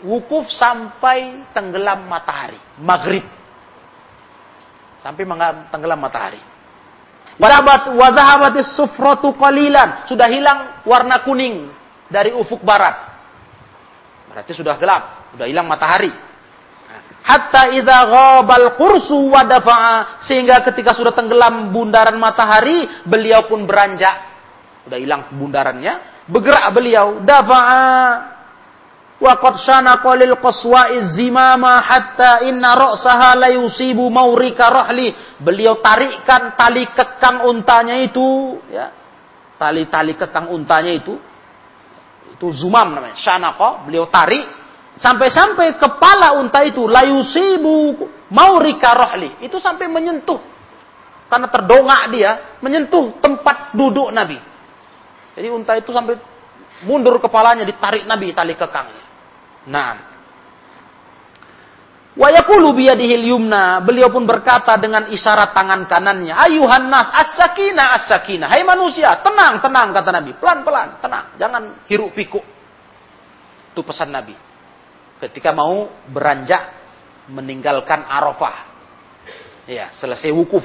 Wukuf 0.00 0.48
sampai 0.48 1.44
tenggelam 1.52 2.08
matahari, 2.08 2.56
maghrib 2.80 3.24
sampai 5.04 5.28
tenggelam 5.68 6.00
matahari. 6.00 6.40
Wadabat 7.36 7.92
sufratu 8.72 9.36
qalilan, 9.36 10.08
sudah 10.08 10.28
hilang 10.32 10.80
warna 10.88 11.20
kuning 11.20 11.68
dari 12.08 12.32
ufuk 12.32 12.64
barat. 12.64 13.03
Berarti 14.34 14.50
sudah 14.50 14.74
gelap, 14.82 15.30
sudah 15.30 15.46
hilang 15.46 15.70
matahari. 15.70 16.10
Hatta 17.22 17.70
idza 17.70 17.98
ghabal 18.10 18.74
qursu 18.74 19.30
wa 19.30 19.46
dafa'a 19.46 20.26
sehingga 20.26 20.58
ketika 20.66 20.90
sudah 20.90 21.14
tenggelam 21.14 21.70
bundaran 21.70 22.18
matahari 22.18 22.90
beliau 23.06 23.46
pun 23.46 23.62
beranjak. 23.62 24.34
Sudah 24.82 24.98
hilang 24.98 25.30
bundarannya 25.30 26.26
bergerak 26.26 26.66
beliau 26.74 27.22
dafa'a. 27.22 28.34
Wa 29.22 29.38
qad 29.38 29.54
sana 29.62 30.02
qalil 30.02 30.34
qaswa'iz 30.42 31.14
zimama 31.14 31.78
hatta 31.78 32.42
inna 32.44 32.74
ra'saha 32.74 33.38
la 33.38 33.54
yusibu 33.54 34.10
maurika 34.10 34.66
rahli. 34.66 35.14
Beliau 35.38 35.78
tarikkan 35.78 36.58
tali 36.58 36.90
kekang 36.90 37.46
untanya 37.46 38.02
itu 38.02 38.58
ya. 38.66 38.90
Tali-tali 39.54 40.18
kekang 40.18 40.50
untanya 40.50 40.90
itu 40.90 41.14
itu 42.44 42.68
zumam 42.68 42.92
namanya. 42.92 43.16
Syanaqa 43.16 43.88
beliau 43.88 44.04
tarik. 44.12 44.44
Sampai-sampai 45.00 45.74
kepala 45.80 46.38
unta 46.38 46.62
itu 46.62 46.84
layusibu 46.84 48.04
maurika 48.28 48.92
rohli. 48.92 49.40
Itu 49.40 49.56
sampai 49.56 49.88
menyentuh. 49.88 50.38
Karena 51.32 51.48
terdongak 51.48 52.02
dia 52.12 52.30
menyentuh 52.60 53.16
tempat 53.18 53.72
duduk 53.72 54.12
Nabi. 54.12 54.36
Jadi 55.34 55.48
unta 55.50 55.74
itu 55.74 55.90
sampai 55.90 56.14
mundur 56.86 57.18
kepalanya 57.18 57.64
ditarik 57.64 58.04
Nabi 58.04 58.30
tali 58.36 58.54
kekangnya. 58.54 59.04
Nah. 59.66 60.13
Wa 62.14 62.30
yaqulu 62.30 62.70
biyadihil 62.78 63.34
yumna, 63.34 63.82
beliau 63.82 64.06
pun 64.06 64.22
berkata 64.22 64.78
dengan 64.78 65.10
isyarat 65.10 65.50
tangan 65.50 65.82
kanannya, 65.90 66.30
"Ayuhan 66.30 66.86
nas, 66.86 67.10
as-sakinah, 67.10 67.86
as-sakinah." 67.98 68.46
Hai 68.46 68.62
manusia, 68.62 69.18
tenang, 69.18 69.58
tenang 69.58 69.90
kata 69.90 70.10
Nabi. 70.14 70.30
Pelan-pelan, 70.38 71.02
tenang, 71.02 71.34
jangan 71.34 71.62
hiruk 71.90 72.14
pikuk. 72.14 72.46
Itu 73.74 73.82
pesan 73.82 74.14
Nabi. 74.14 74.38
Ketika 75.18 75.50
mau 75.50 75.90
beranjak 76.06 76.62
meninggalkan 77.34 78.06
Arafah. 78.06 78.56
Ya, 79.66 79.90
selesai 79.98 80.30
wukuf. 80.30 80.62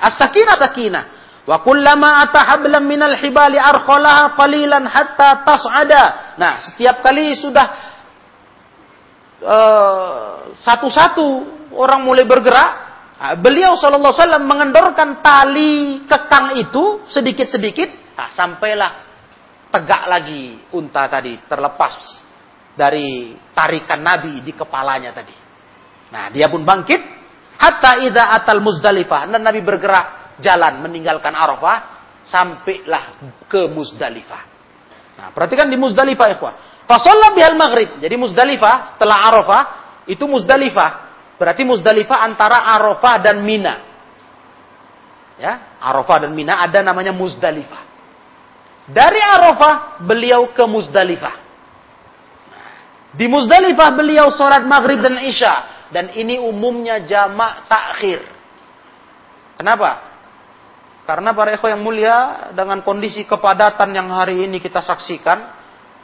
As-sakinah, 0.00 0.56
sakinah. 0.56 1.04
Wa 1.44 1.60
kullama 1.60 2.24
atahablam 2.24 2.84
minal 2.84 3.16
hibali 3.20 3.60
arkhalaha 3.60 4.36
qalilan 4.36 4.88
hatta 4.88 5.44
tas'ada. 5.44 6.36
Nah, 6.40 6.64
setiap 6.64 7.04
kali 7.04 7.36
sudah 7.36 7.97
satu-satu 10.58 11.26
orang 11.78 12.02
mulai 12.02 12.26
bergerak, 12.26 12.70
nah, 13.18 13.34
beliau 13.38 13.78
Shallallahu 13.78 14.10
Alaihi 14.10 14.22
Wasallam 14.24 14.44
mengendorkan 14.50 15.08
tali 15.22 16.02
kekang 16.06 16.58
itu 16.58 17.06
sedikit-sedikit, 17.06 18.18
nah, 18.18 18.34
sampailah 18.34 18.90
tegak 19.68 20.02
lagi 20.08 20.58
unta 20.74 21.06
tadi 21.06 21.38
terlepas 21.44 22.24
dari 22.74 23.36
tarikan 23.52 24.00
Nabi 24.00 24.42
di 24.42 24.52
kepalanya 24.54 25.12
tadi. 25.14 25.34
Nah, 26.08 26.32
dia 26.32 26.48
pun 26.48 26.64
bangkit 26.64 27.00
hatta 27.58 28.00
ida 28.00 28.32
atal 28.32 28.62
Muzdalifah 28.64 29.28
dan 29.28 29.42
Nabi 29.44 29.60
bergerak 29.60 30.38
jalan 30.40 30.80
meninggalkan 30.82 31.34
Arafah 31.34 31.78
sampailah 32.24 33.18
ke 33.50 33.66
Muzdalifah. 33.68 34.42
Nah, 35.18 35.28
perhatikan 35.34 35.66
di 35.66 35.76
Muzdalifah 35.76 36.26
ya, 36.30 36.36
Fasolla 36.88 37.36
bihal 37.36 37.52
maghrib. 37.54 38.00
Jadi 38.00 38.16
Muzdalifah 38.16 38.96
setelah 38.96 39.28
Arafah 39.28 39.62
itu 40.08 40.24
Muzdalifah. 40.24 40.90
Berarti 41.36 41.62
Muzdalifah 41.68 42.24
antara 42.24 42.64
Arafah 42.64 43.14
dan 43.20 43.44
Mina. 43.44 43.84
Ya, 45.36 45.76
Arafah 45.78 46.26
dan 46.26 46.32
Mina 46.32 46.64
ada 46.64 46.80
namanya 46.80 47.12
Muzdalifah. 47.12 47.84
Dari 48.88 49.20
Arafah 49.20 50.00
beliau 50.00 50.48
ke 50.56 50.64
Muzdalifah. 50.64 51.36
Di 53.12 53.28
Muzdalifah 53.28 53.88
beliau 53.92 54.32
sholat 54.32 54.64
maghrib 54.64 55.04
dan 55.04 55.20
isya. 55.20 55.76
Dan 55.92 56.16
ini 56.16 56.40
umumnya 56.40 57.04
jamak 57.04 57.68
takhir. 57.68 58.24
Kenapa? 59.60 60.08
Karena 61.08 61.32
para 61.32 61.56
ekor 61.56 61.72
yang 61.72 61.80
mulia 61.80 62.48
dengan 62.52 62.84
kondisi 62.84 63.24
kepadatan 63.24 63.96
yang 63.96 64.12
hari 64.12 64.44
ini 64.44 64.60
kita 64.60 64.84
saksikan, 64.84 65.57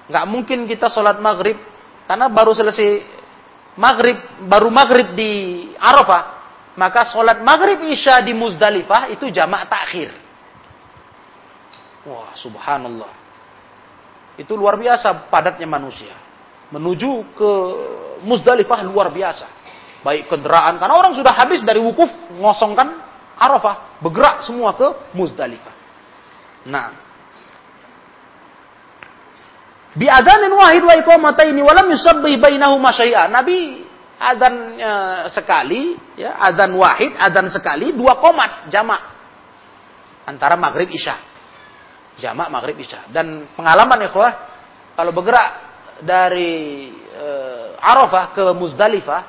Nggak 0.05 0.25
mungkin 0.29 0.59
kita 0.69 0.93
sholat 0.93 1.17
maghrib 1.21 1.57
karena 2.05 2.29
baru 2.29 2.53
selesai 2.53 3.01
maghrib, 3.81 4.19
baru 4.45 4.69
maghrib 4.69 5.17
di 5.17 5.33
Arafah. 5.81 6.35
Maka 6.75 7.07
sholat 7.15 7.39
maghrib 7.41 7.87
isya 7.87 8.19
di 8.19 8.35
Muzdalifah 8.35 9.15
itu 9.15 9.31
jamak 9.31 9.71
takhir. 9.71 10.11
Wah, 12.05 12.35
subhanallah. 12.35 13.09
Itu 14.35 14.59
luar 14.59 14.75
biasa 14.75 15.31
padatnya 15.31 15.71
manusia. 15.71 16.13
Menuju 16.75 17.11
ke 17.39 17.51
Muzdalifah 18.27 18.83
luar 18.83 19.15
biasa. 19.15 19.47
Baik 20.05 20.29
kendaraan, 20.29 20.77
karena 20.77 21.01
orang 21.01 21.17
sudah 21.17 21.33
habis 21.33 21.65
dari 21.65 21.81
wukuf, 21.81 22.11
ngosongkan 22.37 23.01
Arafah. 23.39 24.03
Bergerak 24.03 24.43
semua 24.45 24.75
ke 24.75 25.15
Muzdalifah. 25.15 25.73
Nah, 26.67 27.04
Bi 29.95 30.11
adanin 30.11 30.51
wahid 30.51 30.83
wa 30.83 30.95
iqamataini 30.99 31.63
wa 31.63 31.71
lam 31.71 31.87
yusabbih 31.95 32.35
bainahuma 32.43 32.91
syai'a. 32.91 33.31
Nabi 33.31 33.87
adzan 34.19 34.55
e, 34.75 34.91
sekali, 35.31 35.95
ya, 36.19 36.35
adzan 36.43 36.75
wahid, 36.75 37.15
adzan 37.15 37.47
sekali, 37.47 37.95
dua 37.95 38.19
komat 38.19 38.67
jamak 38.75 38.99
antara 40.27 40.59
maghrib 40.59 40.91
isya. 40.91 41.15
Jamak 42.19 42.51
maghrib 42.51 42.75
isya. 42.75 43.07
Dan 43.15 43.47
pengalaman 43.55 44.03
ya 44.03 44.11
kalau 44.99 45.13
bergerak 45.15 45.49
dari 46.03 46.91
e, 46.91 47.27
Arafah 47.79 48.35
ke 48.35 48.45
Muzdalifah 48.51 49.23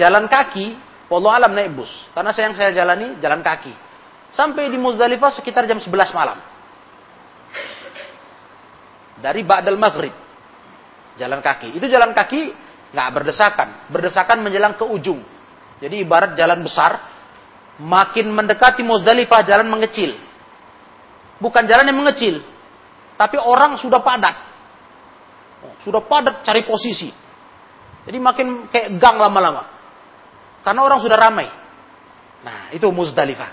jalan 0.00 0.24
kaki, 0.32 0.80
wallahu 1.12 1.36
alam 1.36 1.52
naik 1.52 1.76
bus. 1.76 1.92
Karena 2.16 2.32
saya 2.32 2.48
yang 2.48 2.56
saya 2.56 2.70
jalani 2.72 3.20
jalan 3.20 3.44
kaki. 3.44 3.72
Sampai 4.32 4.72
di 4.72 4.80
Muzdalifah 4.80 5.28
sekitar 5.28 5.68
jam 5.68 5.76
11 5.76 5.92
malam 6.16 6.51
dari 9.22 9.46
Ba'dal 9.46 9.78
Maghrib. 9.78 10.12
Jalan 11.16 11.38
kaki. 11.38 11.78
Itu 11.78 11.86
jalan 11.86 12.10
kaki 12.10 12.50
nggak 12.90 13.08
berdesakan. 13.14 13.68
Berdesakan 13.88 14.42
menjelang 14.42 14.74
ke 14.74 14.84
ujung. 14.84 15.22
Jadi 15.78 16.02
ibarat 16.02 16.34
jalan 16.34 16.62
besar, 16.62 16.98
makin 17.78 18.34
mendekati 18.34 18.82
Muzdalifah 18.82 19.42
jalan 19.46 19.70
mengecil. 19.70 20.18
Bukan 21.42 21.66
jalan 21.66 21.90
yang 21.90 21.98
mengecil, 21.98 22.38
tapi 23.18 23.34
orang 23.38 23.74
sudah 23.78 23.98
padat. 23.98 24.36
Sudah 25.82 26.02
padat 26.02 26.46
cari 26.46 26.62
posisi. 26.62 27.10
Jadi 28.02 28.18
makin 28.18 28.70
kayak 28.70 28.98
gang 28.98 29.18
lama-lama. 29.18 29.66
Karena 30.62 30.86
orang 30.86 31.02
sudah 31.02 31.18
ramai. 31.18 31.46
Nah, 32.42 32.70
itu 32.74 32.86
Muzdalifah. 32.90 33.50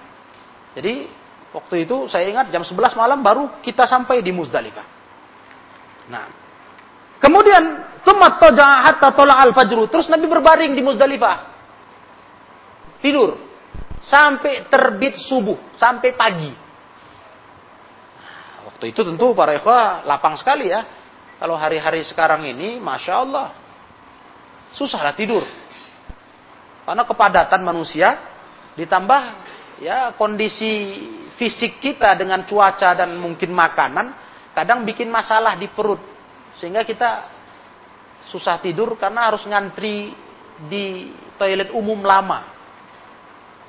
Jadi 0.78 1.09
waktu 1.49 1.89
itu 1.89 2.05
saya 2.05 2.30
ingat 2.30 2.53
jam 2.53 2.61
11 2.61 2.93
malam 2.93 3.26
baru 3.26 3.61
kita 3.61 3.89
sampai 3.89 4.22
di 4.22 4.30
Muzdalifah. 4.30 4.99
Nah, 6.10 6.26
kemudian 7.22 7.86
semat 8.01 8.41
toja 8.41 8.89
hatta 8.89 9.14
tola 9.14 9.38
al 9.38 9.53
fajru. 9.53 9.86
Terus 9.88 10.10
Nabi 10.10 10.26
berbaring 10.26 10.74
di 10.74 10.82
Muzdalifah. 10.82 11.38
Tidur. 12.99 13.38
Sampai 14.03 14.66
terbit 14.68 15.22
subuh. 15.22 15.55
Sampai 15.78 16.18
pagi. 16.18 16.49
Nah, 18.20 18.74
waktu 18.74 18.89
itu 18.89 19.05
tentu 19.05 19.38
para 19.38 19.53
ikhwah 19.53 20.03
lapang 20.03 20.34
sekali 20.36 20.74
ya. 20.74 20.84
Kalau 21.39 21.55
hari-hari 21.55 22.03
sekarang 22.03 22.43
ini, 22.43 22.82
Masya 22.82 23.14
Allah. 23.16 23.47
Susahlah 24.76 25.16
tidur. 25.16 25.45
Karena 26.84 27.05
kepadatan 27.05 27.62
manusia 27.62 28.18
ditambah 28.74 29.22
ya 29.78 30.18
kondisi 30.18 30.97
fisik 31.38 31.80
kita 31.80 32.18
dengan 32.18 32.43
cuaca 32.43 32.97
dan 32.97 33.16
mungkin 33.16 33.53
makanan 33.53 34.12
kadang 34.60 34.84
bikin 34.84 35.07
masalah 35.07 35.55
di 35.55 35.72
perut 35.72 36.03
sehingga 36.60 36.84
kita 36.84 37.32
susah 38.28 38.60
tidur 38.60 38.99
karena 38.99 39.32
harus 39.32 39.47
ngantri 39.47 40.12
di 40.68 41.16
toilet 41.39 41.72
umum 41.72 42.03
lama. 42.03 42.43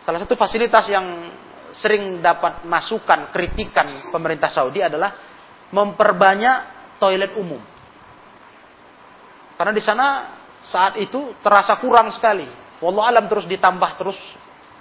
Salah 0.03 0.19
satu 0.19 0.35
fasilitas 0.35 0.91
yang 0.91 1.31
sering 1.71 2.19
dapat 2.19 2.67
masukan 2.67 3.31
kritikan 3.31 4.11
pemerintah 4.11 4.51
Saudi 4.51 4.83
adalah 4.83 5.15
memperbanyak 5.71 6.59
toilet 6.99 7.39
umum. 7.39 7.63
Karena 9.55 9.71
di 9.71 9.83
sana 9.85 10.07
saat 10.67 10.99
itu 10.99 11.39
terasa 11.39 11.79
kurang 11.79 12.11
sekali. 12.11 12.49
Wallah 12.83 13.15
alam 13.15 13.31
terus 13.31 13.47
ditambah 13.47 13.91
terus 13.95 14.19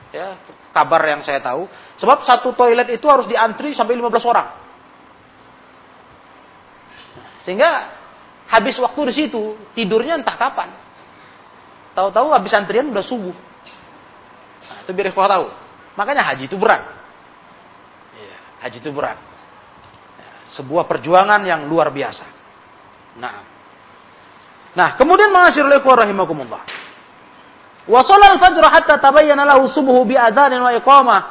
ya 0.10 0.34
kabar 0.74 1.06
yang 1.06 1.22
saya 1.22 1.38
tahu. 1.44 1.70
Sebab 2.02 2.26
satu 2.26 2.58
toilet 2.58 2.90
itu 2.90 3.06
harus 3.06 3.30
diantri 3.30 3.78
sampai 3.78 3.94
15 3.94 4.26
orang. 4.26 4.48
Sehingga 7.44 7.92
habis 8.50 8.76
waktu 8.80 9.02
di 9.10 9.14
situ, 9.26 9.56
tidurnya 9.74 10.20
entah 10.20 10.36
kapan. 10.36 10.70
Tahu-tahu 11.96 12.32
habis 12.32 12.52
antrian 12.56 12.92
udah 12.92 13.04
subuh. 13.04 13.36
Nah, 14.70 14.78
itu 14.86 14.92
biar 14.94 15.12
kau 15.12 15.26
tahu. 15.26 15.48
Makanya 15.96 16.24
haji 16.24 16.48
itu 16.48 16.56
berat. 16.56 16.84
Ya, 18.16 18.38
haji 18.68 18.78
itu 18.80 18.92
berat. 18.92 19.18
Ya, 20.16 20.32
sebuah 20.60 20.88
perjuangan 20.88 21.44
yang 21.44 21.68
luar 21.68 21.92
biasa. 21.92 22.26
Nah, 23.20 23.50
Nah, 24.78 24.94
kemudian 24.96 25.34
ma'asyiral 25.34 25.82
ikhwah 25.82 26.06
rahimakumullah. 26.06 26.62
Wa 27.90 28.00
sholal 28.06 28.38
fajr 28.38 28.64
hatta 28.70 29.02
tabayyana 29.02 29.42
lahu 29.42 29.66
subuhu 29.66 30.06
bi 30.06 30.14
adzanin 30.14 30.62
wa 30.62 30.70
iqamah. 30.78 31.22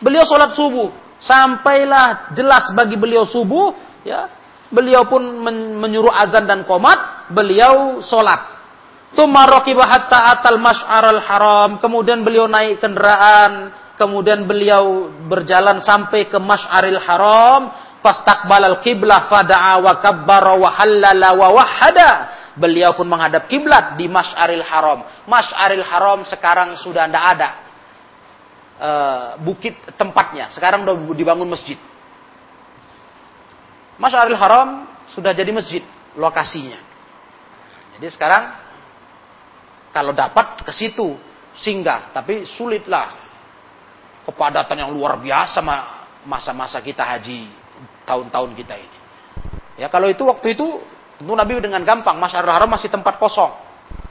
Beliau 0.00 0.24
salat 0.24 0.56
subuh 0.56 0.92
sampailah 1.20 2.32
jelas 2.36 2.72
bagi 2.72 2.96
beliau 2.96 3.28
subuh 3.28 3.72
ya. 4.04 4.28
Beliau 4.66 5.06
pun 5.06 5.22
menyuruh 5.78 6.10
azan 6.10 6.46
dan 6.50 6.66
komat, 6.66 7.30
beliau 7.30 8.02
salat. 8.02 8.56
Tsumma 9.14 9.46
raqiba 9.46 9.86
hatta 9.86 10.34
atal 10.34 10.58
masy'arul 10.58 11.22
haram. 11.22 11.70
Kemudian 11.78 12.26
beliau 12.26 12.50
naik 12.50 12.82
kendaraan, 12.82 13.70
kemudian 13.96 14.44
beliau 14.44 15.08
berjalan 15.30 15.80
sampai 15.80 16.28
ke 16.28 16.36
Masy'aril 16.36 17.00
Haram, 17.00 17.72
fastaqbalal 18.04 18.84
qiblah 18.84 19.30
fada'a 19.30 19.80
wa 19.80 19.92
kabbara 20.02 20.54
wa 20.58 20.68
halala 20.74 21.32
wa 21.32 21.48
wahada. 21.56 22.12
Beliau 22.56 22.96
pun 22.96 23.04
menghadap 23.04 23.48
kiblat 23.48 24.00
di 24.00 24.08
Masy'aril 24.08 24.64
Haram. 24.64 25.04
Masy'aril 25.28 25.84
Haram 25.84 26.24
sekarang 26.28 26.76
sudah 26.80 27.04
tidak 27.08 27.24
ada 27.36 27.48
uh, 28.80 29.26
bukit 29.40 29.76
tempatnya. 29.96 30.48
Sekarang 30.52 30.84
sudah 30.84 30.96
dibangun 31.16 31.48
masjid. 31.52 31.76
Masy'aril 33.96 34.36
Haram 34.36 34.84
sudah 35.12 35.32
jadi 35.32 35.50
masjid 35.52 35.82
lokasinya. 36.16 36.80
Jadi 37.96 38.06
sekarang 38.12 38.52
kalau 39.92 40.12
dapat 40.12 40.60
ke 40.64 40.72
situ 40.72 41.16
singgah, 41.56 42.12
tapi 42.12 42.44
sulitlah 42.44 43.16
kepadatan 44.28 44.84
yang 44.84 44.90
luar 44.92 45.16
biasa 45.16 45.64
masa-masa 46.28 46.82
kita 46.84 47.00
haji 47.00 47.48
tahun-tahun 48.04 48.52
kita 48.52 48.74
ini. 48.76 48.98
Ya 49.80 49.88
kalau 49.88 50.12
itu 50.12 50.24
waktu 50.28 50.52
itu 50.52 50.84
Tentu 51.16 51.32
Nabi 51.32 51.56
dengan 51.64 51.80
gampang, 51.80 52.20
Masjidil 52.20 52.52
Haram 52.52 52.68
masih 52.68 52.92
tempat 52.92 53.16
kosong. 53.16 53.48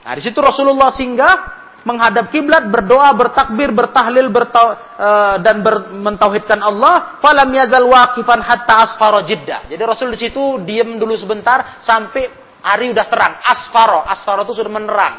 Nah, 0.01 0.13
di 0.17 0.21
situ 0.25 0.41
Rasulullah 0.41 0.89
singgah 0.89 1.64
menghadap 1.85 2.33
kiblat, 2.33 2.65
berdoa, 2.67 3.13
bertakbir, 3.13 3.69
bertahlil, 3.69 4.33
bertau, 4.33 4.73
uh, 4.73 5.37
dan 5.39 5.61
ber, 5.61 5.93
mentauhidkan 5.93 6.57
Allah. 6.59 7.21
Falam 7.21 7.47
yazal 7.53 7.85
waqifan 7.85 8.41
hatta 8.41 8.89
asfaro 8.89 9.21
jiddah. 9.21 9.69
Jadi 9.69 9.81
Rasul 9.85 10.09
di 10.17 10.19
situ 10.19 10.59
diam 10.65 10.97
dulu 10.97 11.13
sebentar 11.13 11.79
sampai 11.85 12.25
hari 12.65 12.89
udah 12.89 13.05
terang. 13.05 13.33
Asfaro, 13.45 14.01
asfaro 14.01 14.43
itu 14.49 14.57
sudah 14.57 14.73
menerang. 14.73 15.15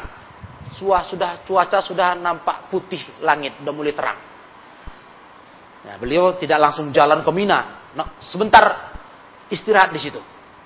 Suah, 0.75 1.07
sudah 1.07 1.41
cuaca 1.47 1.79
sudah 1.79 2.13
nampak 2.19 2.67
putih 2.67 3.01
langit, 3.23 3.57
udah 3.63 3.73
mulai 3.73 3.95
terang. 3.95 4.19
Nah, 5.87 5.95
beliau 5.95 6.35
tidak 6.35 6.59
langsung 6.59 6.91
jalan 6.91 7.23
ke 7.23 7.31
Mina. 7.31 7.89
Nah, 7.95 8.19
sebentar 8.19 8.91
istirahat 9.47 9.95
di 9.95 10.03
situ. 10.03 10.19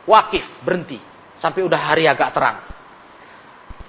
Wakif, 0.09 0.65
berhenti 0.65 0.97
sampai 1.37 1.61
udah 1.61 1.77
hari 1.77 2.09
agak 2.09 2.33
terang. 2.33 2.70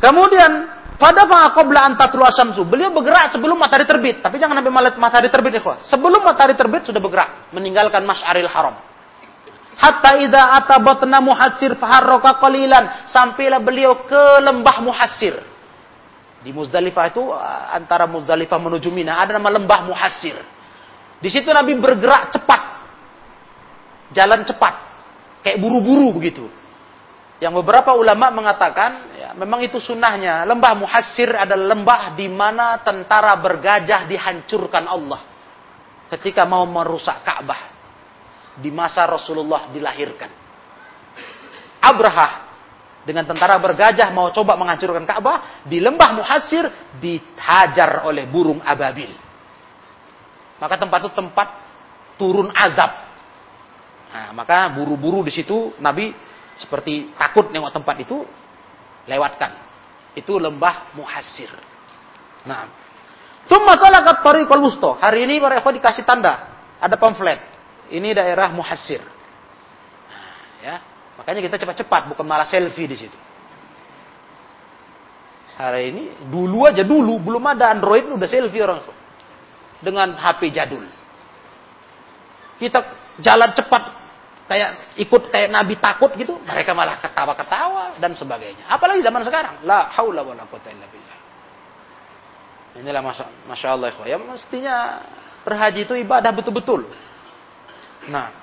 Kemudian 0.03 0.67
pada 0.99 1.23
qabla 1.55 1.81
an 1.87 1.93
tatlu 1.95 2.27
asyamsu. 2.27 2.67
Beliau 2.67 2.91
bergerak 2.91 3.31
sebelum 3.31 3.55
matahari 3.55 3.87
terbit, 3.87 4.19
tapi 4.19 4.43
jangan 4.43 4.59
sampai 4.59 4.99
matahari 4.99 5.31
terbit 5.31 5.63
ikhwah. 5.63 5.87
Sebelum 5.87 6.27
matahari 6.27 6.59
terbit 6.59 6.91
sudah 6.91 6.99
bergerak 6.99 7.55
meninggalkan 7.55 8.03
Masy'aril 8.03 8.51
Haram. 8.51 8.75
Hatta 9.79 10.19
idza 10.21 10.59
atabatna 10.63 11.19
muhassir 11.23 11.79
faharraka 11.79 12.39
qalilan, 12.43 13.09
sampailah 13.09 13.63
beliau 13.63 14.05
ke 14.05 14.23
lembah 14.43 14.79
Muhassir. 14.85 15.39
Di 16.43 16.51
Muzdalifah 16.51 17.05
itu 17.15 17.23
antara 17.71 18.05
Muzdalifah 18.11 18.59
menuju 18.59 18.91
Mina 18.91 19.23
ada 19.23 19.39
nama 19.39 19.49
lembah 19.55 19.87
Muhassir. 19.87 20.35
Di 21.23 21.31
situ 21.31 21.47
Nabi 21.55 21.79
bergerak 21.79 22.35
cepat. 22.35 22.63
Jalan 24.11 24.43
cepat. 24.43 24.75
Kayak 25.47 25.59
buru-buru 25.63 26.19
begitu. 26.19 26.51
Yang 27.43 27.59
beberapa 27.59 27.91
ulama 27.99 28.31
mengatakan, 28.31 29.19
ya, 29.19 29.35
memang 29.35 29.67
itu 29.67 29.83
sunnahnya. 29.83 30.47
Lembah 30.47 30.79
Muhassir 30.79 31.27
adalah 31.35 31.75
lembah 31.75 32.15
di 32.15 32.31
mana 32.31 32.79
tentara 32.87 33.35
bergajah 33.35 34.07
dihancurkan 34.07 34.87
Allah. 34.87 35.27
Ketika 36.07 36.47
mau 36.47 36.63
merusak 36.71 37.27
Ka'bah. 37.27 37.75
Di 38.63 38.71
masa 38.71 39.11
Rasulullah 39.11 39.75
dilahirkan. 39.75 40.31
Abraha 41.83 42.47
dengan 43.03 43.27
tentara 43.27 43.59
bergajah 43.59 44.15
mau 44.15 44.31
coba 44.31 44.55
menghancurkan 44.55 45.03
Ka'bah. 45.03 45.67
Di 45.67 45.83
lembah 45.83 46.23
Muhassir 46.23 46.63
dihajar 47.03 48.07
oleh 48.07 48.23
burung 48.31 48.63
ababil. 48.63 49.11
Maka 50.63 50.79
tempat 50.79 50.99
itu 51.03 51.11
tempat 51.11 51.49
turun 52.15 52.55
azab. 52.55 53.11
Nah, 54.15 54.31
maka 54.31 54.71
buru-buru 54.79 55.27
di 55.27 55.35
situ 55.35 55.75
Nabi 55.83 56.31
seperti 56.63 57.11
takut 57.19 57.51
nengok 57.51 57.75
tempat 57.75 57.97
itu, 57.99 58.23
lewatkan. 59.11 59.53
Itu 60.15 60.39
lembah 60.39 60.95
muhasir. 60.95 61.51
Nah, 62.47 62.69
Thumma 63.51 63.75
salakat 63.75 64.23
tariqal 64.23 64.63
wusta. 64.63 65.03
Hari 65.03 65.27
ini 65.27 65.43
para 65.43 65.59
ikhwan 65.59 65.75
dikasih 65.75 66.07
tanda, 66.07 66.47
ada 66.79 66.95
pamflet. 66.95 67.43
Ini 67.91 68.15
daerah 68.15 68.55
muhasir. 68.55 69.03
Nah, 69.03 70.31
ya. 70.63 70.77
Makanya 71.19 71.41
kita 71.45 71.57
cepat-cepat 71.59 72.09
bukan 72.15 72.25
malah 72.25 72.47
selfie 72.47 72.89
di 72.89 72.97
situ. 72.97 73.19
Hari 75.53 75.93
ini 75.93 76.05
dulu 76.33 76.65
aja 76.65 76.81
dulu 76.81 77.21
belum 77.21 77.45
ada 77.45 77.69
Android 77.69 78.09
udah 78.09 78.31
selfie 78.31 78.65
orang 78.65 78.81
dengan 79.85 80.17
HP 80.17 80.49
jadul. 80.55 80.87
Kita 82.57 82.79
jalan 83.21 83.51
cepat 83.53 83.83
kayak 84.53 85.01
ikut 85.01 85.23
kayak 85.33 85.49
Nabi 85.49 85.81
takut 85.81 86.13
gitu, 86.21 86.37
mereka 86.45 86.77
malah 86.77 87.01
ketawa-ketawa 87.01 87.97
dan 87.97 88.13
sebagainya. 88.13 88.69
Apalagi 88.69 89.01
zaman 89.01 89.25
sekarang, 89.25 89.65
la 89.65 89.89
haula 89.97 90.21
wala 90.21 90.45
quwata 90.45 90.69
illa 90.69 90.85
billah. 90.93 91.19
Inilah 92.85 93.01
masya, 93.01 93.27
masya 93.49 93.69
Allah 93.73 93.89
ya 94.05 94.17
mestinya 94.21 94.77
berhaji 95.49 95.89
itu 95.89 95.95
ibadah 95.97 96.31
betul-betul. 96.37 96.89
Nah, 98.13 98.43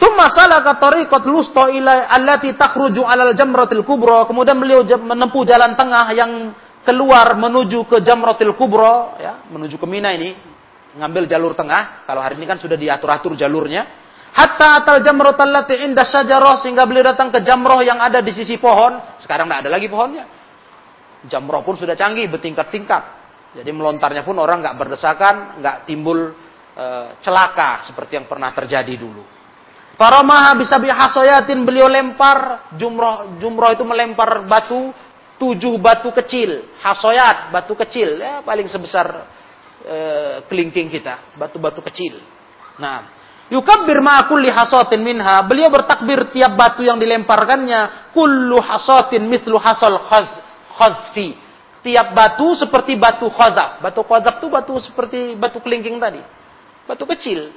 Thumma 0.00 0.32
salaka 0.32 0.80
tariqat 0.80 1.28
lusta 1.28 1.68
ila 1.68 2.08
allati 2.08 2.56
takhruju 2.56 3.04
alal 3.04 3.36
jamratil 3.36 3.84
kubra. 3.84 4.24
Kemudian 4.24 4.56
beliau 4.56 4.80
menempuh 4.80 5.44
jalan 5.44 5.76
tengah 5.76 6.08
yang 6.16 6.56
keluar 6.88 7.36
menuju 7.36 7.84
ke 7.84 8.00
jamratil 8.00 8.56
kubra, 8.56 9.20
ya, 9.20 9.44
menuju 9.52 9.76
ke 9.76 9.84
Mina 9.84 10.16
ini, 10.16 10.32
ngambil 10.96 11.30
jalur 11.30 11.52
tengah. 11.54 12.06
Kalau 12.06 12.22
hari 12.22 12.40
ini 12.40 12.46
kan 12.48 12.58
sudah 12.58 12.74
diatur-atur 12.74 13.38
jalurnya. 13.38 13.86
Hatta 14.30 14.78
atal 14.82 15.02
jamroh 15.02 15.34
allati 15.34 15.74
indah 15.82 16.06
syajarah 16.06 16.62
sehingga 16.62 16.86
beliau 16.86 17.02
datang 17.02 17.34
ke 17.34 17.42
jamroh 17.42 17.82
yang 17.82 17.98
ada 17.98 18.22
di 18.22 18.30
sisi 18.30 18.58
pohon. 18.62 19.18
Sekarang 19.18 19.50
tidak 19.50 19.66
ada 19.66 19.70
lagi 19.70 19.86
pohonnya. 19.90 20.24
Jamroh 21.26 21.66
pun 21.66 21.74
sudah 21.74 21.98
canggih 21.98 22.30
bertingkat-tingkat. 22.30 23.20
Jadi 23.58 23.70
melontarnya 23.74 24.22
pun 24.22 24.38
orang 24.38 24.62
nggak 24.62 24.76
berdesakan, 24.78 25.58
nggak 25.58 25.76
timbul 25.82 26.30
e, 26.78 26.86
celaka 27.18 27.82
seperti 27.82 28.22
yang 28.22 28.30
pernah 28.30 28.54
terjadi 28.54 28.94
dulu. 28.94 29.26
Faramaha 29.98 30.54
bisa 30.54 30.78
bihasoyatin 30.78 31.66
beliau 31.66 31.90
lempar 31.90 32.70
jumroh 32.78 33.36
jumroh 33.42 33.74
itu 33.74 33.84
melempar 33.84 34.46
batu 34.46 34.94
tujuh 35.36 35.76
batu 35.76 36.12
kecil 36.12 36.76
hasoyat 36.80 37.52
batu 37.52 37.72
kecil 37.72 38.16
ya 38.16 38.40
paling 38.40 38.64
sebesar 38.64 39.28
e, 39.84 39.98
kelingking 40.46 40.88
kita, 40.92 41.36
batu-batu 41.36 41.80
kecil. 41.84 42.20
Nah, 42.80 43.08
yukabbir 43.52 44.00
ma 44.00 44.24
kulli 44.28 44.48
hasatin 44.48 45.00
minha. 45.00 45.40
Beliau 45.44 45.68
bertakbir 45.68 46.32
tiap 46.32 46.56
batu 46.56 46.84
yang 46.84 46.96
dilemparkannya, 46.96 48.12
kullu 48.16 48.60
hasatin 48.60 49.24
mislu 49.28 49.56
hasal 49.60 50.00
khazfi. 50.76 51.36
Tiap 51.80 52.12
batu 52.12 52.52
seperti 52.56 52.96
batu 53.00 53.28
khazaf. 53.32 53.80
Batu 53.80 54.04
khazaf 54.04 54.36
itu 54.40 54.48
batu 54.52 54.74
seperti 54.76 55.32
batu 55.36 55.64
kelingking 55.64 55.96
tadi. 55.96 56.20
Batu 56.84 57.08
kecil. 57.08 57.52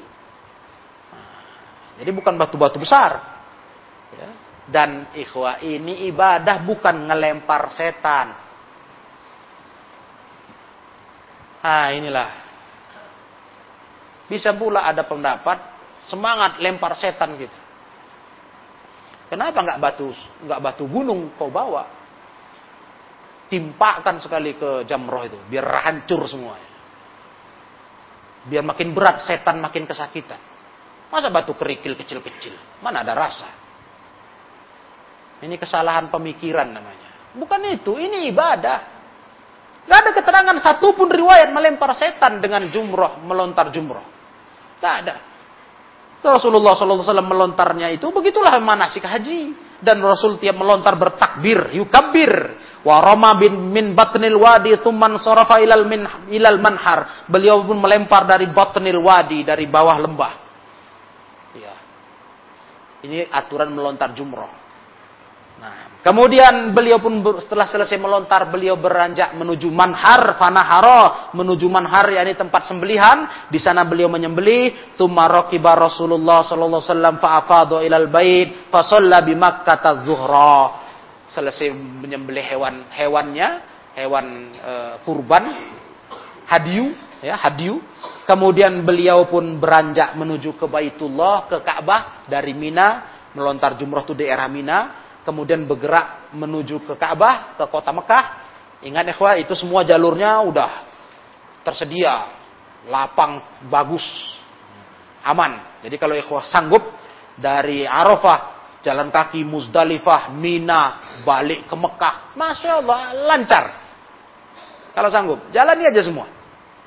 Jadi 2.00 2.10
bukan 2.16 2.40
batu-batu 2.40 2.80
besar. 2.80 3.12
Ya. 4.16 4.30
Dan 4.64 5.12
ikhwah 5.12 5.60
ini 5.60 6.08
ibadah 6.08 6.64
bukan 6.64 7.12
ngelempar 7.12 7.68
setan. 7.76 8.43
Ah 11.64 11.96
inilah. 11.96 12.30
Bisa 14.28 14.52
pula 14.52 14.84
ada 14.84 15.08
pendapat 15.08 15.58
semangat 16.12 16.60
lempar 16.60 16.92
setan 17.00 17.40
gitu. 17.40 17.58
Kenapa 19.32 19.64
nggak 19.64 19.80
batu 19.80 20.12
nggak 20.44 20.60
batu 20.60 20.84
gunung 20.86 21.32
kau 21.40 21.48
bawa? 21.48 21.88
Timpakan 23.48 24.20
sekali 24.20 24.60
ke 24.60 24.84
jamroh 24.84 25.24
itu 25.24 25.40
biar 25.48 25.88
hancur 25.88 26.28
semuanya. 26.28 26.72
Biar 28.44 28.64
makin 28.68 28.92
berat 28.92 29.24
setan 29.24 29.64
makin 29.64 29.88
kesakitan. 29.88 30.42
Masa 31.08 31.32
batu 31.32 31.56
kerikil 31.56 31.96
kecil-kecil? 31.96 32.82
Mana 32.82 33.06
ada 33.06 33.14
rasa? 33.16 33.48
Ini 35.46 35.56
kesalahan 35.62 36.10
pemikiran 36.10 36.68
namanya. 36.74 37.36
Bukan 37.38 37.62
itu, 37.70 38.02
ini 38.02 38.32
ibadah. 38.34 38.93
Gak 39.84 40.00
ada 40.00 40.12
keterangan 40.16 40.58
satupun 40.64 41.12
riwayat 41.12 41.52
melempar 41.52 41.92
setan 41.96 42.40
dengan 42.40 42.64
jumroh, 42.72 43.20
melontar 43.28 43.68
jumroh. 43.68 44.06
Gak 44.80 44.96
ada. 45.04 45.16
Rasulullah 46.24 46.72
SAW 46.72 47.04
melontarnya 47.20 47.92
itu 47.92 48.08
begitulah 48.08 48.56
manasik 48.64 49.04
haji. 49.04 49.72
dan 49.84 50.00
Rasul 50.00 50.40
tiap 50.40 50.56
melontar 50.56 50.96
bertakbir, 50.96 51.76
yukabbir. 51.76 52.32
Wa 52.88 53.04
rama 53.04 53.36
bin 53.36 53.68
min 53.68 53.92
batnil 53.92 54.40
wadi 54.40 54.80
thumman 54.80 55.20
sarafa 55.20 55.60
ilal 55.60 55.84
min 55.84 56.08
ilal 56.32 56.56
manhar. 56.64 57.28
Beliau 57.28 57.68
pun 57.68 57.84
melempar 57.84 58.24
dari 58.24 58.48
batnil 58.48 59.04
wadi, 59.04 59.44
dari 59.44 59.68
bawah 59.68 60.00
lembah. 60.00 60.34
Ya. 61.60 61.76
Ini 63.04 63.28
aturan 63.28 63.76
melontar 63.76 64.16
jumroh. 64.16 64.63
Kemudian 66.04 66.76
beliau 66.76 67.00
pun 67.00 67.24
setelah 67.40 67.64
selesai 67.72 67.96
melontar, 67.96 68.52
beliau 68.52 68.76
beranjak 68.76 69.40
menuju 69.40 69.72
manhar, 69.72 70.36
fanaharo, 70.36 71.32
menuju 71.32 71.64
manhar, 71.72 72.12
yakni 72.12 72.36
tempat 72.36 72.68
sembelihan. 72.68 73.48
Di 73.48 73.56
sana 73.56 73.88
beliau 73.88 74.12
menyembelih. 74.12 75.00
Thumma 75.00 75.32
raqiba 75.32 75.72
Rasulullah 75.80 76.44
sallallahu 76.44 76.84
alaihi 76.84 76.92
wasallam 76.92 77.16
fa'afadu 77.24 77.76
ilal 77.88 78.12
bait, 78.12 78.68
fa 78.68 78.84
shalla 78.84 79.24
bi 79.24 79.32
zuhra. 80.04 80.84
Selesai 81.32 81.72
menyembelih 81.72 82.52
hewan 82.52 82.84
hewannya, 82.92 83.50
hewan 83.96 84.26
e, 84.60 84.74
kurban, 85.08 85.44
hadiu, 86.52 87.00
ya, 87.24 87.40
hadiu. 87.40 87.80
Kemudian 88.28 88.84
beliau 88.84 89.24
pun 89.32 89.56
beranjak 89.56 90.20
menuju 90.20 90.60
ke 90.60 90.68
Baitullah, 90.68 91.48
ke 91.48 91.64
Ka'bah 91.64 92.28
dari 92.28 92.52
Mina, 92.52 93.08
melontar 93.32 93.80
jumrah 93.80 94.04
itu 94.04 94.14
daerah 94.14 94.52
Mina 94.52 95.03
kemudian 95.24 95.64
bergerak 95.66 96.32
menuju 96.36 96.84
ke 96.84 96.94
Ka'bah, 97.00 97.56
ke 97.56 97.66
kota 97.68 97.92
Mekah. 97.96 98.26
Ingat 98.84 99.16
ya, 99.16 99.40
itu 99.40 99.56
semua 99.56 99.88
jalurnya 99.88 100.44
udah 100.44 100.72
tersedia, 101.64 102.36
lapang, 102.92 103.40
bagus, 103.72 104.04
aman. 105.24 105.80
Jadi 105.80 105.96
kalau 105.96 106.16
ikhwah 106.20 106.44
sanggup 106.44 106.84
dari 107.40 107.88
Arafah, 107.88 108.40
jalan 108.84 109.08
kaki 109.08 109.48
Muzdalifah, 109.48 110.36
Mina, 110.36 111.16
balik 111.24 111.72
ke 111.72 111.76
Mekah, 111.80 112.36
masya 112.36 112.84
Allah 112.84 113.00
lancar. 113.32 113.66
Kalau 114.92 115.10
sanggup, 115.10 115.40
jalani 115.50 115.88
aja 115.88 116.04
semua. 116.04 116.28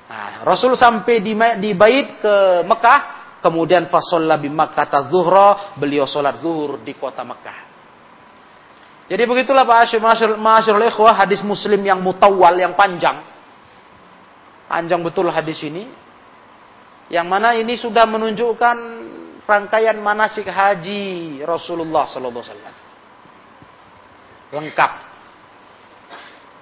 Nah, 0.06 0.46
Rasul 0.46 0.78
sampai 0.78 1.18
di, 1.18 1.34
di 1.58 1.74
bait 1.74 2.22
ke 2.22 2.62
Mekah, 2.62 3.00
kemudian 3.42 3.90
fasolla 3.90 4.38
bi 4.38 4.46
Makkah 4.46 5.10
zuhra, 5.10 5.74
beliau 5.74 6.06
sholat 6.06 6.38
zuhur 6.38 6.78
di 6.84 6.94
kota 6.94 7.26
Mekah. 7.26 7.65
Jadi 9.06 9.22
begitulah 9.22 9.62
Pak 9.62 9.78
Asyur, 9.86 10.02
Masyur 10.34 10.82
Ikhwah, 10.82 11.14
hadis 11.14 11.38
muslim 11.46 11.78
yang 11.78 12.02
mutawal, 12.02 12.58
yang 12.58 12.74
panjang. 12.74 13.22
Panjang 14.66 14.98
betul 14.98 15.30
hadis 15.30 15.62
ini. 15.62 15.86
Yang 17.06 17.26
mana 17.30 17.54
ini 17.54 17.78
sudah 17.78 18.02
menunjukkan 18.02 18.76
rangkaian 19.46 19.94
manasik 20.02 20.50
haji 20.50 21.38
Rasulullah 21.46 22.10
Wasallam. 22.10 22.74
Lengkap. 24.50 24.92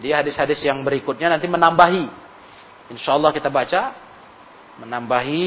Di 0.05 0.13
hadis-hadis 0.13 0.61
yang 0.69 0.85
berikutnya 0.85 1.33
nanti 1.33 1.49
menambahi. 1.49 2.05
Insya 2.93 3.17
Allah 3.17 3.33
kita 3.33 3.49
baca. 3.49 3.97
Menambahi 4.85 5.47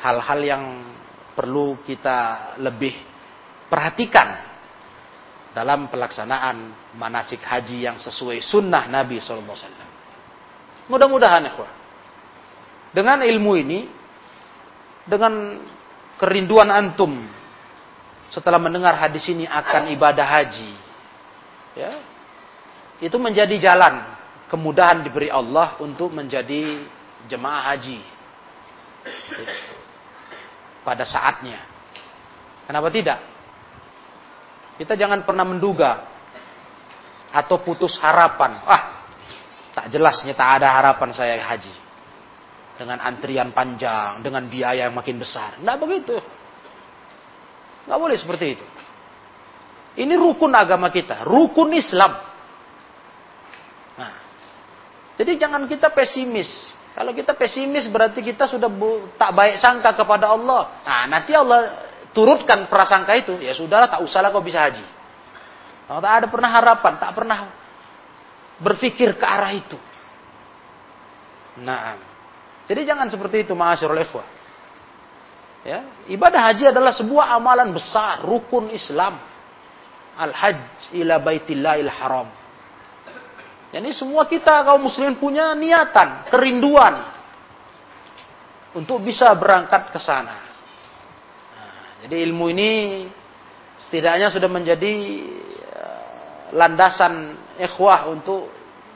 hal-hal 0.00 0.40
yang 0.40 0.64
perlu 1.36 1.84
kita 1.84 2.56
lebih 2.64 2.96
perhatikan 3.68 4.49
dalam 5.50 5.90
pelaksanaan 5.90 6.70
manasik 6.94 7.42
haji 7.42 7.90
yang 7.90 7.96
sesuai 7.98 8.38
sunnah 8.38 8.86
Nabi 8.86 9.18
SAW. 9.18 9.54
Mudah-mudahan 10.86 11.46
ya, 11.46 11.70
dengan 12.90 13.22
ilmu 13.22 13.52
ini, 13.58 13.86
dengan 15.06 15.58
kerinduan 16.18 16.70
antum 16.70 17.14
setelah 18.30 18.58
mendengar 18.58 18.94
hadis 18.94 19.26
ini 19.30 19.46
akan 19.46 19.90
ibadah 19.94 20.26
haji, 20.26 20.70
ya, 21.78 21.92
itu 23.02 23.14
menjadi 23.18 23.54
jalan 23.58 24.02
kemudahan 24.50 25.06
diberi 25.06 25.30
Allah 25.30 25.78
untuk 25.78 26.10
menjadi 26.10 26.82
jemaah 27.30 27.70
haji 27.70 28.02
pada 30.82 31.06
saatnya. 31.06 31.62
Kenapa 32.66 32.90
tidak? 32.90 33.18
Kita 34.80 34.96
jangan 34.96 35.28
pernah 35.28 35.44
menduga 35.44 36.08
atau 37.28 37.60
putus 37.60 38.00
harapan. 38.00 38.64
Ah, 38.64 39.04
tak 39.76 39.92
jelasnya 39.92 40.32
tak 40.32 40.56
ada 40.56 40.72
harapan 40.72 41.12
saya 41.12 41.36
haji. 41.36 41.74
Dengan 42.80 42.96
antrian 43.04 43.52
panjang, 43.52 44.24
dengan 44.24 44.48
biaya 44.48 44.88
yang 44.88 44.96
makin 44.96 45.20
besar. 45.20 45.60
Tidak 45.60 45.76
begitu. 45.84 46.16
Nggak 47.84 47.98
boleh 48.00 48.16
seperti 48.16 48.46
itu. 48.56 48.66
Ini 50.00 50.16
rukun 50.16 50.56
agama 50.56 50.88
kita, 50.88 51.28
rukun 51.28 51.76
Islam. 51.76 52.16
Nah, 54.00 54.12
jadi 55.20 55.36
jangan 55.36 55.68
kita 55.68 55.92
pesimis. 55.92 56.72
Kalau 56.96 57.12
kita 57.12 57.36
pesimis 57.36 57.84
berarti 57.84 58.24
kita 58.24 58.48
sudah 58.48 58.72
tak 59.20 59.36
baik 59.36 59.60
sangka 59.60 59.92
kepada 59.92 60.32
Allah. 60.32 60.80
Nah, 60.88 61.04
nanti 61.04 61.36
Allah 61.36 61.89
turutkan 62.10 62.66
prasangka 62.66 63.14
itu, 63.18 63.38
ya 63.38 63.54
sudahlah 63.54 63.90
tak 63.90 64.02
usahlah 64.02 64.30
kau 64.34 64.42
bisa 64.42 64.62
haji. 64.62 64.82
Tak 65.90 66.06
ada 66.06 66.26
pernah 66.30 66.50
harapan, 66.50 66.92
tak 67.02 67.12
pernah 67.18 67.38
berpikir 68.62 69.18
ke 69.18 69.26
arah 69.26 69.50
itu. 69.50 69.78
Nah, 71.60 71.98
jadi 72.70 72.86
jangan 72.86 73.10
seperti 73.10 73.42
itu, 73.42 73.52
ma'asyarul 73.58 73.98
ikhwah. 73.98 74.26
Ya, 75.60 75.84
ibadah 76.08 76.40
haji 76.50 76.72
adalah 76.72 76.94
sebuah 76.94 77.36
amalan 77.36 77.74
besar, 77.74 78.22
rukun 78.24 78.70
Islam. 78.72 79.18
Al-hajj 80.14 80.94
ila 80.94 81.18
baitillahil 81.20 81.90
haram. 81.90 82.28
Ini 83.70 83.90
semua 83.94 84.26
kita 84.26 84.66
kaum 84.66 84.86
muslimin 84.86 85.14
punya 85.18 85.54
niatan, 85.54 86.26
kerinduan 86.26 87.06
untuk 88.74 88.98
bisa 89.02 89.30
berangkat 89.38 89.94
ke 89.94 89.98
sana. 90.02 90.49
Jadi 92.00 92.16
ilmu 92.24 92.46
ini 92.52 92.70
setidaknya 93.80 94.32
sudah 94.32 94.48
menjadi 94.48 94.94
eh, 95.60 96.02
landasan 96.56 97.36
ikhwah 97.60 98.08
untuk 98.08 98.48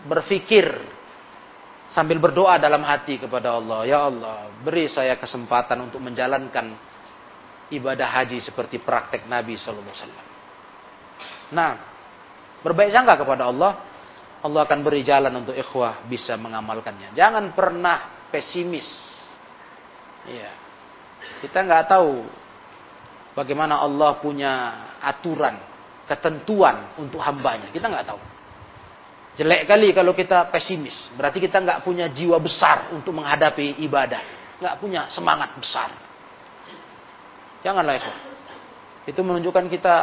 berfikir 0.05 0.69
sambil 1.93 2.21
berdoa 2.21 2.57
dalam 2.57 2.85
hati 2.85 3.21
kepada 3.21 3.57
Allah. 3.57 3.85
Ya 3.85 4.05
Allah, 4.09 4.49
beri 4.65 4.89
saya 4.89 5.17
kesempatan 5.21 5.85
untuk 5.85 6.01
menjalankan 6.01 6.73
ibadah 7.73 8.09
haji 8.09 8.41
seperti 8.41 8.81
praktek 8.81 9.29
Nabi 9.29 9.57
Wasallam. 9.57 10.27
Nah, 11.53 11.71
berbaik 12.65 12.93
sangka 12.93 13.21
kepada 13.21 13.49
Allah, 13.49 13.81
Allah 14.45 14.61
akan 14.65 14.81
beri 14.85 15.01
jalan 15.01 15.33
untuk 15.41 15.57
ikhwah 15.57 16.05
bisa 16.05 16.37
mengamalkannya. 16.37 17.17
Jangan 17.17 17.53
pernah 17.57 18.29
pesimis. 18.29 18.89
Ya. 20.29 20.53
Kita 21.41 21.65
nggak 21.65 21.89
tahu 21.89 22.44
bagaimana 23.35 23.83
Allah 23.83 24.17
punya 24.23 24.53
aturan, 25.03 25.59
ketentuan 26.07 26.97
untuk 27.03 27.21
hambanya. 27.21 27.69
Kita 27.75 27.91
nggak 27.91 28.07
tahu. 28.07 28.21
Jelek 29.35 29.67
kali 29.67 29.91
kalau 29.91 30.15
kita 30.15 30.47
pesimis. 30.49 31.11
Berarti 31.19 31.43
kita 31.43 31.59
nggak 31.59 31.83
punya 31.83 32.07
jiwa 32.07 32.39
besar 32.39 32.95
untuk 32.95 33.19
menghadapi 33.19 33.83
ibadah. 33.83 34.23
Nggak 34.63 34.75
punya 34.79 35.11
semangat 35.11 35.59
besar. 35.59 35.91
Janganlah 37.67 37.99
itu. 37.99 38.13
Itu 39.11 39.21
menunjukkan 39.27 39.67
kita 39.69 39.97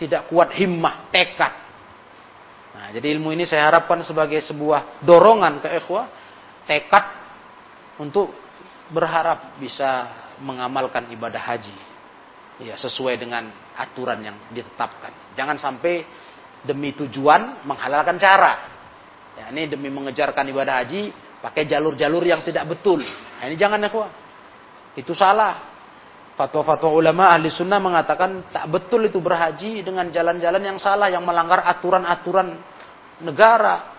tidak 0.00 0.32
kuat 0.32 0.56
himmah, 0.56 1.12
tekad. 1.12 1.52
Nah, 2.72 2.86
jadi 2.94 3.12
ilmu 3.18 3.34
ini 3.34 3.44
saya 3.44 3.68
harapkan 3.68 4.00
sebagai 4.06 4.40
sebuah 4.40 5.02
dorongan 5.02 5.60
ke 5.60 5.68
ikhwah, 5.82 6.06
tekad 6.64 7.04
untuk 7.98 8.30
berharap 8.88 9.58
bisa 9.58 10.08
mengamalkan 10.38 11.10
ibadah 11.10 11.42
haji 11.42 11.87
ya 12.62 12.74
sesuai 12.74 13.14
dengan 13.18 13.50
aturan 13.78 14.18
yang 14.22 14.36
ditetapkan. 14.50 15.34
Jangan 15.38 15.56
sampai 15.58 16.02
demi 16.66 16.94
tujuan 16.94 17.62
menghalalkan 17.62 18.18
cara. 18.18 18.76
Ya, 19.38 19.54
ini 19.54 19.70
demi 19.70 19.86
mengejarkan 19.94 20.42
ibadah 20.50 20.82
haji 20.82 21.14
pakai 21.38 21.70
jalur-jalur 21.70 22.22
yang 22.26 22.42
tidak 22.42 22.66
betul. 22.66 22.98
Nah, 22.98 23.44
ini 23.46 23.54
jangan 23.54 23.78
ya 23.78 23.90
kuah. 23.90 24.10
Itu 24.98 25.14
salah. 25.14 25.78
Fatwa-fatwa 26.34 26.94
ulama 26.94 27.34
ahli 27.34 27.50
sunnah 27.50 27.82
mengatakan 27.82 28.50
tak 28.54 28.70
betul 28.70 29.06
itu 29.06 29.18
berhaji 29.18 29.82
dengan 29.82 30.06
jalan-jalan 30.10 30.62
yang 30.62 30.78
salah 30.78 31.10
yang 31.10 31.26
melanggar 31.26 31.66
aturan-aturan 31.66 32.54
negara. 33.22 33.94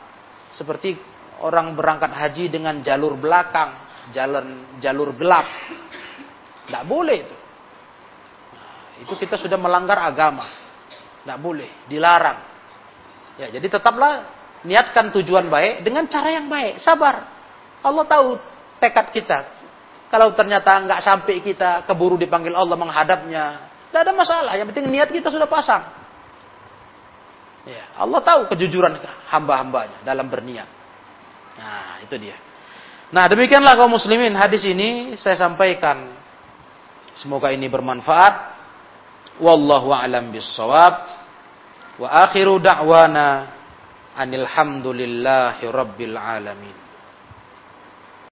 Seperti 0.55 0.95
orang 1.43 1.75
berangkat 1.75 2.11
haji 2.11 2.47
dengan 2.51 2.79
jalur 2.79 3.19
belakang, 3.19 3.75
jalan 4.15 4.79
jalur 4.79 5.15
gelap. 5.15 5.47
Tidak 6.67 6.83
boleh 6.87 7.15
itu. 7.15 7.38
Itu 8.99 9.15
kita 9.15 9.39
sudah 9.39 9.55
melanggar 9.55 9.99
agama. 10.03 10.45
Tidak 11.23 11.39
boleh, 11.39 11.87
dilarang. 11.87 12.39
Ya, 13.39 13.47
jadi 13.51 13.79
tetaplah 13.79 14.27
niatkan 14.67 15.15
tujuan 15.15 15.47
baik 15.47 15.87
dengan 15.87 16.07
cara 16.11 16.35
yang 16.35 16.51
baik. 16.51 16.83
Sabar. 16.83 17.27
Allah 17.79 18.03
tahu 18.03 18.35
tekad 18.83 19.07
kita. 19.15 19.39
Kalau 20.09 20.33
ternyata 20.33 20.73
nggak 20.83 21.01
sampai 21.05 21.39
kita 21.39 21.85
keburu 21.85 22.17
dipanggil 22.17 22.51
Allah 22.51 22.75
menghadapnya, 22.75 23.69
tidak 23.89 24.01
ada 24.09 24.13
masalah. 24.13 24.51
Yang 24.57 24.73
penting 24.73 24.89
niat 24.89 25.09
kita 25.13 25.29
sudah 25.29 25.47
pasang. 25.47 25.85
Ya, 27.69 27.85
Allah 27.95 28.19
tahu 28.25 28.49
kejujuran 28.49 28.97
hamba-hambanya 29.29 30.01
dalam 30.01 30.25
berniat. 30.27 30.65
Nah, 31.59 32.01
itu 32.01 32.15
dia. 32.17 32.37
Nah, 33.13 33.25
demikianlah 33.29 33.77
kaum 33.77 33.91
muslimin 33.93 34.33
hadis 34.33 34.65
ini 34.65 35.13
saya 35.17 35.37
sampaikan. 35.37 36.13
Semoga 37.17 37.51
ini 37.53 37.67
bermanfaat. 37.67 38.58
Wallahu 39.39 39.95
a'lam 39.95 40.31
bissawab. 40.31 40.93
Wa 41.99 42.07
akhiru 42.27 42.59
da'wana 42.59 43.47
anil 44.15 44.47
hamdulillahi 44.47 45.63
rabbil 45.67 46.15
alamin. 46.15 46.88